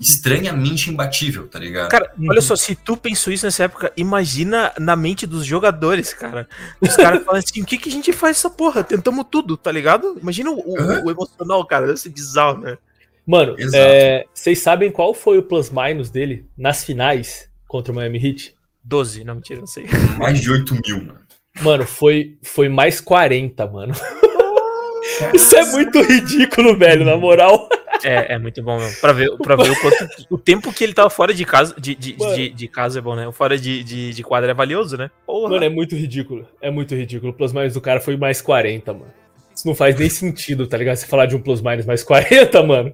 Estranhamente 0.01 0.91
imbatível, 0.91 1.49
tá 1.49 1.59
ligado? 1.59 1.91
Cara, 1.91 2.13
olha 2.29 2.41
só, 2.41 2.55
se 2.55 2.75
tu 2.75 2.97
pensou 2.97 3.33
isso 3.33 3.45
nessa 3.45 3.65
época, 3.65 3.93
imagina 3.97 4.73
na 4.79 4.95
mente 4.95 5.27
dos 5.27 5.45
jogadores, 5.45 6.15
cara. 6.15 6.49
Os 6.81 6.95
caras 6.95 7.23
falam 7.27 7.41
assim, 7.41 7.63
o 7.63 7.67
que, 7.67 7.79
que 7.79 7.89
a 7.89 7.93
gente 7.93 8.13
faz 8.13 8.37
essa 8.37 8.49
porra? 8.49 8.85
Tentamos 8.85 9.27
tudo, 9.31 9.57
tá 9.57 9.73
ligado? 9.73 10.17
Imagina 10.21 10.51
o, 10.51 10.79
Hã? 10.79 11.03
o 11.05 11.11
emocional, 11.11 11.65
cara, 11.67 11.87
deve 11.87 11.99
ser 11.99 12.11
bizarro, 12.11 12.59
né? 12.61 12.79
Mano, 13.27 13.57
é, 13.75 14.25
vocês 14.33 14.59
sabem 14.61 14.91
qual 14.91 15.13
foi 15.13 15.37
o 15.37 15.43
plus-minus 15.43 16.11
dele 16.11 16.47
nas 16.57 16.83
finais 16.85 17.51
contra 17.67 17.93
o 17.93 17.95
Miami 17.95 18.19
Heat? 18.25 18.55
12, 18.83 19.23
não, 19.25 19.35
mentira, 19.35 19.61
não 19.61 19.67
sei. 19.67 19.87
Mais 20.17 20.41
de 20.41 20.51
8 20.51 20.75
mil, 20.75 21.05
mano. 21.05 21.21
Mano, 21.61 21.87
foi, 21.87 22.39
foi 22.43 22.69
mais 22.69 23.01
40, 23.01 23.67
mano. 23.67 23.93
Isso 25.35 25.57
é 25.57 25.65
muito 25.73 26.01
ridículo, 26.01 26.79
velho, 26.79 27.05
na 27.05 27.17
moral. 27.17 27.68
É, 28.05 28.35
é 28.35 28.39
muito 28.39 28.63
bom 28.63 28.79
mesmo. 28.79 29.01
Pra 29.01 29.13
ver, 29.13 29.37
pra 29.39 29.57
ver 29.57 29.71
o, 29.71 29.81
quanto, 29.81 30.09
o 30.31 30.39
tempo 30.39 30.73
que 30.73 30.85
ele 30.85 30.95
tava 30.95 31.11
fora 31.11 31.33
de 31.33 31.45
casa. 31.45 31.75
De, 31.79 31.95
de, 31.95 32.13
de, 32.15 32.49
de 32.51 32.69
casa 32.69 32.99
é 32.99 33.03
bom, 33.03 33.15
né? 33.15 33.31
Fora 33.33 33.59
de, 33.59 33.83
de, 33.83 34.13
de 34.13 34.23
quadra 34.23 34.51
é 34.51 34.55
valioso, 34.55 34.97
né? 34.97 35.11
Porra. 35.27 35.51
Mano, 35.51 35.65
é 35.65 35.69
muito 35.69 35.95
ridículo. 35.97 36.47
É 36.61 36.71
muito 36.71 36.95
ridículo. 36.95 37.33
O 37.33 37.35
plus-minus 37.35 37.75
do 37.75 37.81
cara 37.81 38.01
foi 38.01 38.17
mais 38.17 38.41
40, 38.41 38.93
mano. 38.93 39.13
Isso 39.55 39.67
não 39.67 39.75
faz 39.75 39.99
nem 39.99 40.09
sentido, 40.09 40.67
tá 40.67 40.77
ligado? 40.77 40.97
Você 40.97 41.07
falar 41.07 41.27
de 41.27 41.37
um 41.37 41.41
plus-minus 41.41 41.87
mais 41.87 42.03
40, 42.03 42.63
mano. 42.63 42.93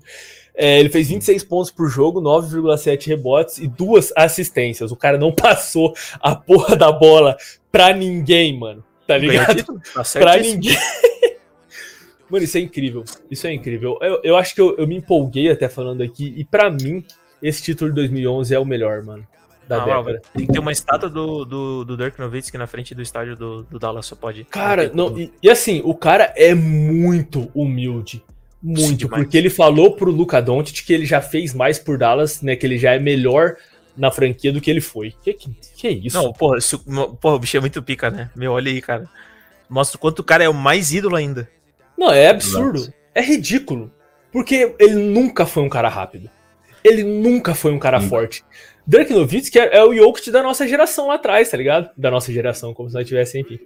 É, 0.56 0.78
ele 0.78 0.88
fez 0.88 1.08
26 1.08 1.42
pontos 1.44 1.70
por 1.70 1.88
jogo, 1.88 2.22
9,7 2.22 3.08
rebotes 3.08 3.58
e 3.58 3.66
duas 3.66 4.12
assistências. 4.16 4.92
O 4.92 4.96
cara 4.96 5.18
não 5.18 5.32
passou 5.32 5.94
a 6.20 6.34
porra 6.34 6.76
da 6.76 6.92
bola 6.92 7.36
pra 7.72 7.92
ninguém, 7.92 8.56
mano. 8.58 8.84
Tá 9.06 9.18
ligado? 9.18 9.80
Tá 9.92 10.02
pra 10.14 10.36
ninguém. 10.38 10.76
Mano, 12.34 12.44
isso 12.44 12.58
é 12.58 12.60
incrível. 12.60 13.04
Isso 13.30 13.46
é 13.46 13.52
incrível. 13.54 13.96
Eu, 14.02 14.20
eu 14.24 14.36
acho 14.36 14.56
que 14.56 14.60
eu, 14.60 14.76
eu 14.76 14.88
me 14.88 14.96
empolguei 14.96 15.48
até 15.52 15.68
falando 15.68 16.02
aqui. 16.02 16.34
E 16.36 16.44
pra 16.44 16.68
mim, 16.68 17.04
esse 17.40 17.62
título 17.62 17.90
de 17.90 17.94
2011 17.94 18.52
é 18.52 18.58
o 18.58 18.64
melhor, 18.64 19.04
mano. 19.04 19.24
Da 19.68 19.80
Ah, 19.80 19.84
década. 20.02 20.20
tem 20.34 20.44
que 20.44 20.52
ter 20.52 20.58
uma 20.58 20.72
estátua 20.72 21.08
do, 21.08 21.44
do, 21.44 21.84
do 21.84 21.96
Dirk 21.96 22.18
Nowitzki 22.18 22.58
na 22.58 22.66
frente 22.66 22.92
do 22.92 23.00
estádio 23.00 23.36
do, 23.36 23.62
do 23.62 23.78
Dallas, 23.78 24.06
só 24.06 24.16
pode. 24.16 24.42
Cara, 24.46 24.90
não, 24.92 25.16
e, 25.16 25.32
e 25.40 25.48
assim, 25.48 25.80
o 25.84 25.94
cara 25.94 26.32
é 26.36 26.54
muito 26.54 27.48
humilde. 27.54 28.20
Muito, 28.60 28.96
demais. 28.96 29.22
porque 29.22 29.38
ele 29.38 29.48
falou 29.48 29.92
pro 29.94 30.10
Luca 30.10 30.42
Doncic 30.42 30.84
que 30.84 30.92
ele 30.92 31.06
já 31.06 31.20
fez 31.20 31.54
mais 31.54 31.78
por 31.78 31.96
Dallas, 31.96 32.42
né? 32.42 32.56
Que 32.56 32.66
ele 32.66 32.78
já 32.78 32.94
é 32.94 32.98
melhor 32.98 33.54
na 33.96 34.10
franquia 34.10 34.52
do 34.52 34.60
que 34.60 34.68
ele 34.68 34.80
foi. 34.80 35.14
Que, 35.22 35.34
que, 35.34 35.50
que 35.76 35.86
é 35.86 35.90
isso? 35.92 36.16
Não, 36.20 36.32
porra, 36.32 36.60
se 36.60 36.76
porra, 37.20 37.36
o 37.36 37.38
bicho 37.38 37.56
é 37.56 37.60
muito 37.60 37.80
pica, 37.80 38.10
né? 38.10 38.28
Meu, 38.34 38.50
olha 38.50 38.72
aí, 38.72 38.82
cara. 38.82 39.08
Mostra 39.70 39.96
o 39.96 40.00
quanto 40.00 40.18
o 40.18 40.24
cara 40.24 40.42
é 40.42 40.48
o 40.48 40.54
mais 40.54 40.92
ídolo 40.92 41.14
ainda. 41.14 41.48
Não, 42.04 42.12
é 42.12 42.28
absurdo. 42.28 42.92
É 43.14 43.22
ridículo. 43.22 43.92
Porque 44.32 44.74
ele 44.78 44.94
nunca 44.94 45.46
foi 45.46 45.62
um 45.62 45.68
cara 45.68 45.88
rápido. 45.88 46.28
Ele 46.82 47.02
nunca 47.04 47.54
foi 47.54 47.72
um 47.72 47.78
cara 47.78 47.98
Nunca. 47.98 48.10
forte. 48.10 48.44
Dirk 48.86 49.10
Nowitzki 49.12 49.58
é, 49.58 49.78
é 49.78 49.82
o 49.84 49.94
Jokic 49.94 50.30
da 50.30 50.42
nossa 50.42 50.68
geração 50.68 51.06
lá 51.08 51.14
atrás, 51.14 51.48
tá 51.50 51.56
ligado? 51.56 51.88
Da 51.96 52.10
nossa 52.10 52.30
geração, 52.30 52.74
como 52.74 52.90
se 52.90 52.94
nós 52.94 53.06
tivesse, 53.08 53.40
enfim. 53.40 53.58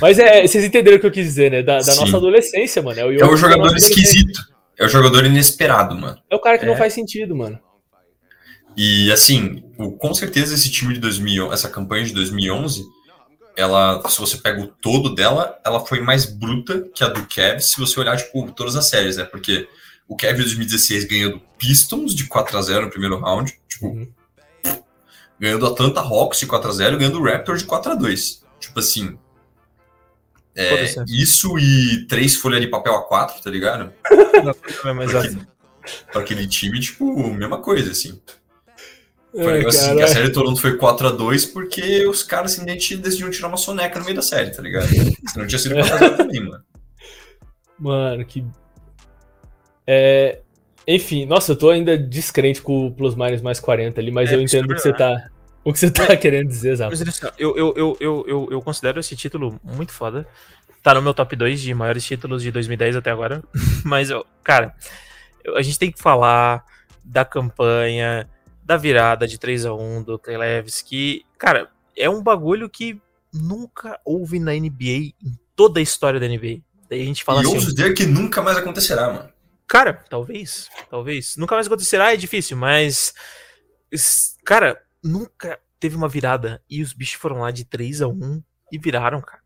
Mas 0.00 0.18
é, 0.20 0.46
vocês 0.46 0.62
entenderam 0.62 0.98
o 0.98 1.00
que 1.00 1.06
eu 1.06 1.10
quis 1.10 1.24
dizer, 1.26 1.50
né? 1.50 1.62
Da, 1.62 1.80
da 1.80 1.94
nossa 1.96 2.16
adolescência, 2.16 2.80
mano. 2.80 3.00
É 3.00 3.04
o, 3.04 3.12
É 3.12 3.36
jogador 3.36 3.74
esquisito. 3.76 4.40
É 4.78 4.84
o 4.84 4.88
jogador 4.88 5.24
inesperado, 5.26 5.96
mano. 5.96 6.16
É 6.30 6.36
o 6.36 6.40
cara 6.40 6.56
que 6.58 6.66
não 6.66 6.74
É. 6.74 6.76
faz 6.76 6.92
sentido, 6.92 7.34
mano. 7.34 7.58
E 8.76 9.10
assim, 9.10 9.64
com 9.98 10.14
certeza 10.14 10.54
esse 10.54 10.70
time 10.70 10.94
de 10.94 11.00
2011, 11.00 11.52
essa 11.52 11.68
campanha 11.68 12.04
de 12.04 12.12
2011, 12.14 12.84
ela, 13.58 14.08
se 14.08 14.18
você 14.20 14.36
pega 14.36 14.60
o 14.62 14.68
todo 14.68 15.12
dela, 15.14 15.58
ela 15.64 15.84
foi 15.84 16.00
mais 16.00 16.24
bruta 16.24 16.88
que 16.94 17.02
a 17.02 17.08
do 17.08 17.26
Cavs, 17.26 17.72
se 17.72 17.78
você 17.80 17.98
olhar 17.98 18.16
tipo 18.16 18.50
todas 18.52 18.76
as 18.76 18.86
séries, 18.88 19.16
né? 19.16 19.24
Porque 19.24 19.68
o 20.06 20.16
Cavs 20.16 20.36
de 20.38 20.44
2016 20.44 21.04
ganhou 21.06 21.32
do 21.32 21.40
Pistons 21.58 22.14
de 22.14 22.26
4 22.28 22.56
a 22.56 22.62
0 22.62 22.84
no 22.86 22.90
primeiro 22.90 23.18
round, 23.18 23.52
tipo, 23.68 23.88
Uhum. 23.88 24.08
ganhou 25.40 25.58
do 25.58 25.66
Atlanta 25.66 26.00
Hawks 26.00 26.38
de 26.38 26.46
4 26.46 26.70
a 26.70 26.72
0 26.72 26.94
e 26.94 26.98
ganhou 26.98 27.12
do 27.12 27.22
Raptors 27.22 27.60
de 27.62 27.66
4 27.66 27.92
a 27.92 27.94
2. 27.96 28.44
Tipo 28.60 28.78
assim, 28.78 29.18
é, 30.54 30.84
isso 31.08 31.58
e 31.58 32.06
três 32.06 32.36
folhas 32.36 32.60
de 32.60 32.68
papel 32.68 32.92
A4, 32.94 33.40
tá 33.42 33.50
ligado? 33.50 33.92
Mas, 34.04 34.56
Pra 35.10 35.20
aquele, 35.20 35.46
pra 36.12 36.20
aquele 36.22 36.46
time, 36.46 36.80
tipo, 36.80 37.28
mesma 37.34 37.58
coisa, 37.58 37.90
assim. 37.90 38.20
Foi 39.32 39.44
um 39.44 39.48
Ai, 39.48 39.58
negócio 39.58 39.80
assim, 39.80 39.96
que 39.96 40.02
a 40.02 40.08
série 40.08 40.26
de 40.28 40.32
Toronto 40.32 40.60
foi 40.60 40.78
4x2 40.78 41.52
porque 41.52 42.06
os 42.06 42.22
caras 42.22 42.52
simplesmente 42.52 42.96
decidiram 42.96 43.30
tirar 43.30 43.48
uma 43.48 43.56
soneca 43.56 43.98
no 43.98 44.04
meio 44.04 44.16
da 44.16 44.22
série, 44.22 44.50
tá 44.50 44.62
ligado? 44.62 44.88
Senão 45.26 45.46
tinha 45.46 45.58
sido 45.58 45.74
4x0 45.74 46.16
também, 46.16 46.40
mano. 46.40 46.62
Mano, 47.78 48.24
que. 48.24 48.44
É. 49.86 50.40
Enfim, 50.84 51.26
nossa, 51.26 51.52
eu 51.52 51.56
tô 51.56 51.70
ainda 51.70 51.96
descrente 51.96 52.60
com 52.60 52.86
o 52.86 52.90
Plus 52.90 53.14
Minus 53.14 53.40
mais 53.40 53.60
40 53.60 54.00
ali, 54.00 54.10
mas 54.10 54.32
É 54.32 54.34
eu 54.34 54.40
entendo 54.40 54.70
o 54.72 54.74
que 54.74 54.80
você 54.80 54.92
tá. 54.92 55.28
O 55.62 55.72
que 55.72 55.78
você 55.78 55.90
tá 55.90 56.04
querendo 56.16 56.48
dizer, 56.48 56.74
Zap. 56.76 56.92
Eu, 57.38 57.56
eu, 57.56 57.74
eu, 57.76 57.96
eu, 58.00 58.24
eu, 58.26 58.48
eu 58.50 58.62
considero 58.62 58.98
esse 58.98 59.14
título 59.14 59.60
muito 59.62 59.92
foda. 59.92 60.26
Tá 60.82 60.94
no 60.94 61.02
meu 61.02 61.12
top 61.12 61.36
2 61.36 61.60
de 61.60 61.74
maiores 61.74 62.04
títulos 62.04 62.42
de 62.42 62.50
2010 62.50 62.96
até 62.96 63.10
agora. 63.10 63.42
Mas, 63.84 64.10
eu, 64.10 64.24
cara, 64.42 64.74
a 65.54 65.62
gente 65.62 65.78
tem 65.78 65.92
que 65.92 66.00
falar 66.00 66.64
da 67.04 67.24
campanha, 67.24 68.26
da 68.68 68.76
virada 68.76 69.26
de 69.26 69.38
3 69.38 69.64
a 69.64 69.72
1 69.72 70.02
do 70.02 70.18
Clay 70.18 70.62
que, 70.84 71.24
cara, 71.38 71.70
é 71.96 72.10
um 72.10 72.22
bagulho 72.22 72.68
que 72.68 73.00
nunca 73.32 73.98
houve 74.04 74.38
na 74.38 74.52
NBA, 74.52 75.14
em 75.24 75.38
toda 75.56 75.80
a 75.80 75.82
história 75.82 76.20
da 76.20 76.28
NBA. 76.28 76.60
Daí 76.86 77.00
a 77.00 77.04
gente 77.06 77.24
fala 77.24 77.40
e 77.40 77.46
assim, 77.46 77.54
ouso 77.54 77.74
dizer 77.74 77.94
que 77.94 78.04
nunca 78.04 78.42
mais 78.42 78.58
acontecerá, 78.58 79.10
mano. 79.10 79.32
Cara, 79.66 79.94
talvez, 80.10 80.68
talvez. 80.90 81.34
Nunca 81.38 81.54
mais 81.54 81.66
acontecerá, 81.66 82.12
é 82.12 82.16
difícil, 82.16 82.58
mas. 82.58 83.14
Cara, 84.44 84.78
nunca 85.02 85.58
teve 85.80 85.96
uma 85.96 86.08
virada 86.08 86.62
e 86.68 86.82
os 86.82 86.92
bichos 86.92 87.18
foram 87.18 87.38
lá 87.38 87.50
de 87.50 87.64
3 87.64 88.02
a 88.02 88.08
1 88.08 88.42
e 88.70 88.78
viraram, 88.78 89.22
cara. 89.22 89.42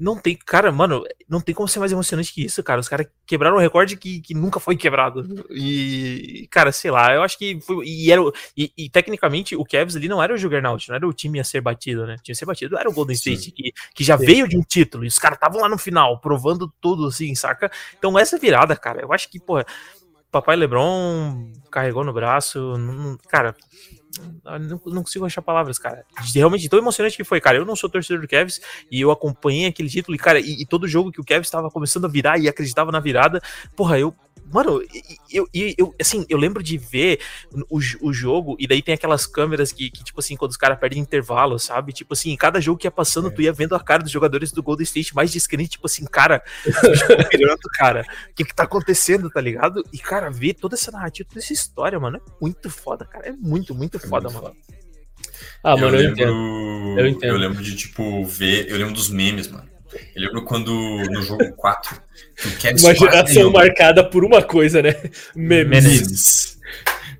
Não 0.00 0.16
tem, 0.16 0.34
cara, 0.34 0.72
mano, 0.72 1.04
não 1.28 1.42
tem 1.42 1.54
como 1.54 1.68
ser 1.68 1.78
mais 1.78 1.92
emocionante 1.92 2.32
que 2.32 2.42
isso, 2.42 2.62
cara. 2.62 2.80
Os 2.80 2.88
caras 2.88 3.06
quebraram 3.26 3.56
um 3.56 3.60
recorde 3.60 3.98
que, 3.98 4.22
que 4.22 4.32
nunca 4.32 4.58
foi 4.58 4.74
quebrado. 4.74 5.44
E, 5.50 6.48
cara, 6.50 6.72
sei 6.72 6.90
lá, 6.90 7.12
eu 7.12 7.22
acho 7.22 7.36
que 7.36 7.60
foi. 7.60 7.84
E, 7.84 8.10
era, 8.10 8.22
e, 8.56 8.72
e 8.78 8.88
tecnicamente 8.88 9.54
o 9.54 9.62
Cavs 9.62 9.94
ali 9.94 10.08
não 10.08 10.22
era 10.22 10.32
o 10.32 10.38
Juggernaut, 10.38 10.88
não 10.88 10.96
era 10.96 11.06
o 11.06 11.12
time 11.12 11.38
a 11.38 11.44
ser 11.44 11.60
batido, 11.60 12.06
né? 12.06 12.16
Tinha 12.22 12.34
ser 12.34 12.46
batido, 12.46 12.78
era 12.78 12.88
o 12.88 12.94
Golden 12.94 13.14
Sim. 13.14 13.34
State, 13.34 13.52
que, 13.52 13.74
que 13.94 14.02
já 14.02 14.16
veio 14.16 14.48
de 14.48 14.56
um 14.56 14.62
título, 14.62 15.04
e 15.04 15.08
os 15.08 15.18
caras 15.18 15.36
estavam 15.36 15.60
lá 15.60 15.68
no 15.68 15.76
final, 15.76 16.18
provando 16.18 16.72
tudo, 16.80 17.08
assim, 17.08 17.34
saca? 17.34 17.70
Então 17.98 18.18
essa 18.18 18.38
virada, 18.38 18.74
cara, 18.74 19.02
eu 19.02 19.12
acho 19.12 19.28
que, 19.28 19.38
porra, 19.38 19.66
papai 20.32 20.56
LeBron 20.56 21.52
carregou 21.70 22.04
no 22.04 22.12
braço, 22.14 22.72
cara, 23.28 23.54
não, 24.44 24.80
não 24.86 25.02
consigo 25.02 25.24
achar 25.24 25.42
palavras, 25.42 25.78
cara. 25.78 26.04
Realmente, 26.34 26.68
tão 26.68 26.78
emocionante 26.78 27.16
que 27.16 27.24
foi, 27.24 27.40
cara. 27.40 27.56
Eu 27.56 27.64
não 27.64 27.76
sou 27.76 27.88
torcedor 27.88 28.20
do 28.22 28.28
Cavs 28.28 28.60
e 28.90 29.00
eu 29.00 29.10
acompanhei 29.10 29.66
aquele 29.66 29.88
título 29.88 30.14
e, 30.14 30.18
cara, 30.18 30.40
e, 30.40 30.62
e 30.62 30.66
todo 30.66 30.88
jogo 30.88 31.12
que 31.12 31.20
o 31.20 31.24
Cavs 31.24 31.46
estava 31.46 31.70
começando 31.70 32.06
a 32.06 32.08
virar 32.08 32.38
e 32.38 32.48
acreditava 32.48 32.90
na 32.90 33.00
virada, 33.00 33.40
porra, 33.76 33.98
eu. 33.98 34.14
Mano, 34.52 34.82
eu, 35.30 35.48
eu, 35.52 35.74
eu, 35.78 35.94
assim, 36.00 36.26
eu 36.28 36.36
lembro 36.36 36.62
de 36.62 36.76
ver 36.76 37.20
o, 37.68 37.78
o 38.00 38.12
jogo, 38.12 38.56
e 38.58 38.66
daí 38.66 38.82
tem 38.82 38.94
aquelas 38.94 39.26
câmeras 39.26 39.72
que, 39.72 39.90
que, 39.90 40.02
tipo 40.02 40.18
assim, 40.20 40.36
quando 40.36 40.50
os 40.50 40.56
caras 40.56 40.78
perdem 40.78 41.00
intervalo, 41.00 41.58
sabe? 41.58 41.92
Tipo 41.92 42.14
assim, 42.14 42.36
cada 42.36 42.60
jogo 42.60 42.78
que 42.78 42.86
ia 42.86 42.90
passando, 42.90 43.30
tu 43.30 43.42
ia 43.42 43.52
vendo 43.52 43.74
a 43.74 43.80
cara 43.80 44.02
dos 44.02 44.10
jogadores 44.10 44.50
do 44.50 44.62
Golden 44.62 44.84
State 44.84 45.14
mais 45.14 45.30
descrente, 45.30 45.70
tipo 45.70 45.86
assim, 45.86 46.04
cara, 46.04 46.42
pirando, 47.30 47.60
cara. 47.74 48.04
O 48.30 48.34
que 48.34 48.44
que 48.44 48.54
tá 48.54 48.64
acontecendo, 48.64 49.30
tá 49.30 49.40
ligado? 49.40 49.84
E, 49.92 49.98
cara, 49.98 50.30
ver 50.30 50.54
toda 50.54 50.74
essa 50.74 50.90
narrativa, 50.90 51.28
toda 51.28 51.40
essa 51.40 51.52
história, 51.52 51.98
mano, 52.00 52.16
é 52.16 52.20
muito 52.40 52.68
foda, 52.68 53.04
cara. 53.04 53.28
É 53.28 53.32
muito, 53.32 53.74
muito 53.74 53.98
foda, 54.00 54.28
muito 54.28 54.42
mano. 54.42 54.56
Ah, 55.62 55.76
mano, 55.76 55.96
eu, 55.96 56.10
entendo. 56.10 56.98
Eu 56.98 57.06
entendo. 57.06 57.34
Eu 57.34 57.38
lembro 57.38 57.62
de, 57.62 57.76
tipo, 57.76 58.24
ver. 58.24 58.68
Eu 58.68 58.78
lembro 58.78 58.94
dos 58.94 59.08
memes, 59.08 59.48
mano. 59.48 59.69
Eu 60.14 60.22
lembro 60.22 60.44
quando 60.44 60.72
no 61.10 61.22
jogo 61.22 61.52
4, 61.56 62.00
que 62.36 62.48
o 62.48 62.56
Kevin 62.58 62.82
Uma 62.84 62.94
geração 62.94 63.50
marcada 63.52 64.08
por 64.08 64.24
uma 64.24 64.42
coisa, 64.42 64.80
né? 64.82 64.94
Memes. 65.34 65.84
Memes. 65.84 66.58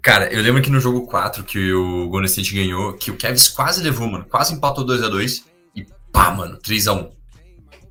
Cara, 0.03 0.33
eu 0.33 0.41
lembro 0.43 0.63
que 0.63 0.71
no 0.71 0.81
jogo 0.81 1.07
4 1.07 1.45
que 1.45 1.73
o 1.73 2.09
Golden 2.09 2.27
State 2.27 2.55
ganhou, 2.55 2.95
que 2.95 3.11
o 3.11 3.17
Kevs 3.17 3.49
quase 3.49 3.83
levou, 3.83 4.09
mano. 4.09 4.25
Quase 4.29 4.55
empatou 4.55 4.87
2x2 4.87 5.43
e 5.77 5.87
pá, 6.13 6.31
mano, 6.31 6.59
3x1. 6.59 7.11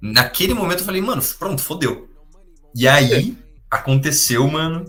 Naquele 0.01 0.53
momento 0.53 0.79
eu 0.79 0.85
falei, 0.85 1.01
mano, 1.01 1.21
pronto, 1.37 1.61
fodeu. 1.61 2.09
E 2.73 2.87
aí 2.87 3.37
aconteceu, 3.69 4.47
mano, 4.47 4.85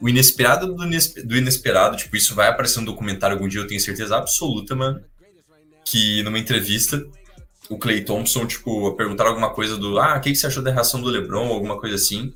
o 0.00 0.08
inesperado 0.08 0.74
do, 0.74 0.84
inespe- 0.84 1.22
do 1.22 1.36
inesperado. 1.36 1.96
Tipo, 1.96 2.16
isso 2.16 2.34
vai 2.34 2.48
aparecer 2.48 2.80
no 2.80 2.86
documentário 2.86 3.36
algum 3.36 3.46
dia, 3.46 3.60
eu 3.60 3.66
tenho 3.66 3.80
certeza 3.80 4.16
absoluta, 4.16 4.74
mano. 4.74 5.00
Que 5.84 6.22
numa 6.22 6.38
entrevista, 6.38 7.04
o 7.70 7.78
Clay 7.78 8.02
Thompson, 8.04 8.46
tipo, 8.46 8.92
perguntaram 8.94 9.30
alguma 9.30 9.50
coisa 9.50 9.76
do, 9.76 9.98
ah, 9.98 10.16
o 10.16 10.20
que 10.20 10.30
que 10.30 10.36
você 10.36 10.46
achou 10.46 10.62
da 10.62 10.70
reação 10.70 11.00
do 11.00 11.08
LeBron, 11.08 11.48
alguma 11.48 11.78
coisa 11.78 11.96
assim. 11.96 12.34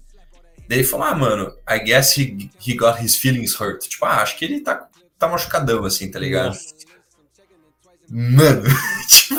Daí 0.69 0.79
ele 0.79 0.87
falou, 0.87 1.07
ah, 1.07 1.15
mano, 1.15 1.53
I 1.69 1.79
guess 1.81 2.17
he, 2.19 2.51
he 2.67 2.75
got 2.75 3.01
his 3.03 3.17
feelings 3.17 3.55
hurt. 3.59 3.83
Tipo, 3.89 4.05
ah, 4.07 4.23
acho 4.23 4.37
que 4.37 4.45
ele 4.45 4.61
tá, 4.61 4.87
tá 5.19 5.29
machucadão, 5.29 5.85
assim, 5.85 6.11
tá 6.11 6.19
ligado? 6.19 6.57
Mano, 8.11 8.63
tipo, 9.09 9.35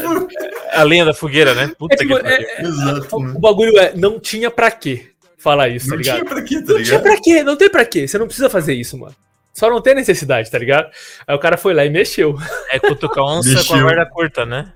A 0.72 0.84
lenha 0.84 1.06
da 1.06 1.14
fogueira, 1.14 1.56
né? 1.56 1.72
Puta 1.78 1.96
É 1.96 1.98
tipo, 1.98 2.16
que 2.16 2.22
pariu. 2.24 2.48
é- 2.48 2.62
exato, 2.62 3.16
O 3.16 3.20
mano. 3.20 3.40
bagulho 3.40 3.78
é, 3.80 3.96
não 3.96 4.20
tinha 4.20 4.52
pra 4.52 4.70
quê 4.70 5.10
falar 5.38 5.70
isso, 5.70 5.86
tá 5.88 5.92
Não 5.96 5.98
ligado? 5.98 6.16
tinha 6.18 6.30
pra 6.30 6.42
quê, 6.44 6.56
tá 6.56 6.60
Não 6.60 6.66
tinha 6.68 6.78
ligado? 6.84 7.02
pra 7.04 7.22
quê, 7.22 7.44
não 7.44 7.56
tem 7.56 7.70
pra 7.70 7.86
quê. 7.86 8.08
Você 8.08 8.18
não 8.18 8.26
precisa 8.28 8.50
fazer 8.50 8.74
isso, 8.76 8.98
mano. 8.98 9.16
Só 9.54 9.70
não 9.70 9.82
tem 9.82 9.96
necessidade, 9.96 10.50
tá 10.52 10.58
ligado? 10.60 10.90
Aí 11.28 11.36
o 11.36 11.40
cara 11.40 11.58
foi 11.58 11.74
lá 11.74 11.84
e 11.84 11.90
mexeu. 11.90 12.38
É 12.72 12.80
cutucar 12.80 13.24
onça 13.26 13.50
com 13.50 13.56
a 13.56 13.58
Mexeu. 13.78 13.82
guarda 13.82 14.06
curta, 14.06 14.46
né? 14.46 14.72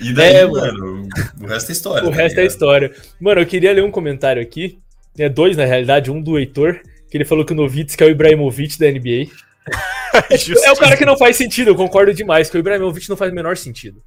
E 0.00 0.12
daí, 0.12 0.36
É, 0.36 0.46
mano, 0.46 1.08
o 1.40 1.46
resto 1.46 1.70
é 1.70 1.72
história. 1.72 2.08
O 2.08 2.10
tá 2.10 2.16
resto 2.16 2.38
é 2.38 2.42
ligado? 2.42 2.52
história. 2.52 2.92
Mano, 3.20 3.40
eu 3.40 3.46
queria 3.46 3.72
ler 3.72 3.84
um 3.84 3.90
comentário 3.90 4.42
aqui. 4.42 4.78
É 5.18 5.28
dois, 5.28 5.56
na 5.56 5.64
realidade, 5.64 6.10
um 6.10 6.20
do 6.20 6.38
Heitor, 6.38 6.80
que 7.10 7.16
ele 7.16 7.24
falou 7.24 7.44
que 7.44 7.52
o 7.52 7.56
Novitsky 7.56 8.02
é 8.02 8.06
o 8.06 8.10
Ibrahimovic 8.10 8.78
da 8.78 8.90
NBA. 8.90 9.26
É 10.64 10.72
o 10.72 10.76
cara 10.76 10.96
que 10.96 11.04
não 11.04 11.16
faz 11.18 11.36
sentido, 11.36 11.68
eu 11.68 11.74
concordo 11.74 12.14
demais, 12.14 12.48
que 12.48 12.56
o 12.56 12.58
Ibrahimovic 12.58 13.06
não 13.08 13.16
faz 13.16 13.30
o 13.30 13.34
menor 13.34 13.56
sentido. 13.56 14.02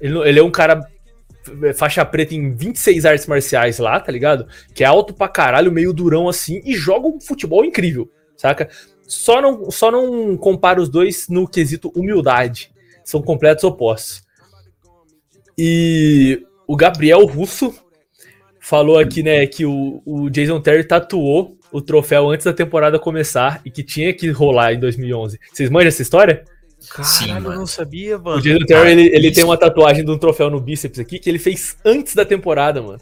Ele, 0.00 0.16
ele 0.28 0.38
é 0.38 0.42
um 0.42 0.50
cara 0.50 0.80
é, 1.64 1.72
faixa 1.72 2.04
preta 2.04 2.34
em 2.34 2.54
26 2.54 3.04
artes 3.04 3.26
marciais 3.26 3.78
lá, 3.78 3.98
tá 3.98 4.12
ligado? 4.12 4.46
Que 4.72 4.84
é 4.84 4.86
alto 4.86 5.12
pra 5.12 5.28
caralho, 5.28 5.72
meio 5.72 5.92
durão 5.92 6.28
assim, 6.28 6.62
e 6.64 6.74
joga 6.76 7.08
um 7.08 7.20
futebol 7.20 7.64
incrível, 7.64 8.08
saca? 8.36 8.68
Só 9.06 9.42
não, 9.42 9.70
só 9.70 9.90
não 9.90 10.36
compara 10.36 10.80
os 10.80 10.88
dois 10.88 11.28
no 11.28 11.48
quesito 11.48 11.92
humildade. 11.94 12.70
São 13.04 13.20
completos 13.20 13.64
opostos. 13.64 14.22
E 15.56 16.42
o 16.66 16.76
Gabriel 16.76 17.24
Russo 17.24 17.74
falou 18.60 18.98
aqui, 18.98 19.22
né, 19.22 19.46
que 19.46 19.66
o, 19.66 20.02
o 20.04 20.30
Jason 20.30 20.60
Terry 20.60 20.84
tatuou 20.84 21.58
o 21.70 21.80
troféu 21.80 22.30
antes 22.30 22.46
da 22.46 22.52
temporada 22.52 22.98
começar 22.98 23.60
e 23.64 23.70
que 23.70 23.82
tinha 23.82 24.12
que 24.14 24.30
rolar 24.30 24.72
em 24.72 24.80
2011. 24.80 25.38
Vocês 25.52 25.68
manjam 25.68 25.88
essa 25.88 26.02
história? 26.02 26.44
Caralho, 26.88 27.06
Sim, 27.06 27.30
eu 27.32 27.40
não 27.40 27.66
sabia, 27.66 28.16
O 28.16 28.22
mano. 28.22 28.42
Jason 28.42 28.64
Terry, 28.64 28.80
cara, 28.80 28.90
ele, 28.90 29.14
ele 29.14 29.32
tem 29.32 29.44
uma 29.44 29.56
tatuagem 29.56 30.04
de 30.04 30.10
um 30.10 30.18
troféu 30.18 30.50
no 30.50 30.60
bíceps 30.60 30.98
aqui 30.98 31.18
que 31.18 31.28
ele 31.28 31.38
fez 31.38 31.76
antes 31.84 32.14
da 32.14 32.24
temporada, 32.24 32.80
mano. 32.80 33.00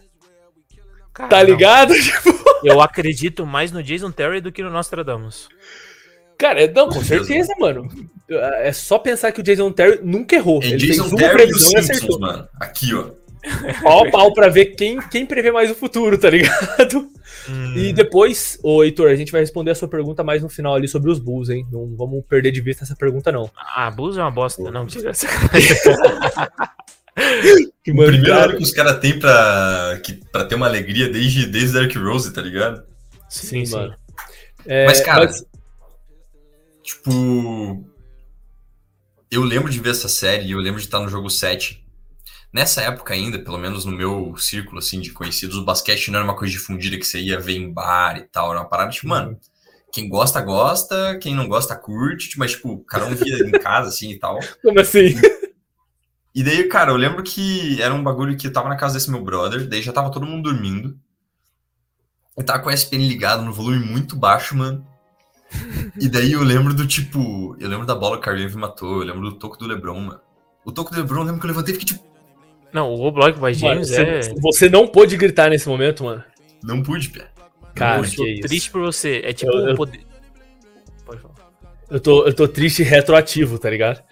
Cara, 1.13 1.29
Tá 1.29 1.43
ligado? 1.43 1.93
Eu 2.65 2.81
acredito 2.81 3.45
mais 3.45 3.73
no 3.73 3.83
Jason 3.83 4.11
Terry 4.11 4.41
do 4.41 4.53
que 4.53 4.63
no 4.63 4.71
Nostradamus. 4.71 5.49
Cara, 6.43 6.67
não, 6.75 6.89
com 6.89 6.95
Com 6.97 7.05
certeza. 7.05 7.55
mano. 7.59 7.89
É 8.29 8.73
só 8.73 8.99
pensar 8.99 9.31
que 9.33 9.41
o 9.41 9.43
Jason 9.43 9.71
Terry 9.73 10.01
nunca 10.03 10.35
errou. 10.37 10.61
É 10.63 10.67
ele 10.67 10.77
Jason 10.79 11.03
fez 11.05 11.13
uma 11.13 11.19
Terry 11.19 11.33
e 11.33 11.37
previsão 11.37 11.69
e 11.71 11.83
Simpsons, 11.83 11.91
acertou. 11.97 12.21
mano. 12.21 12.49
Aqui, 12.61 12.95
ó. 12.95 13.11
Pau 13.83 14.07
a 14.07 14.11
pau 14.11 14.33
pra 14.33 14.49
ver 14.49 14.67
quem, 14.77 15.01
quem 15.11 15.27
prevê 15.27 15.51
mais 15.51 15.71
o 15.71 15.75
futuro, 15.75 16.17
tá 16.17 16.31
ligado? 16.31 17.09
Hum. 17.49 17.75
E 17.77 17.93
depois, 17.93 18.57
ô 18.63 18.85
Heitor, 18.85 19.11
a 19.11 19.17
gente 19.17 19.33
vai 19.33 19.41
responder 19.41 19.73
a 19.73 19.75
sua 19.75 19.89
pergunta 19.89 20.23
mais 20.23 20.43
no 20.43 20.49
final 20.49 20.75
ali 20.77 20.87
sobre 20.87 21.11
os 21.11 21.19
Bulls, 21.19 21.49
hein? 21.51 21.67
Não 21.73 21.95
vamos 21.97 22.25
perder 22.29 22.53
de 22.53 22.61
vista 22.61 22.85
essa 22.85 22.95
pergunta, 22.95 23.33
não. 23.33 23.51
Ah, 23.77 23.91
Bulls 23.91 24.17
é 24.17 24.21
uma 24.21 24.31
bosta. 24.31 24.63
Não, 24.71 24.83
mentira. 24.85 25.11
Que 27.85 27.91
O 27.91 27.95
primeiro 27.97 28.23
cara- 28.25 28.45
ano 28.45 28.57
que 28.57 28.63
os 28.63 28.73
caras 28.73 28.99
têm 29.01 29.19
pra, 29.19 30.01
que, 30.03 30.15
pra 30.31 30.45
ter 30.45 30.55
uma 30.55 30.67
alegria 30.67 31.09
desde, 31.11 31.47
desde 31.47 31.73
Derrick 31.75 31.99
Rose, 31.99 32.33
tá 32.33 32.41
ligado? 32.41 32.83
Sim, 33.29 33.65
sim. 33.67 33.73
mano. 33.75 33.95
É, 34.65 34.87
Mas, 34.87 35.01
cara, 35.01 35.25
mas- 35.27 35.45
Tipo. 36.83 37.87
Eu 39.31 39.43
lembro 39.43 39.71
de 39.71 39.81
ver 39.81 39.91
essa 39.91 40.09
série 40.09 40.47
e 40.47 40.51
eu 40.51 40.59
lembro 40.59 40.79
de 40.79 40.87
estar 40.87 41.01
no 41.01 41.09
jogo 41.09 41.31
7. 41.31 41.83
Nessa 42.53 42.83
época 42.83 43.15
ainda, 43.15 43.39
pelo 43.39 43.57
menos 43.57 43.87
no 43.87 43.93
meu 43.93 44.37
círculo 44.37 44.79
assim, 44.79 45.01
de 45.01 45.11
conhecidos, 45.11 45.57
o 45.57 45.65
basquete 45.65 46.11
não 46.11 46.19
era 46.19 46.25
uma 46.25 46.37
coisa 46.37 46.53
difundida 46.53 46.99
que 46.99 47.07
você 47.07 47.19
ia 47.19 47.41
ver 47.41 47.57
em 47.57 47.73
bar 47.73 48.19
e 48.19 48.29
tal. 48.29 48.51
Era 48.51 48.61
uma 48.61 48.69
parada, 48.69 48.91
tipo, 48.91 49.09
mano, 49.09 49.41
quem 49.91 50.09
gosta, 50.09 50.41
gosta, 50.41 51.19
quem 51.19 51.35
não 51.35 51.49
gosta, 51.49 51.75
curte, 51.77 52.39
mas, 52.39 52.53
tipo, 52.53 52.85
cada 52.85 53.07
um 53.07 53.15
via 53.15 53.39
em 53.39 53.53
casa, 53.53 53.89
assim 53.89 54.11
e 54.11 54.19
tal. 54.19 54.39
como 54.63 54.81
assim? 54.81 55.15
E 56.35 56.43
daí, 56.43 56.67
cara, 56.69 56.91
eu 56.91 56.97
lembro 56.97 57.23
que 57.23 57.81
era 57.81 57.93
um 57.93 58.03
bagulho 58.03 58.37
que 58.37 58.47
eu 58.47 58.53
tava 58.53 58.69
na 58.69 58.77
casa 58.77 58.95
desse 58.95 59.11
meu 59.11 59.23
brother, 59.23 59.69
daí 59.69 59.83
já 59.83 59.93
tava 59.93 60.11
todo 60.11 60.27
mundo 60.27 60.51
dormindo. 60.51 60.99
Eu 62.37 62.45
tava 62.45 62.63
com 62.63 62.71
a 62.71 62.75
SPN 62.75 63.07
ligado 63.07 63.43
no 63.43 63.53
volume 63.53 63.79
muito 63.79 64.17
baixo, 64.17 64.57
mano. 64.57 64.87
E 66.01 66.09
daí 66.09 66.33
eu 66.33 66.43
lembro 66.43 66.75
do 66.75 66.87
tipo. 66.87 67.57
Eu 67.61 67.69
lembro 67.69 67.87
da 67.87 67.95
bola 67.95 68.19
que 68.21 68.29
o 68.29 68.33
Kyrie 68.33 68.49
matou, 68.57 69.01
eu 69.01 69.07
lembro 69.07 69.23
do 69.31 69.33
toco 69.33 69.57
do 69.59 69.67
Lebron, 69.67 70.01
mano. 70.01 70.21
O 70.65 70.73
toco 70.73 70.91
do 70.93 70.97
Lebron, 71.01 71.21
eu 71.21 71.25
lembro 71.27 71.41
que 71.41 71.47
eu 71.47 71.51
levantei 71.51 71.75
e 71.75 71.79
fiquei 71.79 71.95
tipo. 71.97 72.13
Não, 72.73 72.91
o 72.93 72.97
by 73.39 73.43
Mano, 73.43 73.55
James 73.55 73.89
você, 73.89 74.03
é. 74.03 74.21
você 74.41 74.69
não 74.69 74.87
pôde 74.89 75.17
gritar 75.17 75.51
nesse 75.51 75.69
momento, 75.69 76.05
mano. 76.05 76.25
Não 76.65 76.83
pude, 76.83 77.11
pé. 77.11 77.27
Cara, 77.75 77.99
eu 77.99 78.03
Não 78.03 78.11
que 78.11 78.33
isso. 78.33 78.49
triste 78.49 78.71
por 78.71 78.81
você. 78.83 79.21
É 79.25 79.33
tipo 79.33 79.53
Eu- 79.53 79.69
eu- 79.69 79.77
poder. 79.77 80.01
Pode 81.05 81.21
falar. 81.21 81.35
Eu 81.91 82.01
tô, 82.01 82.25
eu 82.27 82.33
tô 82.35 82.49
triste 82.49 82.83
retroativo, 82.83 83.59
tá 83.59 83.69
ligado? 83.69 84.03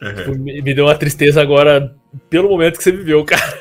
pude. 0.00 0.14
Tipo, 0.24 0.38
Me, 0.38 0.60
me 0.60 0.74
deu 0.74 0.86
uma 0.86 0.96
tristeza 0.96 1.40
agora 1.40 1.94
pelo 2.28 2.48
momento 2.48 2.76
que 2.78 2.82
você 2.82 2.90
viveu, 2.92 3.24
cara. 3.24 3.60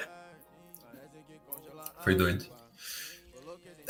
Foi 2.03 2.15
doido. 2.15 2.45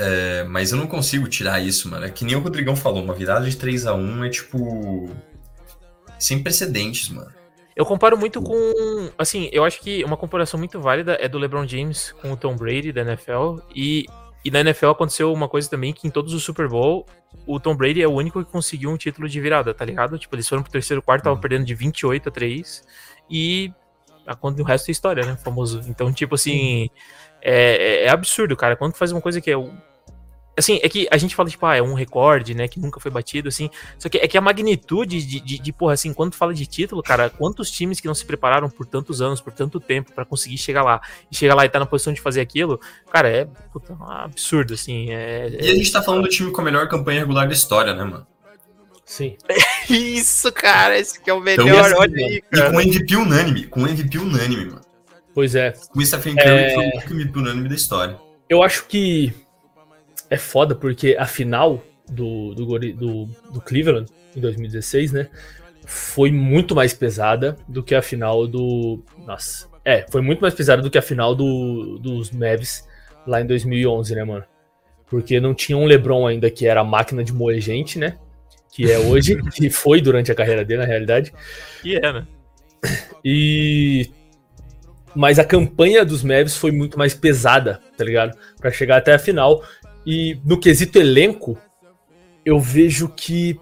É, 0.04 0.44
mas 0.44 0.72
eu 0.72 0.78
não 0.78 0.88
consigo 0.88 1.28
tirar 1.28 1.62
isso, 1.62 1.90
mano. 1.90 2.06
É 2.06 2.10
que 2.10 2.26
nem 2.26 2.36
o 2.36 2.40
Rodrigão 2.40 2.76
falou, 2.76 3.02
uma 3.02 3.14
virada 3.14 3.50
de 3.50 3.56
3 3.56 3.86
a 3.88 3.94
1 3.94 4.26
é 4.26 4.30
tipo. 4.30 5.10
Sem 6.20 6.42
precedentes, 6.44 7.10
mano. 7.10 7.32
Eu 7.76 7.86
comparo 7.86 8.18
muito 8.18 8.42
com. 8.42 9.10
Assim, 9.18 9.50
eu 9.52 9.64
acho 9.64 9.80
que 9.82 10.04
uma 10.04 10.18
comparação 10.18 10.58
muito 10.58 10.80
válida 10.80 11.18
é 11.20 11.28
do 11.28 11.40
LeBron 11.40 11.68
James 11.68 12.12
com 12.22 12.32
o 12.32 12.38
Tom 12.38 12.56
Brady 12.56 12.92
da 12.92 13.02
NFL. 13.02 13.60
E, 13.74 14.06
e 14.46 14.52
na 14.52 14.60
NFL 14.60 14.90
aconteceu 14.90 15.34
uma 15.34 15.50
coisa 15.50 15.70
também 15.70 15.92
que 15.94 16.08
em 16.08 16.12
todos 16.12 16.34
os 16.34 16.44
Super 16.44 16.68
Bowl, 16.68 17.06
o 17.48 17.60
Tom 17.60 17.76
Brady 17.76 18.02
é 18.02 18.08
o 18.08 18.12
único 18.12 18.44
que 18.44 18.52
conseguiu 18.52 18.92
um 18.92 18.98
título 18.98 19.28
de 19.28 19.40
virada, 19.42 19.74
tá 19.74 19.84
ligado? 19.84 20.20
Tipo, 20.20 20.36
eles 20.36 20.48
foram 20.48 20.62
pro 20.62 20.72
terceiro 20.72 21.02
quarto, 21.02 21.22
estavam 21.22 21.40
perdendo 21.40 21.66
de 21.66 21.74
28 21.74 22.30
a 22.30 22.32
3. 22.32 22.84
E 23.30 23.72
conta 24.40 24.62
o 24.62 24.66
resto 24.66 24.90
é 24.90 24.92
história, 24.92 25.26
né? 25.26 25.36
Famoso. 25.44 25.82
Então, 25.88 26.12
tipo 26.14 26.36
assim. 26.36 26.90
É, 27.42 28.04
é- 28.04 28.06
é 28.06 28.10
absurdo, 28.10 28.56
cara. 28.56 28.76
Quando 28.76 28.94
tu 28.94 28.98
faz 28.98 29.12
uma 29.12 29.22
coisa 29.22 29.42
que 29.42 29.52
é. 29.52 29.56
Assim, 30.56 30.80
é 30.84 30.88
que 30.90 31.08
a 31.10 31.18
gente 31.18 31.36
fala, 31.36 31.50
tipo, 31.50 31.66
ah, 31.66 31.76
é 31.76 31.82
um 31.82 31.94
recorde, 31.96 32.54
né? 32.54 32.68
Que 32.68 32.80
nunca 32.80 33.00
foi 33.00 33.10
batido, 33.10 33.50
assim. 33.50 33.70
Só 33.98 34.08
que 34.08 34.20
é 34.20 34.28
que 34.28 34.38
a 34.38 34.42
magnitude 34.42 35.26
de, 35.26 35.40
de, 35.40 35.58
de, 35.60 35.74
porra, 35.74 35.94
assim, 35.94 36.14
quando 36.14 36.32
tu 36.32 36.38
fala 36.38 36.54
de 36.54 36.66
título, 36.68 37.02
cara, 37.02 37.30
quantos 37.30 37.72
times 37.72 38.00
que 38.00 38.06
não 38.08 38.14
se 38.14 38.24
prepararam 38.24 38.70
por 38.70 38.86
tantos 38.86 39.20
anos, 39.22 39.42
por 39.42 39.52
tanto 39.52 39.80
tempo, 39.80 40.12
pra 40.14 40.24
conseguir 40.26 40.58
chegar 40.60 40.84
lá, 40.84 41.02
e 41.32 41.36
chegar 41.36 41.56
lá 41.56 41.66
e 41.66 41.70
tá 41.70 41.80
na 41.80 41.86
posição 41.88 42.14
de 42.14 42.22
fazer 42.22 42.42
aquilo, 42.42 42.80
cara, 43.12 43.28
é 43.30 43.46
puta, 43.72 43.94
um 43.94 44.04
absurdo, 44.12 44.76
assim. 44.76 45.08
É, 45.12 45.50
E 45.60 45.72
a 45.72 45.76
gente 45.76 45.92
tá 45.92 46.04
falando 46.04 46.22
do 46.24 46.30
time 46.30 46.52
com 46.52 46.62
a 46.62 46.64
melhor 46.64 46.88
campanha 46.88 47.22
regular 47.22 47.48
da 47.48 47.54
história, 47.54 47.94
né, 47.96 48.04
mano? 48.04 48.28
Sim. 49.06 49.36
Isso, 49.90 50.52
cara, 50.52 50.98
esse 50.98 51.20
que 51.22 51.30
é 51.30 51.34
o 51.34 51.40
Então, 51.48 51.66
melhor, 51.66 51.86
assim, 51.86 51.96
olha 51.98 52.16
aí, 52.28 52.36
E 52.36 52.42
cara. 52.42 52.72
com 52.72 52.80
MVP 52.82 53.16
unânime, 53.16 53.64
com 53.68 53.82
MVP 53.88 54.18
unânime, 54.18 54.66
mano. 54.66 54.82
Pois 55.34 55.56
é. 55.56 55.74
Com 55.90 56.00
o 56.00 56.06
Stephen 56.06 56.36
Curry, 56.36 56.48
É. 56.48 56.74
foi 56.76 56.86
o 56.86 56.90
único 56.90 57.12
MVP 57.14 57.40
unânime 57.40 57.70
da 57.70 57.76
história. 57.76 58.18
Eu 58.48 58.62
acho 58.62 58.86
que 58.86 59.34
é 60.30 60.38
foda 60.38 60.76
porque 60.76 61.16
a 61.18 61.26
final 61.26 61.84
do, 62.10 62.54
do, 62.54 62.80
do, 62.94 63.26
do 63.26 63.62
Cleveland 63.62 64.12
em 64.36 64.42
2016, 64.42 65.12
né? 65.12 65.30
Foi 65.86 66.32
muito 66.32 66.74
mais 66.74 66.94
pesada 66.94 67.58
do 67.68 67.84
que 67.84 67.94
a 67.94 68.02
final 68.02 68.48
do. 68.48 69.04
Nossa. 69.26 69.68
É, 69.84 70.06
foi 70.10 70.22
muito 70.22 70.40
mais 70.40 70.54
pesada 70.54 70.82
do 70.82 70.90
que 70.90 70.98
a 70.98 71.02
final 71.02 71.36
do, 71.36 72.00
dos 72.00 72.32
Mavs 72.32 72.88
lá 73.28 73.42
em 73.42 73.46
2011, 73.46 74.16
né, 74.16 74.24
mano? 74.24 74.46
Porque 75.10 75.40
não 75.40 75.54
tinha 75.54 75.78
um 75.78 75.86
LeBron 75.86 76.26
ainda 76.26 76.50
que 76.50 76.66
era 76.66 76.82
a 76.82 76.86
máquina 76.86 77.24
de 77.24 77.34
moer 77.34 77.60
gente, 77.60 78.00
né? 78.00 78.18
Que 78.72 78.90
é 78.90 78.98
hoje, 78.98 79.42
que 79.52 79.70
foi 79.70 80.02
durante 80.02 80.32
a 80.32 80.36
carreira 80.36 80.64
dele, 80.64 80.82
na 80.82 80.88
realidade. 80.88 81.34
E 81.84 81.96
é, 81.96 82.14
né? 82.14 82.28
E 83.24 84.10
mas 85.16 85.38
a 85.38 85.46
campanha 85.46 86.04
dos 86.04 86.24
Mavs 86.24 86.58
foi 86.58 86.72
muito 86.72 86.98
mais 86.98 87.14
pesada, 87.14 87.80
tá 87.96 88.04
ligado? 88.04 88.36
Pra 88.60 88.72
chegar 88.72 88.98
até 88.98 89.14
a 89.14 89.20
final. 89.20 89.64
E 90.06 90.40
no 90.46 90.60
quesito 90.60 91.00
elenco, 91.00 91.58
eu 92.46 92.60
vejo 92.60 93.10
que 93.10 93.60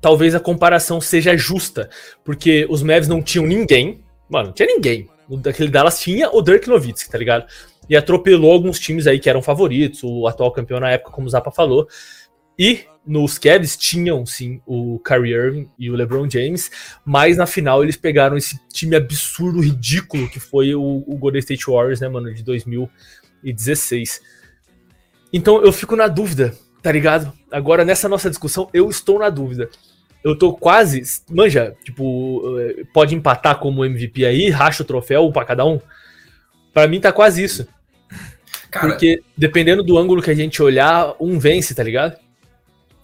talvez 0.00 0.34
a 0.34 0.40
comparação 0.40 1.00
seja 1.00 1.36
justa, 1.36 1.88
porque 2.24 2.66
os 2.68 2.82
Mavs 2.82 3.08
não 3.08 3.22
tinham 3.22 3.46
ninguém, 3.46 4.00
mano, 4.28 4.48
não 4.48 4.54
tinha 4.54 4.66
ninguém. 4.66 5.08
Daquele 5.28 5.70
Dallas 5.70 6.00
tinha 6.00 6.30
o 6.30 6.40
Dirk 6.40 6.68
Nowitzki, 6.68 7.10
tá 7.10 7.18
ligado? 7.18 7.46
E 7.88 7.96
atropelou 7.96 8.52
alguns 8.52 8.78
times 8.78 9.06
aí 9.06 9.18
que 9.18 9.28
eram 9.28 9.42
favoritos, 9.42 10.02
o 10.02 10.26
atual 10.26 10.52
campeão 10.52 10.80
na 10.80 10.90
época, 10.90 11.10
como 11.10 11.26
o 11.26 11.30
Zapa 11.30 11.50
falou. 11.50 11.86
E 12.58 12.80
nos 13.06 13.38
Cavs 13.38 13.76
tinham 13.76 14.26
sim 14.26 14.60
o 14.66 14.98
Kyrie 14.98 15.32
Irving 15.32 15.68
e 15.78 15.90
o 15.90 15.94
LeBron 15.94 16.28
James, 16.28 16.70
mas 17.04 17.36
na 17.36 17.46
final 17.46 17.82
eles 17.82 17.96
pegaram 17.96 18.36
esse 18.36 18.58
time 18.72 18.96
absurdo, 18.96 19.60
ridículo 19.60 20.28
que 20.28 20.40
foi 20.40 20.74
o, 20.74 21.04
o 21.06 21.16
Golden 21.16 21.38
State 21.38 21.66
Warriors, 21.66 22.00
né, 22.00 22.08
mano, 22.08 22.32
de 22.34 22.42
2016. 22.42 24.20
Então 25.32 25.62
eu 25.62 25.72
fico 25.72 25.94
na 25.96 26.08
dúvida, 26.08 26.54
tá 26.82 26.90
ligado? 26.92 27.32
Agora 27.50 27.84
nessa 27.84 28.08
nossa 28.08 28.28
discussão 28.30 28.68
eu 28.72 28.88
estou 28.88 29.18
na 29.18 29.28
dúvida. 29.30 29.68
Eu 30.24 30.36
tô 30.36 30.52
quase, 30.52 31.02
manja, 31.30 31.76
tipo, 31.84 32.42
eh, 32.58 32.84
pode 32.92 33.14
empatar 33.14 33.58
como 33.58 33.84
MVP 33.84 34.26
aí, 34.26 34.50
racha 34.50 34.82
o 34.82 34.86
troféu 34.86 35.26
um 35.26 35.32
pra 35.32 35.44
cada 35.44 35.64
um. 35.64 35.80
Pra 36.74 36.88
mim 36.88 37.00
tá 37.00 37.12
quase 37.12 37.42
isso. 37.42 37.66
Cara, 38.70 38.88
Porque 38.88 39.22
dependendo 39.36 39.82
do 39.82 39.96
ângulo 39.96 40.20
que 40.20 40.30
a 40.30 40.34
gente 40.34 40.62
olhar, 40.62 41.14
um 41.20 41.38
vence, 41.38 41.74
tá 41.74 41.82
ligado? 41.82 42.16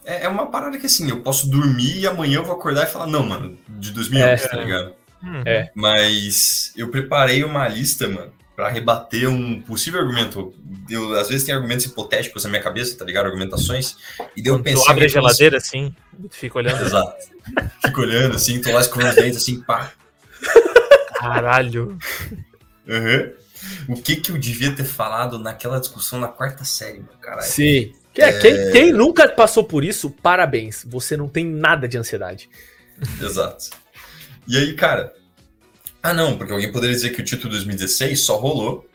é 0.04 0.24
é 0.24 0.28
uma 0.28 0.46
parada 0.50 0.78
que 0.78 0.84
assim, 0.84 1.08
eu 1.08 1.20
posso 1.22 1.48
dormir 1.48 2.00
e 2.00 2.06
amanhã 2.06 2.36
eu 2.36 2.44
vou 2.44 2.54
acordar 2.56 2.82
e 2.84 2.90
falar, 2.92 3.06
não, 3.06 3.22
mano, 3.24 3.56
de 3.68 3.90
2011, 3.92 4.44
É. 4.44 4.48
tá 4.48 4.56
ligado? 4.58 4.92
Hum. 5.22 5.42
É. 5.46 5.70
Mas 5.74 6.72
eu 6.76 6.88
preparei 6.90 7.42
uma 7.42 7.66
lista, 7.66 8.06
mano, 8.06 8.30
pra 8.54 8.68
rebater 8.68 9.28
um 9.28 9.60
possível 9.60 10.00
argumento. 10.00 10.54
Eu, 10.88 11.14
às 11.18 11.28
vezes 11.28 11.44
tem 11.44 11.54
argumentos 11.54 11.84
hipotéticos 11.86 12.44
na 12.44 12.50
minha 12.50 12.62
cabeça, 12.62 12.96
tá 12.96 13.04
ligado? 13.04 13.26
Argumentações. 13.26 13.96
E 14.36 14.42
daí 14.42 14.50
eu 14.50 14.54
Quando 14.54 14.64
pensei. 14.64 14.84
tu 14.84 14.90
abre 14.90 15.04
a 15.04 15.08
geladeira 15.08 15.56
assim, 15.56 15.94
tu 16.30 16.36
fica 16.36 16.58
olhando. 16.58 16.82
Exato. 16.84 17.14
Fico 17.84 18.00
olhando 18.00 18.36
assim, 18.36 18.60
tô 18.60 18.72
lá 18.72 18.80
escovando 18.80 19.08
os 19.10 19.14
dentes 19.16 19.36
assim, 19.38 19.60
pá. 19.62 19.92
Caralho. 21.16 21.98
Aham. 22.88 23.30
O 23.88 23.94
que 24.00 24.16
que 24.16 24.30
eu 24.30 24.36
devia 24.38 24.72
ter 24.72 24.84
falado 24.84 25.38
naquela 25.38 25.80
discussão 25.80 26.20
na 26.20 26.28
quarta 26.28 26.64
série, 26.64 26.98
meu 26.98 27.14
caralho? 27.20 27.46
Sim. 27.46 27.94
Que- 28.12 28.32
Quem, 28.34 28.70
quem 28.72 28.92
nunca 28.92 29.26
passou 29.28 29.64
por 29.64 29.82
isso, 29.84 30.10
parabéns. 30.10 30.84
Você 30.86 31.16
não 31.16 31.28
tem 31.28 31.44
nada 31.46 31.88
de 31.88 31.96
ansiedade. 31.98 32.48
Exato. 33.20 33.70
E 34.46 34.56
aí, 34.58 34.74
cara. 34.74 35.12
Ah, 36.04 36.12
não, 36.12 36.36
porque 36.36 36.52
alguém 36.52 36.70
poderia 36.70 36.94
dizer 36.94 37.14
que 37.14 37.22
o 37.22 37.24
título 37.24 37.48
de 37.48 37.64
2016 37.64 38.20
só 38.20 38.36
rolou 38.36 38.86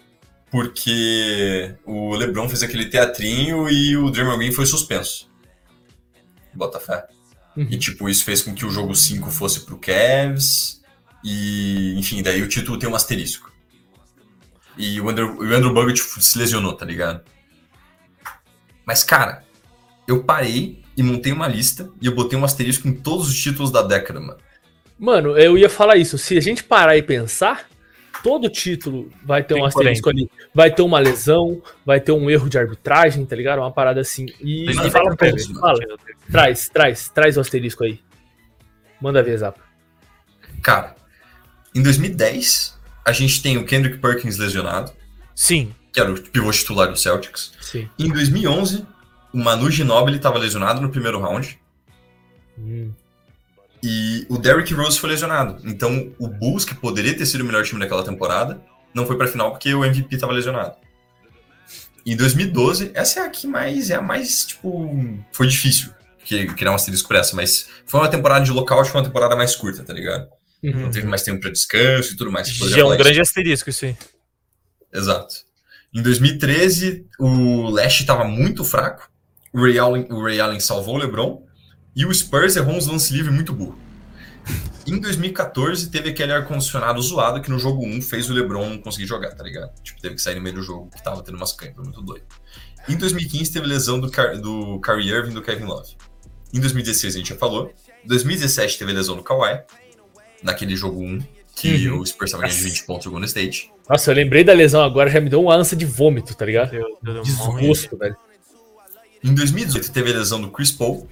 porque 0.51 1.76
o 1.84 2.16
LeBron 2.16 2.47
fez 2.47 2.62
aquele 2.62 2.86
teatrinho 2.86 3.68
e 3.68 3.97
o 3.97 4.12
Draymond 4.12 4.38
Green 4.38 4.51
foi 4.51 4.68
suspenso. 4.68 5.28
Bota 6.53 6.80
fé. 6.80 7.07
Uhum. 7.57 7.68
E, 7.68 7.80
tipo, 7.80 8.07
isso 8.07 8.24
fez 8.24 8.43
com 8.43 8.53
que 8.53 8.64
o 8.64 8.70
jogo 8.70 8.93
5 8.93 9.32
fosse 9.32 9.62
pro 9.62 9.80
Cavs. 9.80 10.84
E, 11.24 11.95
enfim, 11.97 12.22
daí 12.22 12.43
o 12.43 12.47
título 12.47 12.78
tem 12.78 12.88
um 12.88 12.95
asterisco. 12.95 13.51
E 14.78 15.01
o 15.01 15.10
Andrew, 15.10 15.36
o 15.36 15.43
Andrew 15.43 15.74
Bogut 15.74 15.99
se 15.99 16.38
lesionou, 16.38 16.74
tá 16.74 16.86
ligado? 16.86 17.24
Mas, 18.86 19.03
cara, 19.03 19.43
eu 20.07 20.24
parei 20.24 20.84
e 20.95 21.01
montei 21.01 21.34
uma 21.34 21.47
lista 21.47 21.89
e 21.99 22.05
eu 22.05 22.14
botei 22.14 22.38
um 22.38 22.45
asterisco 22.45 22.88
em 22.88 22.93
todos 22.93 23.30
os 23.30 23.41
títulos 23.41 23.72
da 23.72 23.82
década, 23.82 24.20
mano. 24.20 24.39
Mano, 24.99 25.37
eu 25.37 25.57
ia 25.57 25.69
falar 25.69 25.95
isso. 25.95 26.17
Se 26.17 26.37
a 26.37 26.41
gente 26.41 26.63
parar 26.63 26.97
e 26.97 27.01
pensar, 27.01 27.67
todo 28.21 28.49
título 28.49 29.09
vai 29.23 29.41
ter 29.41 29.53
Tem 29.53 29.63
um 29.63 29.65
asterisco 29.65 30.09
ali. 30.09 30.29
Vai 30.53 30.69
ter 30.73 30.81
uma 30.81 30.99
lesão, 30.99 31.61
vai 31.85 32.01
ter 32.01 32.11
um 32.11 32.29
erro 32.29 32.49
de 32.49 32.57
arbitragem, 32.57 33.25
tá 33.25 33.35
ligado? 33.35 33.59
Uma 33.59 33.71
parada 33.71 34.01
assim. 34.01 34.25
E, 34.41 34.65
Mas 34.65 34.77
e 34.85 34.91
fala, 34.91 35.15
pra- 35.15 35.29
um 35.29 35.59
fala, 35.59 35.79
traz, 36.29 36.67
traz, 36.69 37.09
traz 37.09 37.37
o 37.37 37.39
asterisco 37.39 37.83
aí. 37.85 37.99
Manda 39.01 39.23
ver, 39.23 39.37
Zapa. 39.37 39.61
Cara, 40.61 40.95
em 41.73 41.81
2010, 41.81 42.77
a 43.05 43.13
gente 43.13 43.41
tem 43.41 43.57
o 43.57 43.65
Kendrick 43.65 43.99
Perkins 43.99 44.37
lesionado, 44.37 44.91
Sim. 45.33 45.73
que 45.93 45.99
era 46.01 46.11
o 46.11 46.21
pivô 46.21 46.51
titular 46.51 46.89
do 46.89 46.97
Celtics. 46.97 47.53
Sim. 47.61 47.89
Em 47.97 48.09
2011, 48.11 48.85
o 49.33 49.37
Manu 49.37 49.71
Ginobili 49.71 50.17
estava 50.17 50.37
lesionado 50.37 50.81
no 50.81 50.89
primeiro 50.89 51.21
round. 51.21 51.57
Hum. 52.57 52.91
E 53.82 54.25
o 54.30 54.38
Derrick 54.38 54.73
Rose 54.73 54.99
foi 54.99 55.11
lesionado. 55.11 55.61
Então, 55.65 56.11
o 56.19 56.27
Bulls, 56.27 56.65
que 56.65 56.75
poderia 56.75 57.15
ter 57.15 57.25
sido 57.25 57.41
o 57.41 57.45
melhor 57.45 57.63
time 57.63 57.80
daquela 57.80 58.03
temporada, 58.03 58.61
não 58.93 59.05
foi 59.05 59.17
pra 59.17 59.27
final 59.27 59.51
porque 59.51 59.73
o 59.73 59.86
MVP 59.86 60.15
estava 60.15 60.34
lesionado. 60.34 60.75
Em 62.05 62.15
2012, 62.15 62.91
essa 62.93 63.21
é 63.21 63.23
a 63.23 63.30
que 63.30 63.47
mais, 63.47 63.89
é 63.89 63.95
a 63.95 64.01
mais, 64.01 64.45
tipo, 64.45 64.89
foi 65.32 65.47
difícil 65.47 65.91
que, 66.25 66.47
criar 66.47 66.71
um 66.71 66.75
asterisco 66.75 67.07
pra 67.07 67.19
essa, 67.19 67.36
mas 67.36 67.67
foi 67.86 67.99
uma 67.99 68.09
temporada 68.09 68.43
de 68.43 68.51
lockout, 68.51 68.89
foi 68.89 68.99
uma 68.99 69.07
temporada 69.07 69.36
mais 69.36 69.55
curta, 69.55 69.84
tá 69.84 69.93
ligado? 69.93 70.27
Uhum. 70.63 70.82
Não 70.82 70.91
teve 70.91 71.07
mais 71.07 71.23
tempo 71.23 71.39
pra 71.39 71.51
descanso 71.51 72.13
e 72.13 72.17
tudo 72.17 72.32
mais. 72.32 72.51
Poderia 72.51 72.75
Já 72.75 72.82
é 72.82 72.84
um 72.84 72.88
falar 72.88 72.95
isso. 72.95 73.03
grande 73.03 73.21
asterisco 73.21 73.69
isso 73.69 73.86
aí. 73.86 73.97
Exato. 74.93 75.36
Em 75.93 76.01
2013, 76.01 77.05
o 77.19 77.69
Leste 77.69 78.01
estava 78.01 78.25
muito 78.25 78.63
fraco. 78.63 79.09
O 79.53 79.63
Ray, 79.63 79.80
Allen, 79.80 80.07
o 80.11 80.23
Ray 80.23 80.39
Allen 80.39 80.59
salvou 80.59 80.95
o 80.95 80.97
LeBron. 80.97 81.43
E 81.99 82.05
o 82.05 82.13
Spurs 82.13 82.55
errou 82.55 82.75
uns 82.75 82.87
lance 82.87 83.11
livre 83.13 83.29
muito 83.29 83.51
burro. 83.51 83.77
Em 84.87 84.97
2014, 85.01 85.89
teve 85.89 86.11
aquele 86.11 86.31
ar-condicionado 86.31 87.01
zoado 87.01 87.41
que 87.41 87.49
no 87.51 87.59
jogo 87.59 87.85
1 87.85 88.01
fez 88.01 88.29
o 88.29 88.33
LeBron 88.33 88.69
não 88.69 88.77
conseguir 88.77 89.05
jogar, 89.05 89.31
tá 89.35 89.43
ligado? 89.43 89.69
Tipo, 89.83 89.99
teve 90.01 90.15
que 90.15 90.21
sair 90.21 90.35
no 90.35 90.41
meio 90.41 90.55
do 90.55 90.61
jogo, 90.61 90.89
que 90.95 91.03
tava 91.03 91.21
tendo 91.21 91.35
umas 91.35 91.51
câimbras, 91.51 91.85
muito 91.85 92.01
doido. 92.01 92.23
Em 92.87 92.95
2015, 92.95 93.51
teve 93.51 93.67
lesão 93.67 93.99
do, 93.99 94.09
Car 94.09 94.39
do 94.39 94.79
Kyrie 94.79 95.09
Irving 95.09 95.31
e 95.31 95.33
do 95.33 95.41
Kevin 95.41 95.65
Love. 95.65 95.97
Em 96.53 96.61
2016, 96.61 97.15
a 97.15 97.17
gente 97.17 97.29
já 97.31 97.35
falou. 97.35 97.73
Em 98.05 98.07
2017, 98.07 98.79
teve 98.79 98.93
lesão 98.93 99.17
do 99.17 99.21
Kawhi, 99.21 99.59
naquele 100.41 100.77
jogo 100.77 101.03
1, 101.03 101.19
que 101.53 101.89
Uhum. 101.89 101.99
o 101.99 102.05
Spurs 102.05 102.31
tava 102.31 102.43
ganhando 102.43 102.57
de 102.59 102.63
Nossa. 102.63 102.75
20 102.75 102.85
pontos 102.85 103.05
no 103.07 103.11
Golden 103.11 103.27
State. 103.27 103.69
Nossa, 103.89 104.09
eu 104.09 104.15
lembrei 104.15 104.45
da 104.45 104.53
lesão 104.53 104.81
agora, 104.81 105.09
já 105.09 105.19
me 105.19 105.29
deu 105.29 105.43
uma 105.43 105.53
ânsia 105.53 105.75
de 105.75 105.85
vômito, 105.85 106.33
tá 106.33 106.45
ligado? 106.45 106.71
Desgosto, 107.25 107.97
velho. 107.97 108.15
Em 109.21 109.33
2018 109.33 109.91
teve 109.91 110.13
a 110.13 110.15
lesão 110.17 110.39
do 110.39 110.49
Chris 110.49 110.71
Paul, 110.71 111.05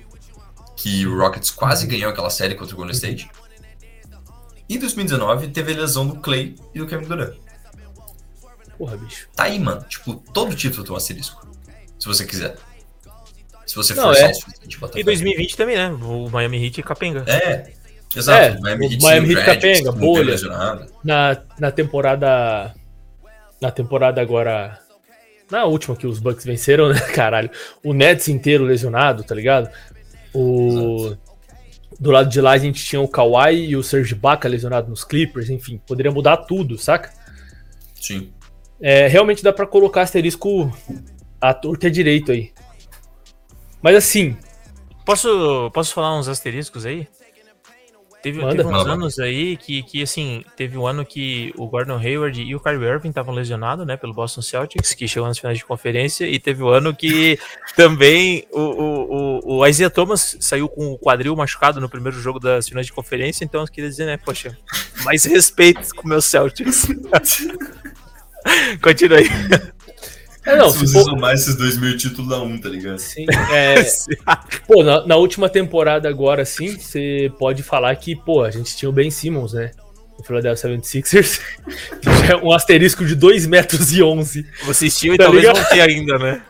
que 0.77 1.05
o 1.07 1.17
Rockets 1.17 1.49
quase 1.49 1.87
ganhou 1.87 2.11
aquela 2.11 2.29
série 2.29 2.55
contra 2.55 2.75
o 2.75 2.77
Golden 2.77 2.95
State. 2.95 3.29
Em 4.69 4.77
2019 4.77 5.47
teve 5.49 5.73
a 5.73 5.77
lesão 5.77 6.07
do 6.07 6.17
Clay 6.17 6.55
e 6.73 6.79
do 6.79 6.85
Kevin 6.85 7.05
Durant. 7.05 7.35
Porra, 8.77 8.95
bicho. 8.95 9.27
Tá 9.35 9.45
aí, 9.45 9.59
mano. 9.59 9.83
Tipo, 9.89 10.15
todo 10.31 10.55
título 10.55 10.83
tem 10.83 10.93
um 10.93 10.97
asterisco. 10.97 11.47
Se 11.97 12.07
você 12.07 12.25
quiser. 12.25 12.55
Se 13.65 13.75
você 13.75 13.95
forçar 13.95 14.29
é. 14.29 14.33
E 14.63 14.73
fé. 14.73 15.03
2020 15.03 15.57
também, 15.57 15.75
né? 15.75 15.89
O 15.89 16.29
Miami 16.29 16.63
Heat 16.63 16.79
e 16.79 16.83
Capenga. 16.83 17.23
É, 17.27 17.71
exato. 18.15 18.39
É, 18.39 18.51
o 18.57 18.61
Miami 18.61 19.33
Heat 19.33 19.45
capenga, 19.45 19.91
bolha. 19.91 20.31
lesionado. 20.31 20.85
Na, 21.03 21.41
na 21.59 21.71
temporada. 21.71 22.75
Na 23.59 23.71
temporada 23.71 24.21
agora. 24.21 24.79
Na 25.49 25.65
última 25.65 25.95
que 25.95 26.05
os 26.05 26.19
Bucks 26.19 26.45
venceram, 26.45 26.89
né, 26.89 26.99
caralho? 27.15 27.49
O 27.83 27.93
Nets 27.93 28.27
inteiro 28.27 28.63
lesionado, 28.63 29.23
tá 29.23 29.33
ligado? 29.33 29.69
O. 30.37 31.15
Do 31.99 32.11
lado 32.11 32.29
de 32.29 32.39
lá 32.39 32.51
a 32.51 32.57
gente 32.57 32.83
tinha 32.83 33.01
o 33.01 33.07
Kawhi 33.07 33.69
e 33.69 33.75
o 33.75 33.81
Serge 33.81 34.13
Ibaka 34.13 34.47
lesionado 34.47 34.89
nos 34.89 35.03
Clippers, 35.03 35.49
enfim, 35.49 35.81
poderia 35.87 36.11
mudar 36.11 36.37
tudo, 36.37 36.77
saca? 36.77 37.11
Sim. 37.99 38.31
É, 38.79 39.07
realmente 39.07 39.43
dá 39.43 39.51
pra 39.51 39.65
colocar 39.65 40.01
asterisco 40.01 40.71
à 41.41 41.53
torta 41.53 41.87
e 41.87 41.91
direito 41.91 42.31
aí. 42.31 42.51
Mas 43.81 43.95
assim, 43.95 44.37
Posso, 45.07 45.71
posso 45.73 45.93
falar 45.93 46.19
uns 46.19 46.27
asteriscos 46.27 46.85
aí? 46.85 47.07
Teve, 48.21 48.39
teve 48.39 48.63
uns 48.63 48.71
Manda. 48.71 48.91
anos 48.93 49.19
aí 49.19 49.55
que, 49.57 49.83
que, 49.83 50.01
assim, 50.01 50.43
teve 50.55 50.77
um 50.77 50.87
ano 50.87 51.05
que 51.05 51.53
o 51.55 51.67
Gordon 51.67 51.97
Hayward 51.97 52.41
e 52.41 52.55
o 52.55 52.59
Kyrie 52.59 52.83
Irving 52.83 53.09
estavam 53.09 53.33
lesionados, 53.33 53.85
né, 53.85 53.95
pelo 53.95 54.13
Boston 54.13 54.41
Celtics, 54.41 54.93
que 54.93 55.07
chegou 55.07 55.27
nas 55.27 55.37
finais 55.37 55.57
de 55.57 55.65
conferência, 55.65 56.25
e 56.25 56.39
teve 56.39 56.63
o 56.63 56.69
ano 56.69 56.95
que 56.95 57.39
também 57.75 58.45
o, 58.51 58.59
o, 58.59 59.39
o, 59.45 59.57
o 59.59 59.67
Isaiah 59.67 59.89
Thomas 59.89 60.35
saiu 60.39 60.67
com 60.67 60.91
o 60.91 60.97
quadril 60.97 61.35
machucado 61.35 61.79
no 61.79 61.87
primeiro 61.87 62.19
jogo 62.19 62.39
das 62.39 62.67
finais 62.67 62.87
de 62.87 62.93
conferência, 62.93 63.45
então 63.45 63.61
eu 63.61 63.67
queria 63.67 63.89
dizer, 63.89 64.05
né, 64.05 64.17
poxa, 64.17 64.57
mais 65.03 65.23
respeito 65.25 65.93
com 65.95 66.07
o 66.07 66.09
meu 66.09 66.21
Celtics. 66.21 66.87
Continua 68.81 69.19
aí. 69.19 69.29
É 70.53 70.55
não, 70.57 70.69
se 70.69 70.79
você 70.79 70.93
for, 70.93 71.03
somar 71.03 71.33
esses 71.33 71.55
dois 71.55 71.77
mil 71.77 71.95
títulos 71.97 72.29
dá 72.29 72.41
um, 72.41 72.57
tá 72.57 72.69
ligado? 72.69 72.97
sim, 72.99 73.25
é, 73.53 73.75
Pô, 74.67 74.83
na, 74.83 75.05
na 75.05 75.15
última 75.15 75.49
temporada 75.49 76.07
agora, 76.09 76.43
sim, 76.45 76.77
você 76.77 77.31
pode 77.37 77.63
falar 77.63 77.95
que, 77.95 78.15
pô, 78.15 78.43
a 78.43 78.51
gente 78.51 78.75
tinha 78.75 78.89
o 78.89 78.93
Ben 78.93 79.09
Simmons, 79.11 79.53
né? 79.53 79.71
O 80.19 80.23
Philadelphia 80.23 80.69
76ers. 80.77 81.39
que 82.01 82.09
já 82.25 82.33
é 82.33 82.35
um 82.37 82.51
asterisco 82.51 83.05
de 83.05 83.13
2 83.15 83.45
metros 83.45 83.91
e 83.93 84.01
11. 84.01 84.45
Vocês 84.65 84.97
tinham 84.97 85.13
e 85.13 85.17
Tá 85.17 85.25
talvez 85.25 85.45
ligado? 85.45 85.61
vão 85.61 85.69
ter 85.69 85.81
ainda, 85.81 86.17
né? 86.17 86.41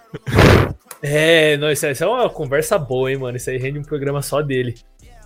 É, 1.02 1.58
não, 1.58 1.72
isso, 1.72 1.86
é- 1.86 1.92
isso 1.92 2.04
é 2.04 2.08
uma 2.08 2.30
conversa 2.30 2.78
boa, 2.78 3.12
hein, 3.12 3.18
mano? 3.18 3.38
Isso 3.38 3.50
aí 3.50 3.58
rende 3.58 3.78
um 3.80 3.84
programa 3.84 4.22
só 4.22 4.42
dele. 4.42 4.76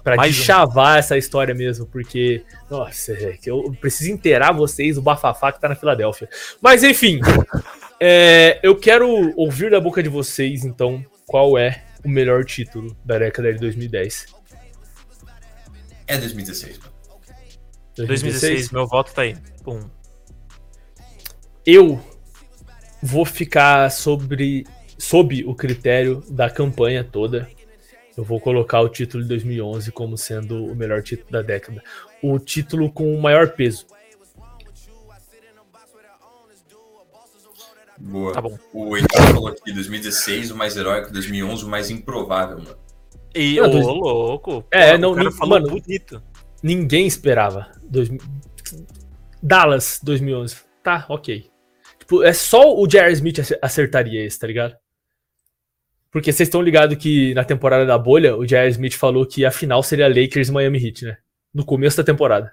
Pra 0.04 0.16
Mais 0.16 0.38
um. 0.38 0.44
chavar 0.44 1.00
essa 1.00 1.18
história 1.18 1.54
mesmo, 1.54 1.86
porque, 1.86 2.44
nossa, 2.70 3.14
é 3.14 3.38
que 3.38 3.50
eu 3.50 3.76
preciso 3.80 4.10
inteirar 4.12 4.52
vocês 4.52 4.96
do 4.96 5.02
bafafá 5.02 5.52
que 5.52 5.62
tá 5.62 5.70
na 5.70 5.76
Filadélfia. 5.76 6.28
Mas, 6.60 6.84
enfim, 6.84 7.20
é, 8.00 8.60
eu 8.64 8.76
quero 8.76 9.08
ouvir 9.38 9.70
da 9.70 9.80
boca 9.80 10.02
de 10.02 10.10
vocês, 10.10 10.66
então, 10.66 11.06
qual 11.28 11.58
é 11.58 11.84
o 12.04 12.10
melhor 12.10 12.44
título 12.44 12.96
da 13.06 13.20
década 13.20 13.54
de 13.54 13.60
2010. 13.60 14.26
É 16.08 16.18
2016, 16.18 16.80
mano. 16.80 16.92
2016, 17.96 18.72
meu 18.72 18.88
voto 18.88 19.14
tá 19.14 19.22
aí. 19.22 19.36
Pum. 19.64 19.80
Eu 21.66 22.04
vou 23.02 23.26
ficar 23.26 23.90
sobre 23.92 24.66
sob 24.98 25.44
o 25.46 25.56
critério 25.56 26.24
da 26.30 26.50
campanha 26.50 27.04
toda. 27.04 27.48
Eu 28.18 28.24
vou 28.24 28.40
colocar 28.40 28.82
o 28.82 28.90
título 28.90 29.24
de 29.24 29.30
2011 29.30 29.92
como 29.92 30.18
sendo 30.18 30.66
o 30.66 30.76
melhor 30.76 31.02
título 31.02 31.32
da 31.32 31.42
década. 31.42 31.82
O 32.22 32.38
título 32.40 32.92
com 32.92 33.14
o 33.16 33.22
maior 33.22 33.52
peso. 33.52 33.86
Boa. 37.98 38.34
Tá 38.34 38.42
bom. 38.42 38.58
O 38.74 38.98
Heitor 38.98 39.22
falou 39.28 39.48
aqui 39.48 39.72
2016, 39.72 40.52
o 40.52 40.56
mais 40.56 40.76
heróico, 40.76 41.12
2011, 41.14 41.64
o 41.66 41.68
mais 41.70 41.90
improvável, 41.92 42.58
mano. 42.58 42.76
E, 43.34 43.56
Não, 43.58 43.66
ô, 43.66 43.70
dois- 43.70 43.86
louco. 43.86 44.66
É, 44.72 44.94
pô, 44.94 44.98
não, 44.98 45.12
o 45.12 45.32
falou 45.32 45.60
mano, 45.60 45.70
bonito. 45.70 46.22
Ninguém 46.64 47.06
esperava. 47.08 47.72
Dois- 47.84 48.10
Dallas 49.42 50.00
2011. 50.04 50.58
Tá, 50.84 51.06
ok. 51.08 51.50
Tipo, 52.00 52.24
é 52.24 52.34
só 52.34 52.76
o 52.76 52.90
Jerry 52.90 53.14
Smith 53.14 53.40
ace- 53.40 53.58
acertaria 53.62 54.26
esse, 54.26 54.38
tá 54.40 54.48
ligado? 54.48 54.76
Porque 56.12 56.32
vocês 56.32 56.48
estão 56.48 56.62
ligados 56.62 56.98
que 56.98 57.34
na 57.34 57.44
temporada 57.44 57.86
da 57.86 57.98
bolha, 57.98 58.36
o 58.36 58.46
Jerry 58.46 58.70
Smith 58.72 58.96
falou 58.96 59.26
que 59.26 59.46
a 59.46 59.52
final 59.52 59.82
seria 59.82 60.10
Lakers 60.10 60.50
e 60.50 60.52
Miami 60.52 60.86
Heat, 60.86 61.06
né? 61.06 61.18
No 61.54 61.64
começo 61.64 61.98
da 61.98 62.04
temporada. 62.04 62.52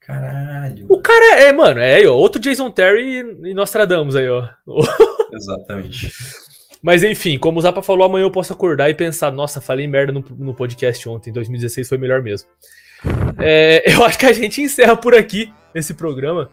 Caralho. 0.00 0.86
O 0.88 0.98
cara 0.98 1.40
é, 1.40 1.52
mano, 1.52 1.78
é 1.78 1.96
aí, 1.96 2.06
ó, 2.06 2.14
outro 2.14 2.40
Jason 2.40 2.70
Terry 2.70 3.18
e 3.44 3.54
Nostradamus 3.54 4.16
aí, 4.16 4.28
ó. 4.28 4.48
Exatamente. 5.30 6.10
Mas 6.82 7.04
enfim, 7.04 7.38
como 7.38 7.58
o 7.58 7.62
Zapa 7.62 7.82
falou, 7.82 8.06
amanhã 8.06 8.24
eu 8.24 8.30
posso 8.30 8.52
acordar 8.52 8.88
e 8.88 8.94
pensar, 8.94 9.30
nossa, 9.30 9.60
falei 9.60 9.86
merda 9.86 10.12
no, 10.12 10.24
no 10.38 10.54
podcast 10.54 11.06
ontem, 11.08 11.30
2016 11.30 11.86
foi 11.86 11.98
melhor 11.98 12.22
mesmo. 12.22 12.48
É, 13.38 13.82
eu 13.92 14.02
acho 14.04 14.18
que 14.18 14.26
a 14.26 14.32
gente 14.32 14.62
encerra 14.62 14.96
por 14.96 15.14
aqui 15.14 15.52
esse 15.74 15.92
programa. 15.92 16.50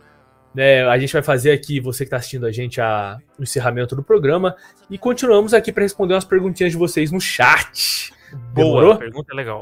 Né? 0.54 0.88
a 0.88 0.98
gente 0.98 1.14
vai 1.14 1.22
fazer 1.22 1.52
aqui, 1.52 1.80
você 1.80 2.00
que 2.00 2.08
está 2.08 2.18
assistindo 2.18 2.46
a 2.46 2.52
gente, 2.52 2.82
a, 2.82 3.18
o 3.38 3.44
encerramento 3.44 3.96
do 3.96 4.04
programa. 4.04 4.56
E 4.90 4.98
continuamos 4.98 5.54
aqui 5.54 5.72
para 5.72 5.84
responder 5.84 6.14
umas 6.14 6.26
perguntinhas 6.26 6.72
de 6.72 6.78
vocês 6.78 7.12
no 7.12 7.22
chat. 7.22 8.12
Boa, 8.54 8.82
Demorou? 8.82 8.98
pergunta 8.98 9.36
legal. 9.36 9.62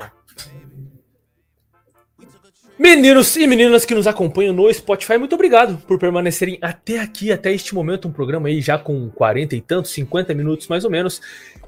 Meninos 2.78 3.38
e 3.38 3.48
meninas 3.48 3.86
que 3.86 3.96
nos 3.96 4.06
acompanham 4.06 4.54
no 4.54 4.72
Spotify, 4.74 5.18
muito 5.18 5.34
obrigado 5.34 5.78
por 5.88 5.98
permanecerem 5.98 6.58
até 6.62 7.00
aqui, 7.00 7.32
até 7.32 7.54
este 7.54 7.74
momento, 7.74 8.06
um 8.06 8.12
programa 8.12 8.50
aí 8.50 8.60
já 8.60 8.78
com 8.78 9.10
40 9.12 9.56
e 9.56 9.62
tantos, 9.62 9.92
50 9.92 10.34
minutos 10.34 10.68
mais 10.68 10.84
ou 10.84 10.92
menos. 10.92 11.22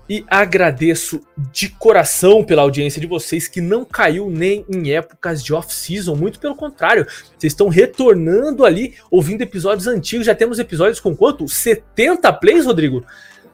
E 0.10 0.24
agradeço 0.28 1.22
de 1.51 1.68
coração 1.68 2.43
pela 2.43 2.62
audiência 2.62 3.01
de 3.01 3.08
vocês 3.08 3.47
que 3.47 3.60
não 3.60 3.84
caiu 3.84 4.30
nem 4.30 4.66
em 4.70 4.91
épocas 4.91 5.43
de 5.43 5.53
off-season, 5.53 6.16
muito 6.16 6.39
pelo 6.39 6.55
contrário, 6.55 7.05
vocês 7.38 7.51
estão 7.51 7.68
retornando 7.68 8.64
ali, 8.64 8.95
ouvindo 9.12 9.41
episódios 9.41 9.86
antigos. 9.86 10.26
Já 10.26 10.34
temos 10.34 10.60
episódios 10.60 10.99
com 10.99 11.16
quanto? 11.16 11.47
70 11.47 12.32
plays, 12.34 12.66
Rodrigo? 12.66 13.03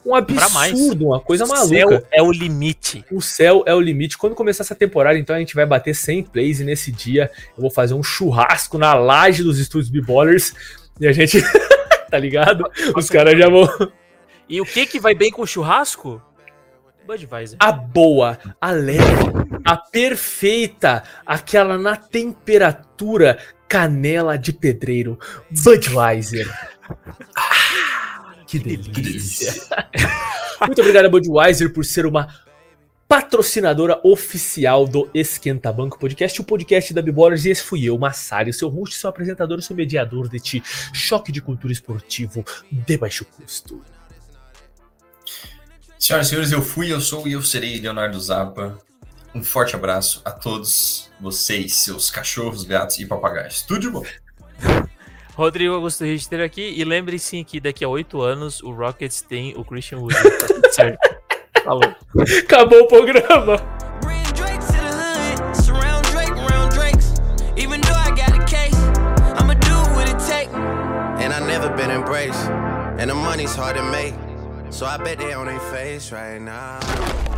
Um 0.06 0.14
absurdo, 0.14 1.08
uma 1.08 1.20
coisa 1.20 1.46
O 1.46 1.48
maluca. 1.48 1.68
céu 1.68 2.04
é 2.12 2.22
o 2.22 2.32
limite. 2.32 3.06
O 3.10 3.22
céu 3.22 3.64
é 3.66 3.74
o 3.74 3.80
limite. 3.80 4.18
Quando 4.18 4.36
começar 4.36 4.64
essa 4.64 4.76
temporada, 4.76 5.18
então 5.18 5.36
a 5.36 5.40
gente 5.40 5.56
vai 5.56 5.66
bater 5.66 5.96
100 5.96 6.24
plays 6.24 6.60
e 6.60 6.66
nesse 6.66 6.92
dia 6.92 7.32
eu 7.56 7.62
vou 7.62 7.72
fazer 7.72 7.94
um 7.94 8.04
churrasco 8.04 8.78
na 8.78 8.94
laje 8.94 9.44
dos 9.44 9.60
estúdios 9.60 9.90
B-Ballers 9.90 10.54
e 11.00 11.08
a 11.08 11.12
gente. 11.12 11.42
tá 12.12 12.20
ligado? 12.20 12.70
Os 12.96 13.10
caras 13.10 13.36
já 13.40 13.50
vão. 13.50 13.68
E 14.48 14.62
o 14.62 14.66
que 14.66 14.86
que 14.86 15.00
vai 15.00 15.16
bem 15.16 15.32
com 15.32 15.42
o 15.42 15.48
churrasco? 15.48 16.22
Budweiser. 17.06 17.58
A 17.60 17.72
boa, 17.72 18.40
a 18.60 18.72
leve, 18.72 19.04
a 19.66 19.78
perfeita, 19.78 21.04
aquela 21.26 21.78
na 21.78 21.96
temperatura 21.96 23.38
canela 23.68 24.38
de 24.38 24.54
pedreiro. 24.54 25.20
Budweiser. 25.50 26.48
Ah, 27.36 28.36
que 28.46 28.60
delícia. 28.60 29.54
Muito 30.66 30.82
obrigado, 30.82 31.10
Budweiser, 31.10 31.74
por 31.74 31.84
ser 31.84 32.06
uma 32.06 32.28
patrocinadora 33.08 34.00
oficial 34.04 34.88
do 34.88 35.10
Esquenta 35.14 35.72
Banco 35.72 36.00
Podcast, 36.00 36.42
o 36.42 36.44
podcast 36.44 36.94
da 36.94 37.02
Bibolers, 37.02 37.46
e 37.46 37.52
esse 37.52 37.62
fui 37.62 37.84
eu, 37.86 37.98
Massari, 37.98 38.52
seu 38.52 38.70
host, 38.70 38.96
seu 38.96 39.10
apresentador, 39.10 39.62
seu 39.62 39.76
mediador 39.76 40.28
de 40.28 40.40
ti, 40.40 40.64
choque 40.94 41.32
de 41.32 41.42
cultura 41.42 41.72
esportivo 41.72 42.44
de 42.72 42.98
baixo 42.98 43.26
custo. 43.26 43.82
Senhoras 46.04 46.28
e 46.28 46.30
senhores, 46.32 46.52
eu 46.52 46.62
fui, 46.62 46.92
eu 46.92 47.00
sou 47.00 47.26
e 47.26 47.32
eu 47.32 47.42
serei 47.42 47.80
Leonardo 47.80 48.20
Zappa. 48.20 48.78
Um 49.34 49.42
forte 49.42 49.74
abraço 49.74 50.22
a 50.26 50.32
todos 50.32 51.10
vocês, 51.18 51.76
seus 51.76 52.12
cachorros, 52.12 52.66
gatos 52.66 53.00
e 53.00 53.06
papagaios. 53.06 53.62
Tudo 53.62 53.80
de 53.80 53.90
bom. 53.90 54.04
Rodrigo 55.34 55.74
Augusto 55.74 56.04
Richter 56.04 56.42
aqui. 56.42 56.74
E 56.76 56.84
lembre-se 56.84 57.46
que 57.46 57.58
daqui 57.58 57.86
a 57.86 57.88
oito 57.88 58.22
anos 58.22 58.62
o 58.62 58.74
Rockets 58.74 59.22
tem 59.22 59.54
o 59.56 59.64
Christian 59.64 60.00
Wood. 60.00 60.14
Certo. 60.74 61.00
Falou. 61.64 61.96
Acabou 62.44 62.82
o 62.82 62.88
programa. 62.90 63.56
Bring 64.02 64.24
Drake 64.34 64.60
to 64.60 64.74
the 64.74 64.92
hood, 64.92 65.56
surround 65.64 66.06
Drake 66.12 66.34
around 66.34 66.76
Drakes. 66.76 67.14
Even 67.56 67.80
though 67.80 67.96
I 67.96 68.10
got 68.10 68.38
a 68.38 68.44
case, 68.44 68.76
I'ma 69.40 69.54
do 69.54 69.96
what 69.96 70.10
it 70.10 70.20
take. 70.20 70.50
And 71.24 71.34
I 71.34 71.40
never 71.40 71.70
been 71.78 71.92
embraced. 71.92 72.50
And 73.00 73.10
the 73.10 73.16
money's 73.16 73.56
hard 73.56 73.78
to 73.78 73.84
make. 73.84 74.14
So 74.74 74.88
I 74.88 74.98
bet 74.98 75.20
they 75.20 75.34
on 75.34 75.46
their 75.46 75.60
face 75.60 76.12
right 76.12 76.42
now. 76.42 77.33